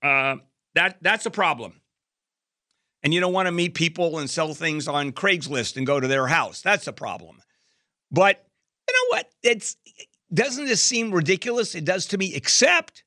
Uh, 0.01 0.37
that, 0.73 0.97
that's 1.01 1.27
a 1.27 1.31
problem. 1.31 1.73
And 3.03 3.13
you 3.13 3.19
don't 3.19 3.33
want 3.33 3.45
to 3.45 3.51
meet 3.51 3.75
people 3.75 4.19
and 4.19 4.29
sell 4.29 4.53
things 4.53 4.87
on 4.87 5.11
Craigslist 5.11 5.77
and 5.77 5.85
go 5.85 5.99
to 5.99 6.07
their 6.07 6.27
house. 6.27 6.61
That's 6.61 6.87
a 6.87 6.93
problem. 6.93 7.41
But 8.11 8.45
you 8.87 8.93
know 8.93 9.17
what? 9.17 9.29
It's 9.43 9.77
doesn't 10.33 10.65
this 10.65 10.81
seem 10.81 11.11
ridiculous? 11.11 11.75
It 11.75 11.85
does 11.85 12.07
to 12.07 12.17
me, 12.17 12.33
except 12.35 13.03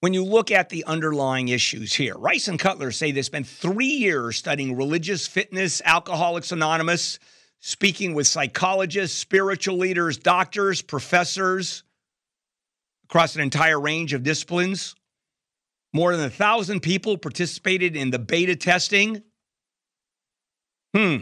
when 0.00 0.14
you 0.14 0.24
look 0.24 0.50
at 0.50 0.68
the 0.68 0.84
underlying 0.84 1.48
issues 1.48 1.92
here, 1.92 2.14
Rice 2.16 2.48
and 2.48 2.58
Cutler 2.58 2.92
say 2.92 3.10
they 3.10 3.22
spent 3.22 3.46
three 3.46 3.86
years 3.86 4.36
studying 4.36 4.76
religious 4.76 5.26
fitness, 5.26 5.82
Alcoholics 5.84 6.52
Anonymous, 6.52 7.18
speaking 7.58 8.14
with 8.14 8.26
psychologists, 8.26 9.18
spiritual 9.18 9.76
leaders, 9.76 10.16
doctors, 10.16 10.82
professors 10.82 11.82
across 13.04 13.34
an 13.34 13.40
entire 13.40 13.80
range 13.80 14.12
of 14.12 14.22
disciplines. 14.22 14.94
More 15.92 16.14
than 16.14 16.26
a 16.26 16.30
thousand 16.30 16.80
people 16.80 17.16
participated 17.16 17.96
in 17.96 18.10
the 18.10 18.18
beta 18.18 18.54
testing. 18.54 19.22
Hmm. 20.94 21.16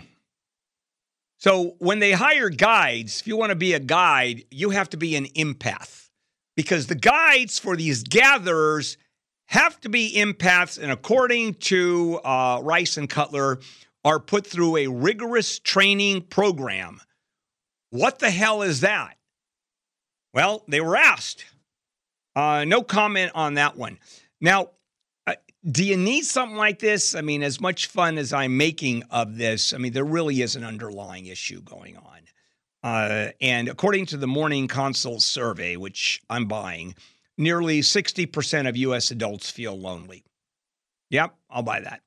So 1.39 1.77
when 1.79 2.01
they 2.01 2.13
hire 2.13 2.51
guides, 2.51 3.21
if 3.21 3.27
you 3.27 3.37
want 3.37 3.51
to 3.51 3.57
be 3.57 3.75
a 3.75 3.79
guide, 3.79 4.45
you 4.51 4.71
have 4.71 4.91
to 4.91 4.97
be 4.97 5.17
an 5.17 5.27
empath 5.27 6.06
because 6.57 6.87
the 6.87 6.95
guides 6.95 7.59
for 7.59 7.77
these 7.77 8.03
gatherers 8.03 8.97
have 9.49 9.81
to 9.81 9.89
be 9.89 10.15
empaths, 10.17 10.83
and 10.83 10.91
according 10.91 11.55
to 11.55 12.19
uh, 12.25 12.61
Rice 12.63 12.97
and 12.97 13.09
Cutler, 13.09 13.61
are 14.05 14.21
put 14.21 14.47
through 14.47 14.77
a 14.77 14.87
rigorous 14.87 15.59
training 15.59 16.23
program. 16.23 17.01
What 17.91 18.19
the 18.19 18.31
hell 18.31 18.63
is 18.63 18.81
that? 18.81 19.17
Well, 20.33 20.65
they 20.69 20.81
were 20.81 20.97
asked. 20.97 21.45
Uh, 22.35 22.65
no 22.65 22.83
comment 22.83 23.33
on 23.35 23.55
that 23.55 23.77
one. 23.77 23.99
Now, 24.41 24.71
uh, 25.27 25.35
do 25.69 25.85
you 25.85 25.97
need 25.97 26.25
something 26.25 26.57
like 26.57 26.79
this? 26.79 27.15
I 27.15 27.21
mean, 27.21 27.43
as 27.43 27.61
much 27.61 27.87
fun 27.87 28.19
as 28.19 28.33
I'm 28.33 28.57
making 28.57 29.05
of 29.11 29.39
this, 29.39 29.73
I 29.73 29.79
mean, 29.79 29.93
there 29.93 30.05
really 30.05 30.43
is 30.43 30.55
an 30.57 30.65
underlying 30.65 31.27
issue 31.27 31.63
going 31.63 31.97
on. 31.97 32.16
Uh, 32.87 33.33
and 33.41 33.69
according 33.69 34.07
to 34.07 34.17
the 34.17 34.29
Morning 34.29 34.69
Consult 34.69 35.21
survey, 35.21 35.75
which 35.75 36.23
I'm 36.31 36.47
buying, 36.47 36.95
nearly 37.37 37.81
60% 37.81 38.69
of 38.69 38.77
U.S. 38.77 39.11
adults 39.11 39.51
feel 39.51 39.77
lonely. 39.77 40.23
Yep, 41.11 41.35
I'll 41.51 41.65
buy 41.65 41.81
that. 41.81 42.03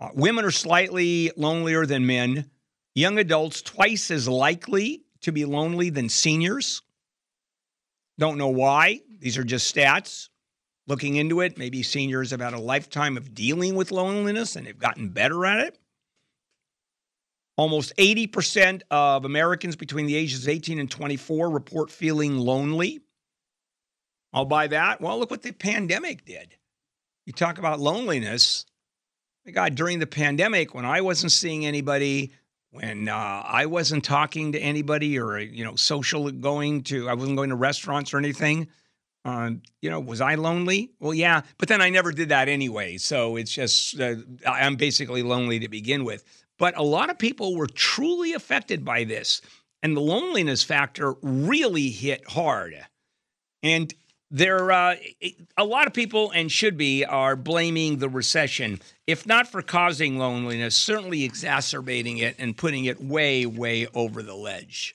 Uh, 0.00 0.08
women 0.14 0.46
are 0.46 0.50
slightly 0.50 1.30
lonelier 1.36 1.84
than 1.84 2.06
men. 2.06 2.50
Young 2.94 3.18
adults 3.18 3.60
twice 3.60 4.10
as 4.10 4.26
likely 4.26 5.02
to 5.20 5.32
be 5.32 5.44
lonely 5.44 5.90
than 5.90 6.08
seniors. 6.08 6.80
Don't 8.18 8.38
know 8.38 8.48
why. 8.48 9.00
These 9.18 9.36
are 9.36 9.44
just 9.44 9.74
stats. 9.74 10.30
Looking 10.86 11.16
into 11.16 11.42
it, 11.42 11.58
maybe 11.58 11.82
seniors 11.82 12.30
have 12.30 12.40
had 12.40 12.54
a 12.54 12.58
lifetime 12.58 13.18
of 13.18 13.34
dealing 13.34 13.74
with 13.74 13.92
loneliness 13.92 14.56
and 14.56 14.66
they've 14.66 14.78
gotten 14.78 15.10
better 15.10 15.44
at 15.44 15.60
it. 15.60 15.78
Almost 17.60 17.94
80% 17.98 18.84
of 18.90 19.26
Americans 19.26 19.76
between 19.76 20.06
the 20.06 20.16
ages 20.16 20.44
of 20.44 20.48
18 20.48 20.78
and 20.78 20.90
24 20.90 21.50
report 21.50 21.90
feeling 21.90 22.38
lonely. 22.38 23.00
I'll 24.32 24.46
buy 24.46 24.68
that. 24.68 25.02
Well, 25.02 25.18
look 25.18 25.30
what 25.30 25.42
the 25.42 25.52
pandemic 25.52 26.24
did. 26.24 26.56
You 27.26 27.34
talk 27.34 27.58
about 27.58 27.78
loneliness. 27.78 28.64
My 29.44 29.52
God, 29.52 29.74
during 29.74 29.98
the 29.98 30.06
pandemic, 30.06 30.74
when 30.74 30.86
I 30.86 31.02
wasn't 31.02 31.32
seeing 31.32 31.66
anybody, 31.66 32.32
when 32.70 33.08
uh, 33.08 33.42
I 33.44 33.66
wasn't 33.66 34.04
talking 34.04 34.52
to 34.52 34.58
anybody 34.58 35.18
or, 35.18 35.38
you 35.38 35.62
know, 35.62 35.76
social 35.76 36.30
going 36.30 36.84
to, 36.84 37.10
I 37.10 37.12
wasn't 37.12 37.36
going 37.36 37.50
to 37.50 37.56
restaurants 37.56 38.14
or 38.14 38.16
anything, 38.16 38.68
uh, 39.26 39.50
you 39.82 39.90
know, 39.90 40.00
was 40.00 40.22
I 40.22 40.36
lonely? 40.36 40.92
Well, 40.98 41.12
yeah, 41.12 41.42
but 41.58 41.68
then 41.68 41.82
I 41.82 41.90
never 41.90 42.10
did 42.10 42.30
that 42.30 42.48
anyway. 42.48 42.96
So 42.96 43.36
it's 43.36 43.52
just, 43.52 44.00
uh, 44.00 44.14
I'm 44.46 44.76
basically 44.76 45.22
lonely 45.22 45.58
to 45.58 45.68
begin 45.68 46.04
with. 46.04 46.24
But 46.60 46.76
a 46.76 46.82
lot 46.82 47.08
of 47.08 47.18
people 47.18 47.56
were 47.56 47.66
truly 47.66 48.34
affected 48.34 48.84
by 48.84 49.04
this. 49.04 49.40
And 49.82 49.96
the 49.96 50.02
loneliness 50.02 50.62
factor 50.62 51.14
really 51.22 51.88
hit 51.88 52.28
hard. 52.28 52.76
And 53.62 53.92
there, 54.30 54.70
uh, 54.70 54.96
a 55.56 55.64
lot 55.64 55.86
of 55.86 55.94
people, 55.94 56.30
and 56.32 56.52
should 56.52 56.76
be, 56.76 57.02
are 57.02 57.34
blaming 57.34 57.96
the 57.96 58.10
recession, 58.10 58.78
if 59.06 59.26
not 59.26 59.48
for 59.48 59.62
causing 59.62 60.18
loneliness, 60.18 60.76
certainly 60.76 61.24
exacerbating 61.24 62.18
it 62.18 62.36
and 62.38 62.56
putting 62.56 62.84
it 62.84 63.02
way, 63.02 63.46
way 63.46 63.88
over 63.94 64.22
the 64.22 64.36
ledge. 64.36 64.94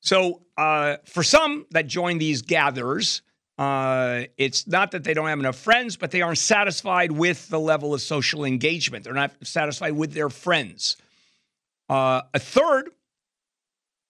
So, 0.00 0.42
uh, 0.58 0.96
for 1.06 1.22
some 1.22 1.66
that 1.70 1.86
join 1.86 2.18
these 2.18 2.42
gatherers, 2.42 3.22
uh, 3.58 4.22
it's 4.36 4.66
not 4.66 4.90
that 4.92 5.04
they 5.04 5.14
don't 5.14 5.28
have 5.28 5.38
enough 5.38 5.56
friends, 5.56 5.96
but 5.96 6.10
they 6.10 6.22
aren't 6.22 6.38
satisfied 6.38 7.12
with 7.12 7.48
the 7.48 7.60
level 7.60 7.94
of 7.94 8.00
social 8.00 8.44
engagement. 8.44 9.04
They're 9.04 9.14
not 9.14 9.32
satisfied 9.42 9.92
with 9.92 10.12
their 10.12 10.28
friends. 10.28 10.96
Uh, 11.88 12.22
a 12.32 12.38
third 12.38 12.90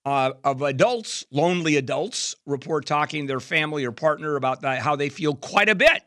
uh, 0.06 0.32
of 0.44 0.62
adults, 0.62 1.24
lonely 1.30 1.76
adults, 1.76 2.36
report 2.46 2.86
talking 2.86 3.24
to 3.24 3.28
their 3.28 3.40
family 3.40 3.84
or 3.84 3.92
partner 3.92 4.36
about 4.36 4.62
that, 4.62 4.80
how 4.80 4.96
they 4.96 5.08
feel 5.08 5.34
quite 5.34 5.68
a 5.68 5.74
bit 5.74 6.02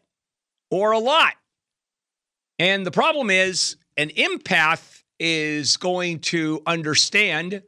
or 0.72 0.92
a 0.92 1.00
lot. 1.00 1.34
And 2.60 2.86
the 2.86 2.92
problem 2.92 3.30
is, 3.30 3.78
an 3.98 4.10
empath 4.10 5.04
is 5.20 5.78
going 5.78 6.20
to 6.20 6.62
understand 6.66 7.64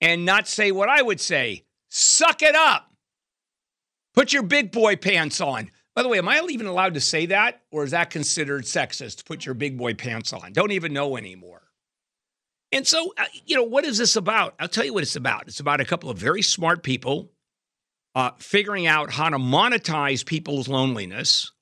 and 0.00 0.24
not 0.24 0.48
say 0.48 0.72
what 0.72 0.88
I 0.88 1.02
would 1.02 1.20
say 1.20 1.64
suck 1.88 2.42
it 2.42 2.54
up. 2.54 2.91
Put 4.14 4.32
your 4.32 4.42
big 4.42 4.72
boy 4.72 4.96
pants 4.96 5.40
on. 5.40 5.70
By 5.94 6.02
the 6.02 6.08
way, 6.08 6.18
am 6.18 6.28
I 6.28 6.40
even 6.48 6.66
allowed 6.66 6.94
to 6.94 7.00
say 7.00 7.26
that? 7.26 7.62
Or 7.70 7.84
is 7.84 7.90
that 7.90 8.10
considered 8.10 8.64
sexist? 8.64 9.26
Put 9.26 9.44
your 9.44 9.54
big 9.54 9.76
boy 9.76 9.94
pants 9.94 10.32
on. 10.32 10.52
Don't 10.52 10.72
even 10.72 10.92
know 10.92 11.16
anymore. 11.16 11.62
And 12.70 12.86
so, 12.86 13.12
uh, 13.18 13.24
you 13.44 13.56
know, 13.56 13.64
what 13.64 13.84
is 13.84 13.98
this 13.98 14.16
about? 14.16 14.54
I'll 14.58 14.68
tell 14.68 14.84
you 14.84 14.94
what 14.94 15.02
it's 15.02 15.16
about. 15.16 15.48
It's 15.48 15.60
about 15.60 15.80
a 15.80 15.84
couple 15.84 16.08
of 16.08 16.16
very 16.16 16.40
smart 16.40 16.82
people 16.82 17.30
uh, 18.14 18.30
figuring 18.38 18.86
out 18.86 19.10
how 19.10 19.28
to 19.28 19.38
monetize 19.38 20.24
people's 20.24 20.68
loneliness. 20.68 21.52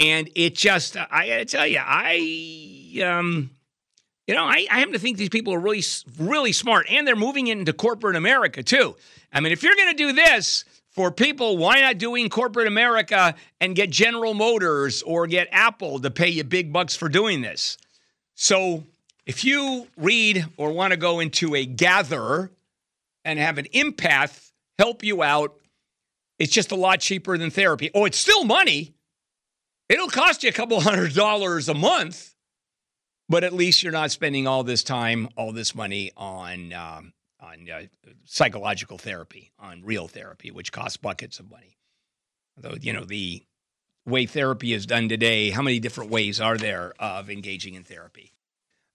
And 0.00 0.28
it 0.34 0.54
just, 0.54 0.96
I 0.96 1.28
gotta 1.28 1.44
tell 1.44 1.66
you, 1.66 1.80
I, 1.80 3.00
um, 3.04 3.50
you 4.26 4.34
know, 4.34 4.44
I, 4.44 4.66
I 4.70 4.78
happen 4.78 4.92
to 4.92 4.98
think 4.98 5.18
these 5.18 5.28
people 5.28 5.54
are 5.54 5.60
really, 5.60 5.82
really 6.18 6.52
smart, 6.52 6.86
and 6.90 7.06
they're 7.06 7.16
moving 7.16 7.46
into 7.46 7.72
corporate 7.72 8.16
America 8.16 8.62
too. 8.62 8.96
I 9.34 9.40
mean, 9.40 9.52
if 9.52 9.62
you're 9.62 9.74
going 9.74 9.90
to 9.90 9.96
do 9.96 10.12
this 10.12 10.64
for 10.90 11.10
people, 11.10 11.58
why 11.58 11.80
not 11.80 11.98
doing 11.98 12.30
corporate 12.30 12.68
America 12.68 13.34
and 13.60 13.74
get 13.74 13.90
General 13.90 14.32
Motors 14.32 15.02
or 15.02 15.26
get 15.26 15.48
Apple 15.50 15.98
to 16.00 16.10
pay 16.10 16.28
you 16.28 16.44
big 16.44 16.72
bucks 16.72 16.96
for 16.96 17.08
doing 17.08 17.42
this? 17.42 17.76
So 18.36 18.84
if 19.26 19.44
you 19.44 19.88
read 19.96 20.46
or 20.56 20.72
want 20.72 20.92
to 20.92 20.96
go 20.96 21.20
into 21.20 21.54
a 21.54 21.66
gather, 21.66 22.50
and 23.24 23.38
have 23.38 23.58
an 23.58 23.66
empath 23.74 24.52
help 24.78 25.02
you 25.02 25.22
out. 25.22 25.54
It's 26.38 26.52
just 26.52 26.72
a 26.72 26.76
lot 26.76 27.00
cheaper 27.00 27.38
than 27.38 27.50
therapy. 27.50 27.90
Oh, 27.94 28.04
it's 28.04 28.18
still 28.18 28.44
money. 28.44 28.94
It'll 29.88 30.08
cost 30.08 30.42
you 30.42 30.48
a 30.48 30.52
couple 30.52 30.80
hundred 30.80 31.14
dollars 31.14 31.68
a 31.68 31.74
month, 31.74 32.34
but 33.28 33.44
at 33.44 33.52
least 33.52 33.82
you're 33.82 33.92
not 33.92 34.10
spending 34.10 34.46
all 34.46 34.64
this 34.64 34.82
time, 34.82 35.28
all 35.36 35.52
this 35.52 35.74
money 35.74 36.10
on 36.16 36.72
um, 36.72 37.12
on 37.44 37.68
uh, 37.70 37.82
psychological 38.24 38.98
therapy, 38.98 39.52
on 39.58 39.82
real 39.84 40.08
therapy, 40.08 40.50
which 40.50 40.72
costs 40.72 40.96
buckets 40.96 41.38
of 41.38 41.50
money. 41.50 41.76
Though 42.56 42.76
you 42.80 42.92
know 42.92 43.04
the 43.04 43.44
way 44.06 44.26
therapy 44.26 44.72
is 44.72 44.86
done 44.86 45.08
today, 45.08 45.50
how 45.50 45.62
many 45.62 45.80
different 45.80 46.10
ways 46.10 46.40
are 46.40 46.56
there 46.56 46.92
of 46.98 47.30
engaging 47.30 47.74
in 47.74 47.84
therapy? 47.84 48.32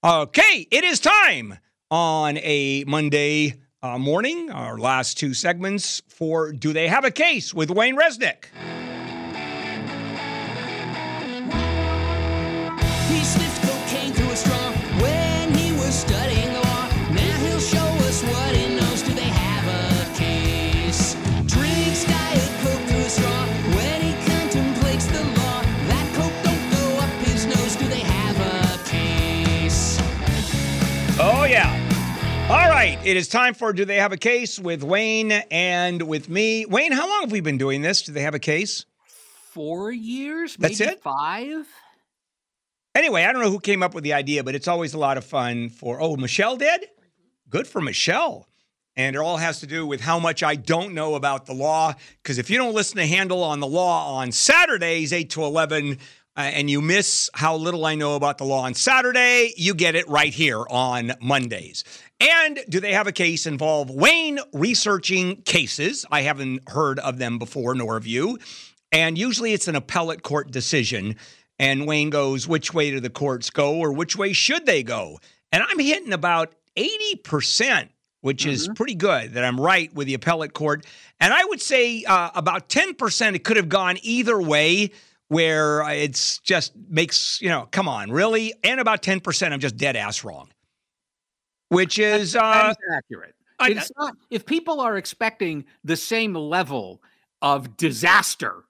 Okay, 0.04 0.68
it 0.72 0.84
is 0.84 1.00
time 1.00 1.60
on 1.91 2.38
a 2.38 2.84
Monday 2.86 3.56
uh, 3.82 3.97
morning, 3.97 4.52
our 4.52 4.78
last 4.78 5.18
two 5.18 5.34
segments 5.34 6.02
for 6.08 6.52
Do 6.52 6.74
They 6.74 6.88
Have 6.88 7.06
a 7.06 7.12
Case 7.12 7.54
with 7.54 7.70
Wayne 7.70 7.97
Resnick. 7.97 8.45
It 33.06 33.16
is 33.16 33.30
time 33.30 33.54
for 33.54 33.72
Do 33.72 33.86
They 33.86 33.95
Have 33.95 34.12
a 34.12 34.18
Case 34.18 34.60
with 34.60 34.84
Wayne 34.84 35.32
and 35.32 36.02
with 36.02 36.28
me. 36.28 36.66
Wayne, 36.66 36.91
how 36.91 37.08
long 37.08 37.22
have 37.22 37.32
we 37.32 37.39
been 37.39 37.58
doing 37.58 37.82
this? 37.82 38.02
Do 38.02 38.12
they 38.12 38.24
have 38.24 38.36
a 38.36 38.39
case? 38.39 38.86
Four 39.54 39.89
years? 39.89 40.58
That's 40.58 40.82
it? 40.82 41.02
Five? 41.02 41.66
Anyway, 42.93 43.24
I 43.24 43.32
don't 43.32 43.41
know 43.41 43.50
who 43.50 43.62
came 43.62 43.84
up 43.84 43.95
with 43.95 44.04
the 44.04 44.14
idea, 44.14 44.43
but 44.43 44.54
it's 44.54 44.68
always 44.68 44.93
a 44.93 44.97
lot 44.97 45.18
of 45.18 45.24
fun 45.24 45.70
for. 45.70 46.02
Oh, 46.02 46.18
Michelle 46.18 46.58
did? 46.58 46.88
Good 47.50 47.68
for 47.68 47.80
Michelle. 47.80 48.47
And 48.97 49.16
it 49.16 49.20
all 49.20 49.38
has 49.38 49.62
to 49.62 49.68
do 49.68 49.88
with 49.88 50.02
how 50.02 50.20
much 50.20 50.43
I 50.43 50.56
don't 50.56 50.93
know 50.93 51.16
about 51.16 51.45
the 51.45 51.54
law. 51.54 51.93
Because 52.22 52.38
if 52.38 52.50
you 52.50 52.58
don't 52.58 52.76
listen 52.76 52.97
to 52.97 53.08
Handel 53.08 53.43
on 53.43 53.62
the 53.62 53.68
Law 53.68 54.18
on 54.18 54.34
Saturdays, 54.34 55.14
8 55.14 55.30
to 55.32 55.43
11, 55.45 56.00
uh, 56.36 56.41
and 56.41 56.70
you 56.70 56.82
miss 56.82 57.30
how 57.34 57.56
little 57.56 57.86
I 57.86 57.95
know 57.95 58.16
about 58.16 58.38
the 58.38 58.45
law 58.45 58.64
on 58.64 58.74
Saturday, 58.74 59.54
you 59.58 59.74
get 59.74 59.95
it 59.95 60.08
right 60.08 60.34
here 60.34 60.64
on 60.70 61.14
Mondays. 61.22 61.84
And 62.20 62.60
do 62.68 62.80
they 62.80 62.94
have 62.94 63.08
a 63.08 63.12
case 63.12 63.46
involve 63.46 63.90
Wayne 63.90 64.40
researching 64.54 65.42
cases? 65.44 66.06
I 66.12 66.22
haven't 66.22 66.68
heard 66.70 67.00
of 67.00 67.18
them 67.18 67.40
before, 67.40 67.76
nor 67.76 67.94
have 67.94 68.08
you. 68.08 68.38
And 68.92 69.18
usually 69.18 69.54
it's 69.54 69.68
an 69.68 69.76
appellate 69.76 70.24
court 70.24 70.52
decision. 70.52 71.16
And 71.60 71.88
Wayne 71.88 72.10
goes, 72.10 72.48
which 72.48 72.74
way 72.74 72.92
do 72.92 73.00
the 73.00 73.10
courts 73.10 73.50
go 73.50 73.78
or 73.78 73.94
which 73.94 74.18
way 74.18 74.34
should 74.34 74.66
they 74.66 74.84
go? 74.84 75.20
And 75.52 75.64
I'm 75.64 75.80
hitting 75.80 76.14
about 76.14 76.54
80%, 76.78 77.90
which 78.22 78.46
is 78.46 78.70
pretty 78.76 78.96
good 78.96 79.34
that 79.34 79.44
I'm 79.44 79.60
right 79.60 79.94
with 79.94 80.08
the 80.08 80.14
appellate 80.14 80.54
court. 80.54 80.86
And 81.20 81.34
I 81.34 81.44
would 81.46 81.62
say 81.62 82.04
uh, 82.04 82.32
about 82.36 82.70
10% 82.70 83.36
it 83.36 83.44
could 83.44 83.58
have 83.58 83.70
gone 83.70 83.98
either 84.02 84.42
way 84.42 84.92
where 85.28 85.88
it's 85.92 86.40
just 86.40 86.74
makes, 86.90 87.42
you 87.42 87.50
know, 87.50 87.68
come 87.72 87.88
on, 87.88 88.12
really? 88.12 88.54
And 88.64 88.80
about 88.80 89.04
10% 89.04 89.52
I'm 89.52 89.60
just 89.60 89.78
dead 89.78 89.96
ass 89.96 90.24
wrong, 90.24 90.50
which 91.70 91.98
is, 92.00 92.36
uh, 92.36 92.74
accurate. 92.96 93.36
I- 93.60 93.72
it's 93.72 93.92
not 93.98 94.16
if 94.30 94.46
people 94.46 94.80
are 94.80 94.98
expecting 94.98 95.66
the 95.84 95.98
same 95.98 96.34
level 96.34 97.02
of 97.42 97.78
disaster 97.78 98.64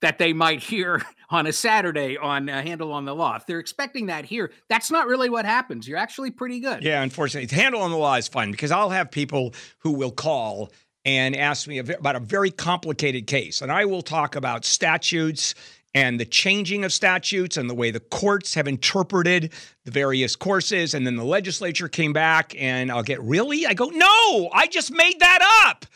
that 0.00 0.18
they 0.18 0.32
might 0.32 0.62
hear 0.62 1.02
on 1.30 1.46
a 1.46 1.52
Saturday 1.52 2.16
on 2.16 2.48
uh, 2.48 2.62
Handel 2.62 2.92
on 2.92 3.04
the 3.04 3.14
Law. 3.14 3.36
If 3.36 3.46
they're 3.46 3.58
expecting 3.58 4.06
that 4.06 4.24
here, 4.24 4.50
that's 4.68 4.90
not 4.90 5.06
really 5.06 5.28
what 5.28 5.44
happens. 5.44 5.86
You're 5.86 5.98
actually 5.98 6.30
pretty 6.30 6.60
good. 6.60 6.82
Yeah, 6.82 7.02
unfortunately, 7.02 7.54
Handel 7.54 7.82
on 7.82 7.90
the 7.90 7.96
law 7.98 8.14
is 8.14 8.26
fun 8.28 8.50
because 8.50 8.70
I'll 8.70 8.90
have 8.90 9.10
people 9.10 9.54
who 9.78 9.92
will 9.92 10.10
call 10.10 10.70
and 11.04 11.36
ask 11.36 11.66
me 11.66 11.78
about 11.78 12.16
a 12.16 12.20
very 12.20 12.50
complicated 12.50 13.26
case, 13.26 13.62
and 13.62 13.72
I 13.72 13.84
will 13.86 14.02
talk 14.02 14.36
about 14.36 14.64
statutes 14.64 15.54
and 15.94 16.20
the 16.20 16.24
changing 16.24 16.84
of 16.84 16.92
statutes 16.92 17.56
and 17.56 17.68
the 17.68 17.74
way 17.74 17.90
the 17.90 18.00
courts 18.00 18.54
have 18.54 18.68
interpreted 18.68 19.52
the 19.84 19.90
various 19.90 20.36
courses, 20.36 20.94
and 20.94 21.06
then 21.06 21.16
the 21.16 21.24
legislature 21.24 21.88
came 21.88 22.12
back, 22.12 22.54
and 22.58 22.90
I'll 22.90 23.02
get 23.02 23.20
really. 23.22 23.66
I 23.66 23.74
go, 23.74 23.86
no, 23.86 24.50
I 24.52 24.66
just 24.70 24.92
made 24.92 25.18
that 25.20 25.64
up. 25.66 25.86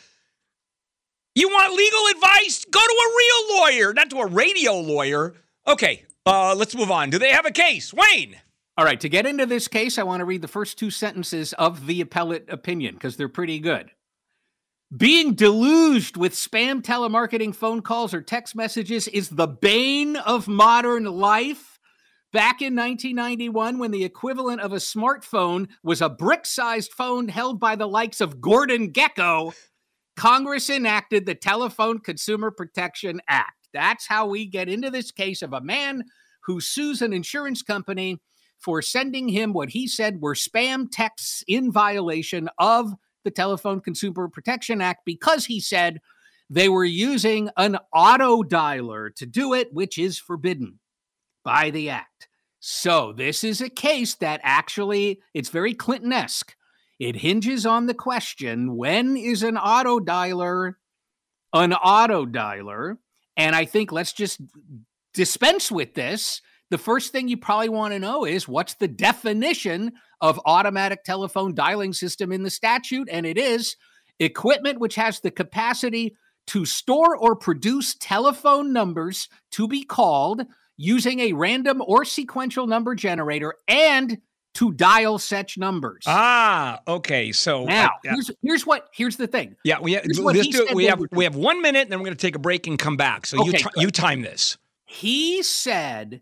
You 1.34 1.48
want 1.48 1.74
legal 1.74 2.06
advice? 2.14 2.64
Go 2.64 2.80
to 2.80 2.84
a 2.84 3.16
real 3.16 3.58
lawyer, 3.58 3.94
not 3.94 4.10
to 4.10 4.18
a 4.18 4.26
radio 4.26 4.78
lawyer. 4.78 5.34
Okay, 5.66 6.04
uh, 6.26 6.54
let's 6.54 6.74
move 6.74 6.90
on. 6.90 7.10
Do 7.10 7.18
they 7.18 7.30
have 7.30 7.46
a 7.46 7.50
case, 7.50 7.92
Wayne? 7.92 8.36
All 8.76 8.84
right, 8.84 9.00
to 9.00 9.08
get 9.08 9.26
into 9.26 9.46
this 9.46 9.68
case, 9.68 9.98
I 9.98 10.02
want 10.02 10.20
to 10.20 10.24
read 10.24 10.42
the 10.42 10.48
first 10.48 10.78
two 10.78 10.90
sentences 10.90 11.52
of 11.52 11.86
the 11.86 12.00
appellate 12.00 12.46
opinion 12.48 12.94
because 12.94 13.16
they're 13.16 13.28
pretty 13.28 13.60
good. 13.60 13.90
Being 14.96 15.34
deluged 15.34 16.16
with 16.16 16.34
spam 16.34 16.80
telemarketing 16.80 17.54
phone 17.54 17.80
calls 17.82 18.14
or 18.14 18.22
text 18.22 18.54
messages 18.54 19.08
is 19.08 19.28
the 19.30 19.48
bane 19.48 20.14
of 20.14 20.46
modern 20.46 21.04
life. 21.04 21.80
Back 22.32 22.62
in 22.62 22.76
1991, 22.76 23.78
when 23.78 23.90
the 23.90 24.04
equivalent 24.04 24.60
of 24.60 24.72
a 24.72 24.76
smartphone 24.76 25.68
was 25.82 26.00
a 26.00 26.08
brick 26.08 26.46
sized 26.46 26.92
phone 26.92 27.28
held 27.28 27.58
by 27.58 27.74
the 27.74 27.88
likes 27.88 28.20
of 28.20 28.40
Gordon 28.40 28.92
Gekko, 28.92 29.54
Congress 30.16 30.70
enacted 30.70 31.26
the 31.26 31.34
Telephone 31.34 31.98
Consumer 31.98 32.52
Protection 32.52 33.20
Act. 33.26 33.68
That's 33.72 34.06
how 34.06 34.28
we 34.28 34.46
get 34.46 34.68
into 34.68 34.90
this 34.90 35.10
case 35.10 35.42
of 35.42 35.52
a 35.52 35.60
man 35.60 36.04
who 36.44 36.60
sues 36.60 37.02
an 37.02 37.12
insurance 37.12 37.62
company 37.62 38.20
for 38.58 38.80
sending 38.80 39.28
him 39.28 39.52
what 39.52 39.70
he 39.70 39.88
said 39.88 40.20
were 40.20 40.34
spam 40.34 40.86
texts 40.88 41.42
in 41.48 41.72
violation 41.72 42.48
of 42.58 42.94
the 43.24 43.30
Telephone 43.30 43.80
Consumer 43.80 44.28
Protection 44.28 44.80
Act 44.80 45.00
because 45.04 45.46
he 45.46 45.60
said 45.60 46.00
they 46.48 46.68
were 46.68 46.84
using 46.84 47.50
an 47.56 47.78
auto 47.92 48.42
dialer 48.42 49.14
to 49.16 49.26
do 49.26 49.54
it, 49.54 49.72
which 49.72 49.98
is 49.98 50.18
forbidden 50.18 50.78
by 51.44 51.70
the 51.70 51.90
act. 51.90 52.28
So 52.60 53.12
this 53.12 53.44
is 53.44 53.60
a 53.60 53.68
case 53.68 54.14
that 54.16 54.40
actually 54.42 55.20
it's 55.34 55.48
very 55.48 55.74
Clinton-esque. 55.74 56.54
It 56.98 57.16
hinges 57.16 57.66
on 57.66 57.86
the 57.86 57.94
question 57.94 58.76
when 58.76 59.16
is 59.16 59.42
an 59.42 59.58
auto 59.58 59.98
dialer 59.98 60.74
an 61.54 61.72
auto 61.72 62.26
dialer? 62.26 62.96
And 63.36 63.56
I 63.56 63.64
think 63.64 63.92
let's 63.92 64.12
just 64.12 64.40
dispense 65.14 65.70
with 65.70 65.94
this. 65.94 66.42
The 66.70 66.78
first 66.78 67.12
thing 67.12 67.28
you 67.28 67.36
probably 67.36 67.68
want 67.68 67.94
to 67.94 67.98
know 67.98 68.24
is 68.24 68.48
what's 68.48 68.74
the 68.74 68.88
definition 68.88 69.92
of 70.24 70.40
automatic 70.46 71.04
telephone 71.04 71.54
dialing 71.54 71.92
system 71.92 72.32
in 72.32 72.42
the 72.42 72.50
statute? 72.50 73.08
And 73.12 73.26
it 73.26 73.36
is 73.36 73.76
equipment 74.18 74.80
which 74.80 74.94
has 74.94 75.20
the 75.20 75.30
capacity 75.30 76.16
to 76.46 76.64
store 76.64 77.14
or 77.16 77.36
produce 77.36 77.94
telephone 78.00 78.72
numbers 78.72 79.28
to 79.50 79.68
be 79.68 79.84
called 79.84 80.42
using 80.78 81.20
a 81.20 81.34
random 81.34 81.82
or 81.86 82.04
sequential 82.06 82.66
number 82.66 82.94
generator 82.94 83.54
and 83.68 84.16
to 84.54 84.72
dial 84.72 85.18
such 85.18 85.58
numbers. 85.58 86.04
Ah, 86.06 86.80
okay. 86.88 87.30
So 87.32 87.64
now, 87.64 87.86
uh, 87.86 87.90
here's, 88.04 88.30
here's 88.40 88.66
what 88.66 88.88
here's 88.94 89.16
the 89.16 89.26
thing. 89.26 89.56
Yeah, 89.64 89.80
we 89.80 89.92
have, 89.92 90.04
let's 90.16 90.48
do 90.48 90.66
it. 90.66 90.74
We 90.74 90.84
have 90.86 91.02
we 91.10 91.24
have 91.24 91.34
one 91.36 91.60
minute, 91.60 91.82
and 91.82 91.92
then 91.92 91.98
we're 91.98 92.06
going 92.06 92.16
to 92.16 92.26
take 92.26 92.36
a 92.36 92.38
break 92.38 92.66
and 92.66 92.78
come 92.78 92.96
back. 92.96 93.26
So 93.26 93.36
you 93.36 93.50
Okay, 93.50 93.58
ti- 93.58 93.64
good. 93.74 93.82
you 93.82 93.90
time 93.90 94.22
this. 94.22 94.56
he 94.86 95.42
said 95.42 96.20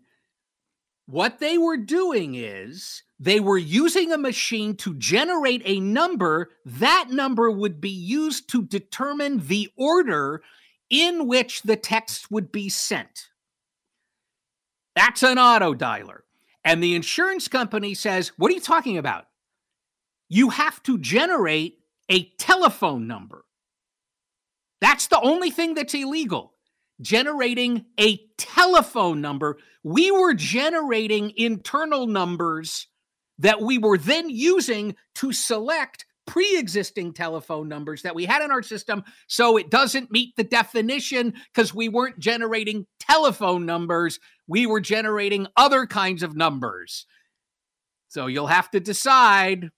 what 1.05 1.39
they 1.39 1.57
were 1.57 1.77
doing 1.77 2.33
is 2.35 3.03
they 3.23 3.39
were 3.39 3.57
using 3.57 4.11
a 4.11 4.17
machine 4.17 4.75
to 4.75 4.93
generate 4.95 5.61
a 5.63 5.79
number. 5.79 6.49
That 6.65 7.07
number 7.09 7.49
would 7.49 7.79
be 7.79 7.89
used 7.89 8.49
to 8.49 8.63
determine 8.63 9.47
the 9.47 9.69
order 9.77 10.43
in 10.89 11.25
which 11.25 11.61
the 11.61 11.77
text 11.77 12.29
would 12.31 12.51
be 12.51 12.67
sent. 12.67 13.29
That's 14.97 15.23
an 15.23 15.39
auto 15.39 15.73
dialer. 15.73 16.19
And 16.65 16.83
the 16.83 16.95
insurance 16.95 17.47
company 17.47 17.93
says, 17.93 18.33
What 18.35 18.51
are 18.51 18.55
you 18.55 18.59
talking 18.59 18.97
about? 18.97 19.27
You 20.27 20.49
have 20.49 20.83
to 20.83 20.97
generate 20.97 21.79
a 22.09 22.25
telephone 22.37 23.07
number. 23.07 23.45
That's 24.81 25.07
the 25.07 25.21
only 25.21 25.49
thing 25.49 25.75
that's 25.75 25.93
illegal 25.93 26.51
generating 27.01 27.85
a 27.99 28.17
telephone 28.37 29.21
number. 29.21 29.57
We 29.81 30.11
were 30.11 30.33
generating 30.33 31.33
internal 31.37 32.05
numbers 32.07 32.87
that 33.39 33.61
we 33.61 33.77
were 33.77 33.97
then 33.97 34.29
using 34.29 34.95
to 35.15 35.31
select 35.31 36.05
pre 36.25 36.57
existing 36.57 37.13
telephone 37.13 37.67
numbers 37.67 38.01
that 38.03 38.15
we 38.15 38.25
had 38.25 38.41
in 38.41 38.51
our 38.51 38.63
system. 38.63 39.03
So 39.27 39.57
it 39.57 39.69
doesn't 39.69 40.11
meet 40.11 40.35
the 40.35 40.43
definition 40.43 41.33
because 41.53 41.73
we 41.73 41.89
weren't 41.89 42.19
generating 42.19 42.85
telephone 42.99 43.65
numbers, 43.65 44.19
we 44.47 44.65
were 44.65 44.79
generating 44.79 45.47
other 45.57 45.85
kinds 45.85 46.23
of 46.23 46.35
numbers. 46.35 47.05
So 48.07 48.27
you'll 48.27 48.47
have 48.47 48.69
to 48.71 48.79
decide 48.79 49.69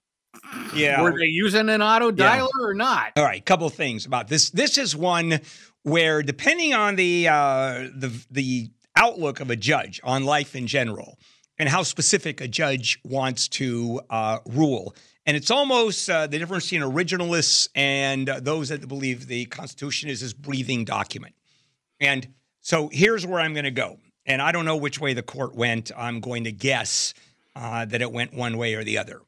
Yeah. 0.75 1.01
Were 1.01 1.17
they 1.17 1.27
using 1.27 1.69
an 1.69 1.81
auto 1.81 2.11
dialer 2.11 2.49
or 2.61 2.73
not? 2.73 3.13
All 3.15 3.23
right, 3.23 3.43
couple 3.45 3.67
of 3.67 3.73
things 3.73 4.05
about 4.05 4.27
this. 4.27 4.49
This 4.49 4.77
is 4.77 4.95
one 4.95 5.39
where, 5.83 6.21
depending 6.21 6.73
on 6.73 6.95
the 6.95 7.29
uh, 7.29 7.87
the 7.95 8.25
the 8.29 8.69
outlook 8.97 9.39
of 9.39 9.49
a 9.49 9.55
judge 9.55 10.01
on 10.03 10.25
life 10.25 10.55
in 10.55 10.67
general, 10.67 11.17
and 11.57 11.69
how 11.69 11.83
specific 11.83 12.41
a 12.41 12.47
judge 12.47 12.99
wants 13.03 13.47
to 13.47 14.01
uh, 14.09 14.39
rule, 14.45 14.95
and 15.25 15.35
it's 15.35 15.51
almost 15.51 16.09
uh, 16.09 16.27
the 16.27 16.37
difference 16.37 16.69
between 16.69 16.89
originalists 16.89 17.67
and 17.75 18.29
uh, 18.29 18.39
those 18.39 18.69
that 18.69 18.87
believe 18.87 19.27
the 19.27 19.45
Constitution 19.45 20.09
is 20.09 20.21
this 20.21 20.33
breathing 20.33 20.85
document. 20.85 21.33
And 21.99 22.27
so 22.61 22.89
here's 22.91 23.25
where 23.25 23.39
I'm 23.39 23.53
going 23.53 23.65
to 23.65 23.71
go, 23.71 23.97
and 24.25 24.41
I 24.41 24.51
don't 24.51 24.65
know 24.65 24.77
which 24.77 24.99
way 24.99 25.13
the 25.13 25.23
court 25.23 25.55
went. 25.55 25.91
I'm 25.97 26.19
going 26.19 26.43
to 26.43 26.51
guess 26.51 27.13
uh, 27.55 27.85
that 27.85 28.01
it 28.01 28.11
went 28.11 28.33
one 28.33 28.57
way 28.57 28.75
or 28.75 28.83
the 28.83 28.97
other. 28.97 29.21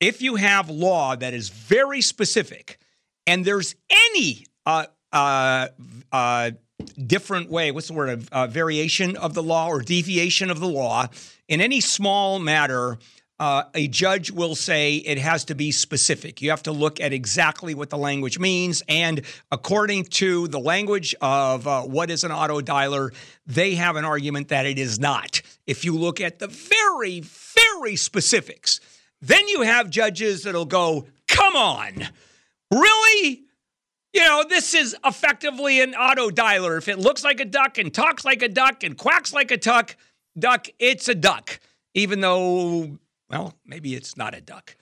If 0.00 0.22
you 0.22 0.36
have 0.36 0.70
law 0.70 1.16
that 1.16 1.34
is 1.34 1.48
very 1.48 2.00
specific, 2.00 2.78
and 3.26 3.44
there's 3.44 3.74
any 3.90 4.46
uh, 4.64 4.86
uh, 5.12 5.68
uh, 6.12 6.50
different 7.06 7.50
way, 7.50 7.70
what's 7.70 7.88
the 7.88 7.94
word, 7.94 8.28
uh, 8.32 8.46
variation 8.46 9.16
of 9.16 9.34
the 9.34 9.42
law 9.42 9.68
or 9.68 9.82
deviation 9.82 10.50
of 10.50 10.60
the 10.60 10.68
law 10.68 11.08
in 11.48 11.60
any 11.60 11.80
small 11.80 12.38
matter, 12.38 12.98
uh, 13.40 13.64
a 13.74 13.86
judge 13.88 14.30
will 14.30 14.54
say 14.54 14.96
it 14.96 15.18
has 15.18 15.44
to 15.44 15.54
be 15.54 15.70
specific. 15.70 16.42
You 16.42 16.50
have 16.50 16.64
to 16.64 16.72
look 16.72 17.00
at 17.00 17.12
exactly 17.12 17.74
what 17.74 17.88
the 17.88 17.96
language 17.96 18.38
means. 18.38 18.82
And 18.88 19.22
according 19.52 20.04
to 20.04 20.48
the 20.48 20.58
language 20.58 21.14
of 21.20 21.66
uh, 21.66 21.82
what 21.82 22.10
is 22.10 22.24
an 22.24 22.32
auto 22.32 22.60
dialer, 22.60 23.14
they 23.46 23.76
have 23.76 23.96
an 23.96 24.04
argument 24.04 24.48
that 24.48 24.66
it 24.66 24.78
is 24.78 24.98
not. 24.98 25.40
If 25.66 25.84
you 25.84 25.96
look 25.96 26.20
at 26.20 26.40
the 26.40 26.48
very, 26.48 27.20
very 27.20 27.96
specifics, 27.96 28.80
then 29.22 29.46
you 29.48 29.62
have 29.62 29.88
judges 29.88 30.42
that'll 30.42 30.64
go, 30.64 31.06
come 31.28 31.54
on, 31.54 32.08
really? 32.72 33.44
You 34.12 34.22
know, 34.22 34.44
this 34.48 34.74
is 34.74 34.96
effectively 35.04 35.80
an 35.82 35.94
auto 35.94 36.30
dialer. 36.30 36.78
If 36.78 36.88
it 36.88 36.98
looks 36.98 37.24
like 37.24 37.40
a 37.40 37.44
duck 37.44 37.78
and 37.78 37.92
talks 37.92 38.24
like 38.24 38.42
a 38.42 38.48
duck 38.48 38.82
and 38.82 38.96
quacks 38.96 39.32
like 39.32 39.50
a 39.50 39.56
duck, 39.58 39.96
duck, 40.38 40.68
it's 40.78 41.08
a 41.08 41.14
duck, 41.14 41.60
even 41.94 42.20
though, 42.20 42.98
well, 43.28 43.54
maybe 43.66 43.94
it's 43.94 44.16
not 44.16 44.34
a 44.34 44.40
duck. 44.40 44.76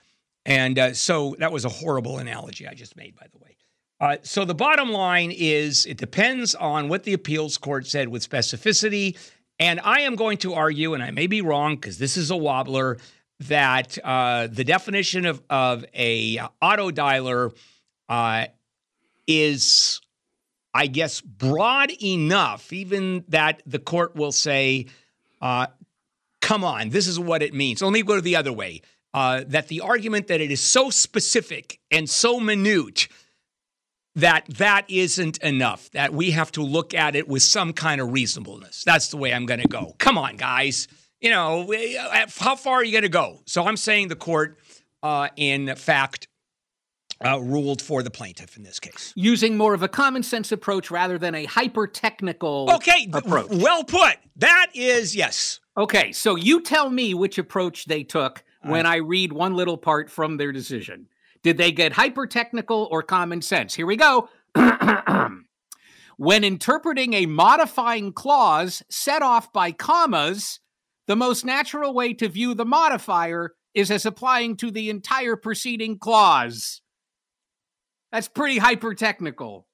And 0.45 0.79
uh, 0.79 0.95
so 0.95 1.35
that 1.41 1.51
was 1.51 1.65
a 1.65 1.69
horrible 1.69 2.19
analogy 2.19 2.69
I 2.69 2.75
just 2.75 2.97
made, 2.97 3.17
by 3.17 3.27
the 3.33 3.39
way. 3.39 3.57
Uh, 3.99 4.19
so 4.23 4.45
the 4.45 4.55
bottom 4.55 4.93
line 4.93 5.33
is 5.33 5.87
it 5.87 5.97
depends 5.97 6.55
on 6.55 6.89
what 6.89 7.03
the 7.03 7.15
appeals 7.15 7.59
court 7.59 7.87
said 7.87 8.09
with 8.09 8.29
specificity. 8.29 9.19
And 9.59 9.81
I 9.81 10.01
am 10.01 10.17
going 10.17 10.39
to 10.39 10.55
argue, 10.55 10.95
and 10.95 11.03
I 11.03 11.11
may 11.11 11.27
be 11.27 11.41
wrong 11.41 11.77
because 11.77 11.99
this 11.99 12.17
is 12.17 12.31
a 12.31 12.37
wobbler, 12.37 12.99
that 13.41 13.99
uh, 14.05 14.47
the 14.47 14.65
definition 14.65 15.27
of, 15.27 15.43
of 15.51 15.85
a 15.95 16.39
auto 16.61 16.91
dialer 16.91 17.57
uh, 18.09 18.47
is, 19.27 20.01
I 20.75 20.87
guess, 20.87 21.21
broad 21.21 21.91
enough, 22.03 22.73
even 22.73 23.25
that 23.29 23.63
the 23.67 23.79
court 23.79 24.17
will 24.17 24.33
say, 24.33 24.87
uh, 25.41 25.67
come 26.41 26.65
on, 26.65 26.91
this 26.91 27.07
is 27.07 27.19
what 27.19 27.43
it 27.43 27.55
means. 27.55 27.83
Let 27.83 27.93
me 27.93 28.03
go 28.03 28.21
the 28.21 28.37
other 28.37 28.53
way. 28.53 28.83
Uh, 29.15 29.45
that 29.47 29.69
the 29.69 29.81
argument 29.81 30.27
that 30.27 30.41
it 30.43 30.51
is 30.51 30.61
so 30.61 30.91
specific 30.91 31.81
and 31.91 32.09
so 32.09 32.39
minute 32.39 33.09
that 34.15 34.47
that 34.49 34.85
isn't 34.89 35.39
enough, 35.39 35.91
that 35.91 36.13
we 36.13 36.31
have 36.33 36.51
to 36.53 36.63
look 36.63 36.95
at 36.95 37.15
it 37.15 37.29
with 37.29 37.43
some 37.43 37.73
kind 37.73 38.01
of 38.01 38.13
reasonableness. 38.13 38.83
That's 38.85 39.09
the 39.09 39.17
way 39.19 39.33
I'm 39.33 39.47
going 39.47 39.61
to 39.61 39.69
go. 39.69 39.95
Come 39.99 40.19
on, 40.19 40.37
guys. 40.37 40.89
You 41.21 41.31
know, 41.31 41.73
uh, 41.73 42.27
how 42.39 42.57
far 42.57 42.77
are 42.77 42.85
you 42.85 42.93
going 42.93 43.03
to 43.03 43.09
go? 43.09 43.41
So 43.47 43.67
I'm 43.67 43.77
saying 43.77 44.09
the 44.09 44.17
court, 44.17 44.59
uh, 45.03 45.29
in 45.37 45.75
fact, 45.77 46.29
uh, 47.25 47.41
ruled 47.41 47.81
for 47.81 48.03
the 48.03 48.11
plaintiff 48.11 48.57
in 48.57 48.63
this 48.63 48.79
case. 48.79 49.13
Using 49.17 49.57
more 49.57 49.75
of 49.75 49.83
a 49.83 49.89
common 49.89 50.23
sense 50.23 50.53
approach 50.53 50.91
rather 50.91 51.19
than 51.19 51.35
a 51.35 51.45
hyper 51.45 51.87
technical 51.87 52.69
Okay, 52.75 53.09
approach. 53.13 53.49
well 53.51 53.85
put. 53.85 54.17
That 54.37 54.69
is 54.75 55.17
yes. 55.17 55.61
Okay, 55.77 56.13
so 56.13 56.37
you 56.37 56.63
tell 56.63 56.91
me 56.91 57.15
which 57.15 57.39
approach 57.39 57.87
they 57.87 58.03
took 58.03 58.43
when 58.63 58.85
I 58.87 58.97
read 58.97 59.33
one 59.33 59.55
little 59.55 59.77
part 59.79 60.11
from 60.11 60.37
their 60.37 60.51
decision. 60.53 61.07
Did 61.43 61.57
they 61.59 61.71
get 61.71 61.93
hyper 61.93 62.27
technical 62.27 62.89
or 62.91 63.03
common 63.03 63.41
sense? 63.41 63.75
Here 63.75 63.87
we 63.87 63.97
go. 63.97 64.29
when 66.17 66.45
interpreting 66.45 67.13
a 67.15 67.27
modifying 67.27 68.13
clause 68.13 68.83
set 68.91 69.23
off 69.23 69.53
by 69.53 69.71
commas, 69.73 70.61
the 71.07 71.17
most 71.17 71.45
natural 71.45 71.95
way 71.95 72.13
to 72.15 72.29
view 72.29 72.55
the 72.55 72.65
modifier 72.65 73.55
is 73.75 73.91
as 73.91 74.07
applying 74.07 74.57
to 74.57 74.71
the 74.71 74.91
entire 74.91 75.37
preceding 75.37 75.99
clause. 75.99 76.81
That's 78.13 78.29
pretty 78.29 78.59
hyper 78.59 78.95
technical. 78.95 79.67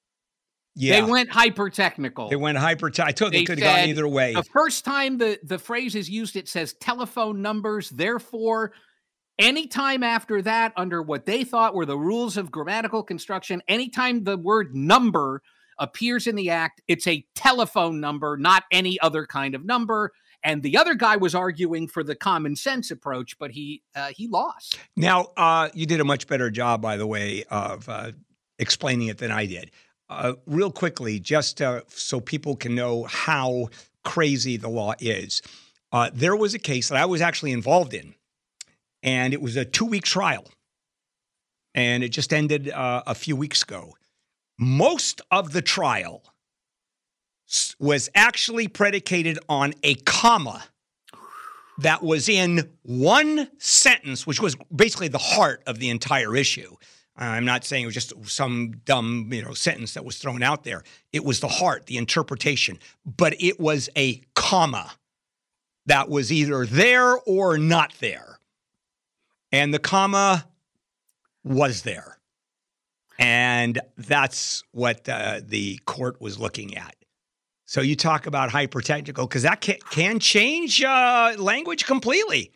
Yeah, 0.75 1.01
They 1.01 1.11
went 1.11 1.29
hyper 1.29 1.69
technical. 1.69 2.29
They 2.29 2.35
went 2.35 2.57
hyper. 2.57 2.91
I 2.99 3.11
told 3.11 3.31
they, 3.31 3.39
They 3.39 3.45
could 3.45 3.59
have 3.59 3.77
gone 3.77 3.89
either 3.89 4.07
way. 4.07 4.33
The 4.33 4.43
first 4.43 4.83
time 4.85 5.19
the, 5.19 5.39
the 5.43 5.59
phrase 5.59 5.93
is 5.93 6.09
used, 6.09 6.35
it 6.35 6.49
says 6.49 6.73
telephone 6.73 7.43
numbers. 7.43 7.89
Therefore, 7.91 8.73
anytime 9.37 10.01
after 10.01 10.41
that, 10.41 10.73
under 10.75 11.01
what 11.01 11.25
they 11.25 11.43
thought 11.43 11.75
were 11.75 11.85
the 11.85 11.97
rules 11.97 12.37
of 12.37 12.51
grammatical 12.51 13.03
construction, 13.03 13.61
anytime 13.67 14.23
the 14.23 14.37
word 14.37 14.75
number 14.75 15.43
appears 15.77 16.25
in 16.25 16.35
the 16.35 16.49
act, 16.49 16.81
it's 16.87 17.05
a 17.05 17.23
telephone 17.35 17.99
number, 17.99 18.35
not 18.37 18.63
any 18.71 18.99
other 18.99 19.27
kind 19.27 19.53
of 19.53 19.65
number. 19.65 20.11
And 20.43 20.61
the 20.61 20.77
other 20.77 20.93
guy 20.93 21.15
was 21.15 21.33
arguing 21.33 21.87
for 21.87 22.03
the 22.03 22.15
common 22.15 22.55
sense 22.55 22.91
approach, 22.91 23.37
but 23.39 23.51
he 23.51 23.81
uh, 23.95 24.11
he 24.15 24.27
lost. 24.27 24.77
Now, 24.97 25.27
uh, 25.37 25.69
you 25.73 25.85
did 25.85 26.01
a 26.01 26.03
much 26.03 26.27
better 26.27 26.49
job, 26.49 26.81
by 26.81 26.97
the 26.97 27.07
way, 27.07 27.45
of 27.49 27.87
uh, 27.87 28.11
explaining 28.59 29.07
it 29.07 29.19
than 29.19 29.31
I 29.31 29.45
did. 29.45 29.71
Uh, 30.09 30.33
real 30.45 30.71
quickly, 30.71 31.19
just 31.19 31.61
uh, 31.61 31.81
so 31.87 32.19
people 32.19 32.55
can 32.55 32.75
know 32.75 33.03
how 33.05 33.69
crazy 34.03 34.57
the 34.57 34.67
law 34.67 34.93
is. 34.99 35.41
Uh, 35.91 36.09
there 36.13 36.35
was 36.35 36.53
a 36.53 36.59
case 36.59 36.89
that 36.89 36.97
I 36.97 37.05
was 37.05 37.21
actually 37.21 37.53
involved 37.53 37.93
in, 37.93 38.13
and 39.01 39.33
it 39.33 39.41
was 39.41 39.55
a 39.55 39.63
two 39.63 39.85
week 39.85 40.03
trial. 40.03 40.45
And 41.75 42.03
it 42.03 42.09
just 42.09 42.31
ended 42.31 42.71
a 42.71 43.15
few 43.15 43.35
weeks 43.35 43.63
ago. 43.63 43.95
Most 44.59 45.21
of 45.31 45.53
the 45.53 45.61
trial 45.63 46.21
was 47.79 48.09
actually 48.15 48.67
predicated 48.67 49.39
on 49.49 49.73
a 49.83 49.95
comma 49.95 50.63
that 51.79 52.03
was 52.03 52.29
in 52.29 52.69
one 52.83 53.49
sentence, 53.57 54.27
which 54.27 54.41
was 54.41 54.55
basically 54.75 55.07
the 55.07 55.17
heart 55.17 55.63
of 55.65 55.79
the 55.79 55.89
entire 55.89 56.35
issue. 56.35 56.75
I'm 57.15 57.45
not 57.45 57.63
saying 57.63 57.83
it 57.83 57.85
was 57.85 57.93
just 57.93 58.13
some 58.25 58.81
dumb, 58.85 59.29
you 59.31 59.43
know, 59.43 59.53
sentence 59.53 59.93
that 59.93 60.03
was 60.03 60.17
thrown 60.17 60.41
out 60.41 60.63
there. 60.63 60.83
It 61.11 61.23
was 61.23 61.39
the 61.39 61.47
heart, 61.47 61.85
the 61.85 61.97
interpretation, 61.97 62.79
but 63.05 63.35
it 63.39 63.59
was 63.59 63.89
a 63.95 64.21
comma 64.35 64.91
that 65.85 66.09
was 66.09 66.31
either 66.31 66.65
there 66.65 67.17
or 67.19 67.57
not 67.57 67.93
there. 67.99 68.39
And 69.51 69.73
the 69.73 69.79
comma 69.79 70.47
was 71.43 71.83
there. 71.83 72.17
And 73.19 73.79
that's 73.95 74.63
what 74.71 75.07
uh, 75.07 75.41
the 75.43 75.79
court 75.85 76.19
was 76.19 76.39
looking 76.39 76.75
at. 76.77 76.95
So 77.73 77.81
you 77.81 77.95
talk 77.95 78.27
about 78.27 78.51
hypertechnical 78.51 79.27
because 79.27 79.41
that 79.41 79.59
can, 79.59 79.77
can 79.89 80.19
change 80.19 80.83
uh, 80.83 81.33
language 81.39 81.87
completely 81.87 82.51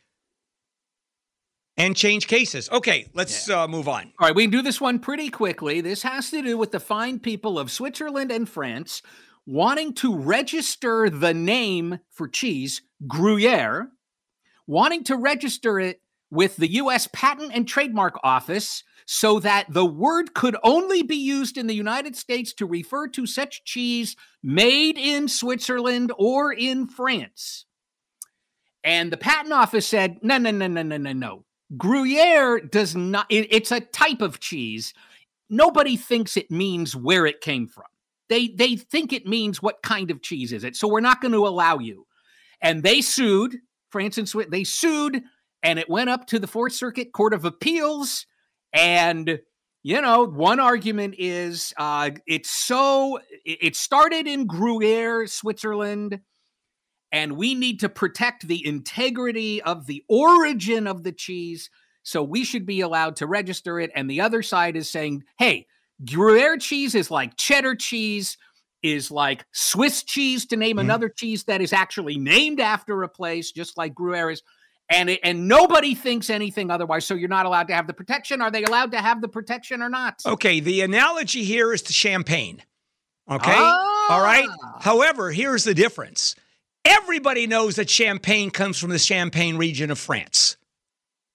and 1.76 1.95
change 1.95 2.28
cases. 2.28 2.70
Okay, 2.72 3.07
let's 3.15 3.49
uh, 3.49 3.68
move 3.68 3.88
on. 3.88 4.13
All 4.20 4.28
right, 4.28 4.36
we 4.36 4.43
can 4.43 4.51
do 4.51 4.61
this 4.61 4.80
one 4.80 4.99
pretty 4.99 5.30
quickly. 5.30 5.82
This 5.82 6.03
has 6.03 6.30
to 6.30 6.43
do 6.43 6.55
with 6.55 6.72
the 6.72 6.80
fine 6.80 7.18
people 7.18 7.57
of 7.57 7.72
Switzerland 7.72 8.32
and 8.32 8.47
France 8.47 9.01
wanting 9.47 9.95
to 9.95 10.15
register 10.15 11.09
the 11.09 11.34
name 11.34 11.97
for 12.11 12.28
cheese, 12.28 12.84
Gruyere, 13.07 13.88
wanting 14.68 15.03
to 15.05 15.15
register 15.15 15.80
it 15.80 15.99
with 16.30 16.57
the 16.57 16.74
US 16.74 17.09
Patent 17.11 17.53
and 17.55 17.68
Trademark 17.68 18.20
Office 18.22 18.84
so 19.10 19.39
that 19.39 19.66
the 19.70 19.86
word 19.86 20.34
could 20.34 20.58
only 20.64 21.01
be 21.01 21.16
used 21.16 21.58
in 21.58 21.66
the 21.68 21.74
United 21.74 22.14
States 22.18 22.53
to 22.53 22.66
refer 22.66 23.08
to 23.08 23.26
such 23.26 23.64
cheese 23.64 24.18
made 24.43 24.97
in 24.97 25.30
Switzerland 25.30 26.12
or 26.18 26.51
in 26.51 26.88
France. 26.88 27.66
And 28.84 29.10
the 29.10 29.16
patent 29.18 29.53
office 29.53 29.88
said, 29.88 30.18
no, 30.24 30.38
no, 30.38 30.51
no, 30.51 30.68
no, 30.68 30.84
no, 30.84 30.97
no, 30.97 31.14
no. 31.14 31.45
Gruyere 31.78 32.60
does 32.60 32.97
not, 32.97 33.26
it- 33.30 33.47
it's 33.49 33.72
a 33.72 33.80
type 33.80 34.22
of 34.22 34.41
cheese. 34.41 34.93
Nobody 35.49 35.95
thinks 35.95 36.36
it 36.36 36.51
means 36.51 36.93
where 36.93 37.26
it 37.26 37.39
came 37.39 37.68
from. 37.68 37.86
They, 38.28 38.49
they 38.49 38.76
think 38.76 39.14
it 39.14 39.26
means 39.26 39.62
what 39.62 39.82
kind 39.84 40.12
of 40.12 40.22
cheese 40.22 40.51
is 40.51 40.66
it. 40.66 40.76
So 40.76 40.86
we're 40.86 40.99
not 40.99 41.22
going 41.22 41.32
to 41.32 41.47
allow 41.47 41.80
you. 41.80 42.05
And 42.60 42.84
they 42.84 42.99
sued, 42.99 43.55
France 43.89 44.18
and 44.18 44.28
Switzerland, 44.28 44.51
they 44.51 44.66
sued, 44.66 45.24
and 45.64 45.80
it 45.80 45.89
went 45.89 46.10
up 46.10 46.28
to 46.28 46.39
the 46.39 46.47
Fourth 46.47 46.74
Circuit 46.74 47.14
Court 47.14 47.34
of 47.34 47.45
Appeals. 47.45 48.26
And, 48.74 49.39
you 49.84 50.01
know, 50.01 50.26
one 50.26 50.59
argument 50.59 51.15
is 51.18 51.74
uh, 51.78 52.11
it's 52.26 52.51
so, 52.51 53.20
it 53.45 53.76
started 53.76 54.28
in 54.28 54.45
Gruyere, 54.45 55.28
Switzerland 55.28 56.20
and 57.11 57.38
we 57.38 57.55
need 57.55 57.80
to 57.80 57.89
protect 57.89 58.47
the 58.47 58.65
integrity 58.65 59.61
of 59.61 59.86
the 59.86 60.03
origin 60.09 60.88
of 60.88 61.03
the 61.03 61.11
cheese. 61.11 61.70
So 62.03 62.24
we 62.24 62.43
should 62.43 62.65
be 62.65 62.82
allowed 62.82 63.18
to 63.18 63.28
register 63.28 63.80
it. 63.80 63.91
And 63.95 64.09
the 64.09 64.22
other 64.22 64.41
side 64.41 64.76
is 64.76 64.89
saying, 64.89 65.24
hey, 65.38 65.68
Gruyere 66.05 66.57
cheese 66.57 66.95
is 66.95 67.09
like 67.09 67.38
cheddar 67.38 67.76
cheese, 67.76 68.38
is 68.84 69.09
like 69.09 69.45
Swiss 69.51 70.03
cheese, 70.03 70.45
to 70.47 70.57
name 70.57 70.80
another 70.80 71.09
cheese 71.09 71.45
that 71.45 71.61
is 71.61 71.74
actually 71.74 72.18
named 72.18 72.59
after 72.59 73.03
a 73.03 73.09
place, 73.09 73.51
just 73.51 73.78
like 73.78 73.95
Gruyere 73.95 74.32
is. 74.32 74.43
And, 74.90 75.10
it, 75.10 75.20
and 75.24 75.48
nobody 75.48 75.96
thinks 75.96 76.30
anything 76.30 76.72
otherwise. 76.72 77.06
So 77.06 77.14
you're 77.14 77.28
not 77.28 77.46
allowed 77.46 77.68
to 77.68 77.76
have 77.76 77.88
the 77.88 77.94
protection. 77.94 78.42
Are 78.42 78.50
they 78.50 78.64
allowed 78.64 78.92
to 78.92 79.02
have 79.02 79.22
the 79.22 79.28
protection 79.28 79.82
or 79.82 79.90
not? 79.90 80.22
Okay, 80.26 80.60
the 80.60 80.82
analogy 80.82 81.44
here 81.44 81.74
is 81.74 81.82
to 81.84 81.94
champagne. 81.94 82.64
Okay? 83.30 83.54
All 83.54 84.22
right. 84.22 84.48
Ah. 84.64 84.78
However, 84.80 85.32
here's 85.32 85.66
the 85.66 85.74
difference. 85.74 86.36
Everybody 86.86 87.48
knows 87.48 87.76
that 87.76 87.90
champagne 87.90 88.50
comes 88.50 88.80
from 88.80 88.92
the 88.92 89.00
Champagne 89.00 89.58
region 89.58 89.92
of 89.92 90.00
France. 90.00 90.56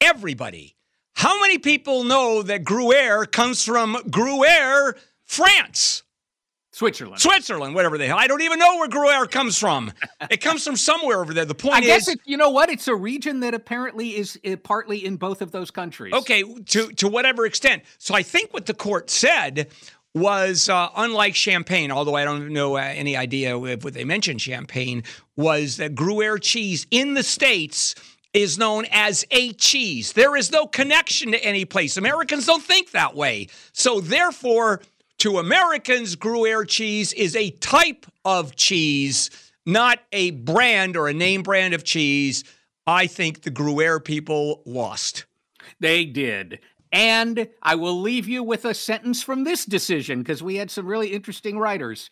Everybody. 0.01 0.77
How 1.15 1.39
many 1.41 1.59
people 1.59 2.05
know 2.05 2.43
that 2.43 2.65
Gruyere 2.65 3.27
comes 3.27 3.63
from 3.63 3.99
Gruyere, 4.11 4.97
France? 5.27 6.05
Switzerland. 6.73 7.21
Switzerland, 7.21 7.75
whatever 7.75 7.99
the 7.99 8.07
hell. 8.07 8.19
I 8.19 8.27
don't 8.27 8.41
even 8.41 8.59
know 8.59 8.77
where 8.77 8.89
Gruyere 8.89 9.27
comes 9.27 9.59
from. 9.59 9.93
It 10.31 10.41
comes 10.41 10.65
from 10.65 10.77
somewhere 10.77 11.21
over 11.21 11.35
there. 11.35 11.45
The 11.45 11.55
point 11.55 11.77
I 11.77 11.81
guess 11.83 12.09
is 12.09 12.15
it, 12.15 12.21
you 12.25 12.39
know 12.39 12.49
what? 12.49 12.71
It's 12.71 12.89
a 12.89 12.95
region 12.95 13.41
that 13.41 13.53
apparently 13.53 14.17
is 14.17 14.39
uh, 14.47 14.57
partly 14.57 15.05
in 15.05 15.17
both 15.17 15.43
of 15.43 15.53
those 15.53 15.71
countries. 15.71 16.15
Okay, 16.15 16.43
to 16.43 16.91
to 16.93 17.09
whatever 17.09 17.45
extent. 17.45 17.83
So 17.99 18.15
I 18.15 18.23
think 18.23 18.55
what 18.55 18.65
the 18.67 18.75
court 18.75 19.11
said 19.11 19.69
was 20.15 20.69
uh, 20.69 20.89
unlike 20.97 21.35
champagne, 21.35 21.91
although 21.91 22.17
I 22.17 22.25
don't 22.25 22.53
know 22.53 22.77
uh, 22.77 22.81
any 22.81 23.17
idea 23.17 23.59
if 23.59 23.85
what 23.85 23.95
they 23.95 24.05
mentioned 24.05 24.41
champagne 24.41 25.03
was 25.37 25.77
that 25.77 25.95
Gruyere 25.95 26.39
cheese 26.39 26.87
in 26.91 27.15
the 27.15 27.23
states 27.23 27.95
is 28.33 28.57
known 28.57 28.87
as 28.91 29.27
a 29.31 29.53
cheese. 29.53 30.15
There 30.15 30.37
is 30.37 30.51
no 30.51 30.67
connection 30.67 31.33
to 31.33 31.45
any 31.45 31.65
place. 31.65 31.97
Americans 31.97 32.47
don't 32.47 32.63
think 32.63 32.93
that 32.93 33.15
way. 33.15 33.49
So 33.73 34.01
therefore, 34.01 34.81
to 35.23 35.39
Americans, 35.39 36.17
Gruyere 36.17 36.65
cheese 36.65 37.13
is 37.13 37.37
a 37.37 37.51
type 37.51 38.07
of 38.25 38.57
cheese, 38.57 39.31
not 39.65 40.01
a 40.11 40.33
brand 40.33 40.97
or 40.97 41.07
a 41.07 41.15
name 41.15 41.45
brand 41.45 41.75
of 41.75 41.85
cheese. 41.85 42.43
I 42.89 43.07
think 43.07 43.43
the 43.43 43.51
Gruyere 43.51 44.01
people 44.01 44.65
lost. 44.67 45.27
They 45.79 46.07
did. 46.07 46.59
And 46.91 47.49
I 47.63 47.77
will 47.77 48.01
leave 48.01 48.27
you 48.27 48.43
with 48.43 48.65
a 48.65 48.75
sentence 48.75 49.23
from 49.23 49.45
this 49.45 49.65
decision 49.65 50.19
because 50.25 50.43
we 50.43 50.57
had 50.57 50.73
some 50.73 50.87
really 50.87 51.13
interesting 51.13 51.57
writers. 51.57 52.11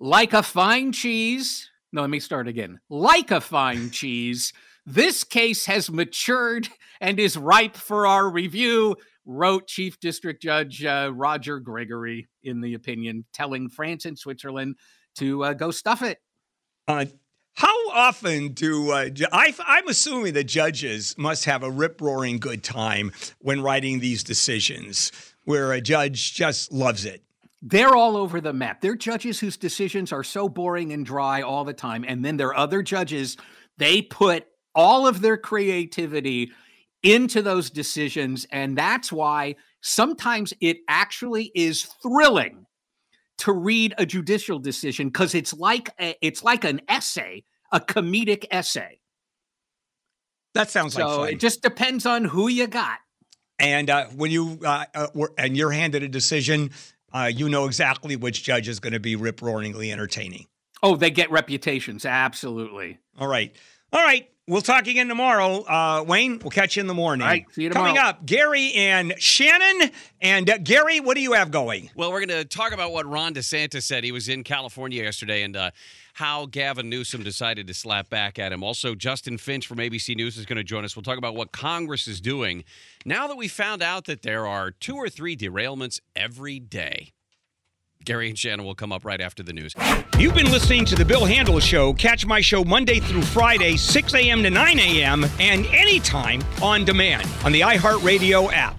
Like 0.00 0.32
a 0.32 0.42
fine 0.42 0.90
cheese, 0.90 1.70
no, 1.92 2.00
let 2.00 2.10
me 2.10 2.18
start 2.18 2.48
again. 2.48 2.80
Like 2.88 3.30
a 3.30 3.40
fine 3.40 3.90
cheese, 3.92 4.52
this 4.84 5.22
case 5.22 5.66
has 5.66 5.88
matured 5.88 6.68
and 7.00 7.20
is 7.20 7.36
ripe 7.36 7.76
for 7.76 8.04
our 8.08 8.28
review, 8.28 8.96
wrote 9.30 9.68
Chief 9.68 9.98
District 10.00 10.42
Judge 10.42 10.84
uh, 10.84 11.12
Roger 11.14 11.60
Gregory 11.60 12.28
in 12.42 12.60
the 12.60 12.74
opinion, 12.74 13.24
telling 13.32 13.68
France 13.68 14.04
and 14.04 14.18
Switzerland 14.18 14.74
to 15.18 15.44
uh, 15.44 15.52
go 15.52 15.70
stuff 15.70 16.02
it. 16.02 16.18
Uh, 16.88 17.04
how 17.54 17.90
often 17.90 18.48
do 18.48 18.90
uh, 18.90 19.08
I, 19.32 19.54
I'm 19.64 19.88
assuming 19.88 20.34
the 20.34 20.44
judges 20.44 21.14
must 21.16 21.44
have 21.44 21.62
a 21.62 21.70
rip 21.70 22.00
roaring 22.00 22.38
good 22.38 22.64
time 22.64 23.12
when 23.38 23.62
writing 23.62 24.00
these 24.00 24.24
decisions, 24.24 25.12
where 25.44 25.72
a 25.72 25.80
judge 25.80 26.34
just 26.34 26.72
loves 26.72 27.04
it. 27.04 27.22
They're 27.62 27.94
all 27.94 28.16
over 28.16 28.40
the 28.40 28.52
map. 28.52 28.80
They're 28.80 28.96
judges 28.96 29.38
whose 29.38 29.56
decisions 29.56 30.12
are 30.12 30.24
so 30.24 30.48
boring 30.48 30.92
and 30.92 31.04
dry 31.04 31.42
all 31.42 31.64
the 31.64 31.74
time. 31.74 32.04
And 32.08 32.24
then 32.24 32.36
there 32.36 32.48
are 32.48 32.56
other 32.56 32.82
judges, 32.82 33.36
they 33.76 34.00
put 34.02 34.46
all 34.74 35.06
of 35.06 35.20
their 35.20 35.36
creativity 35.36 36.52
into 37.02 37.42
those 37.42 37.70
decisions. 37.70 38.46
And 38.50 38.76
that's 38.76 39.10
why 39.12 39.56
sometimes 39.80 40.52
it 40.60 40.78
actually 40.88 41.50
is 41.54 41.84
thrilling 42.02 42.66
to 43.38 43.52
read 43.52 43.94
a 43.98 44.04
judicial 44.04 44.58
decision 44.58 45.08
because 45.08 45.34
it's 45.34 45.54
like 45.54 45.88
a, 46.00 46.14
it's 46.20 46.42
like 46.42 46.64
an 46.64 46.80
essay, 46.88 47.44
a 47.72 47.80
comedic 47.80 48.44
essay. 48.50 49.00
That 50.54 50.70
sounds 50.70 50.94
like 50.96 51.04
So 51.04 51.18
fun. 51.20 51.28
it 51.28 51.40
just 51.40 51.62
depends 51.62 52.06
on 52.06 52.24
who 52.24 52.48
you 52.48 52.66
got. 52.66 52.98
and 53.58 53.88
uh, 53.88 54.06
when 54.08 54.30
you 54.30 54.58
uh, 54.64 54.84
uh, 54.94 55.06
were, 55.14 55.32
and 55.38 55.56
you're 55.56 55.70
handed 55.70 56.02
a 56.02 56.08
decision, 56.08 56.70
uh, 57.12 57.30
you 57.32 57.48
know 57.48 57.66
exactly 57.66 58.16
which 58.16 58.42
judge 58.42 58.68
is 58.68 58.80
going 58.80 58.92
to 58.92 59.00
be 59.00 59.16
rip 59.16 59.40
roaringly 59.40 59.92
entertaining. 59.92 60.46
Oh, 60.82 60.96
they 60.96 61.10
get 61.10 61.30
reputations. 61.30 62.04
Absolutely. 62.04 62.98
All 63.18 63.28
right. 63.28 63.54
All 63.92 64.02
right. 64.02 64.28
We'll 64.50 64.62
talk 64.62 64.88
again 64.88 65.06
tomorrow. 65.06 65.62
Uh, 65.62 66.04
Wayne, 66.04 66.40
we'll 66.40 66.50
catch 66.50 66.74
you 66.74 66.80
in 66.80 66.88
the 66.88 66.94
morning. 66.94 67.22
All 67.22 67.28
right, 67.28 67.46
see 67.52 67.62
you 67.62 67.68
tomorrow. 67.68 67.86
Coming 67.86 68.02
up, 68.02 68.26
Gary 68.26 68.72
and 68.72 69.14
Shannon. 69.16 69.92
And 70.20 70.50
uh, 70.50 70.58
Gary, 70.58 70.98
what 70.98 71.14
do 71.14 71.20
you 71.20 71.34
have 71.34 71.52
going? 71.52 71.88
Well, 71.94 72.10
we're 72.10 72.26
going 72.26 72.40
to 72.40 72.44
talk 72.44 72.72
about 72.72 72.90
what 72.90 73.06
Ron 73.06 73.32
DeSantis 73.32 73.84
said. 73.84 74.02
He 74.02 74.10
was 74.10 74.28
in 74.28 74.42
California 74.42 75.04
yesterday 75.04 75.44
and 75.44 75.56
uh, 75.56 75.70
how 76.14 76.46
Gavin 76.46 76.90
Newsom 76.90 77.22
decided 77.22 77.68
to 77.68 77.74
slap 77.74 78.10
back 78.10 78.40
at 78.40 78.52
him. 78.52 78.64
Also, 78.64 78.96
Justin 78.96 79.38
Finch 79.38 79.68
from 79.68 79.78
ABC 79.78 80.16
News 80.16 80.36
is 80.36 80.46
going 80.46 80.56
to 80.56 80.64
join 80.64 80.84
us. 80.84 80.96
We'll 80.96 81.04
talk 81.04 81.18
about 81.18 81.36
what 81.36 81.52
Congress 81.52 82.08
is 82.08 82.20
doing 82.20 82.64
now 83.04 83.28
that 83.28 83.36
we 83.36 83.46
found 83.46 83.84
out 83.84 84.06
that 84.06 84.22
there 84.22 84.48
are 84.48 84.72
two 84.72 84.96
or 84.96 85.08
three 85.08 85.36
derailments 85.36 86.00
every 86.16 86.58
day. 86.58 87.12
Gary 88.06 88.30
and 88.30 88.38
Shannon 88.38 88.64
will 88.64 88.74
come 88.74 88.92
up 88.92 89.04
right 89.04 89.20
after 89.20 89.42
the 89.42 89.52
news. 89.52 89.74
You've 90.18 90.34
been 90.34 90.50
listening 90.50 90.86
to 90.86 90.94
The 90.94 91.04
Bill 91.04 91.26
Handel 91.26 91.60
Show. 91.60 91.92
Catch 91.92 92.24
my 92.24 92.40
show 92.40 92.64
Monday 92.64 92.98
through 92.98 93.20
Friday, 93.22 93.76
6 93.76 94.14
a.m. 94.14 94.42
to 94.42 94.48
9 94.48 94.78
a.m., 94.78 95.26
and 95.38 95.66
anytime 95.66 96.42
on 96.62 96.86
demand 96.86 97.28
on 97.44 97.52
the 97.52 97.60
iHeartRadio 97.60 98.50
app. 98.52 98.74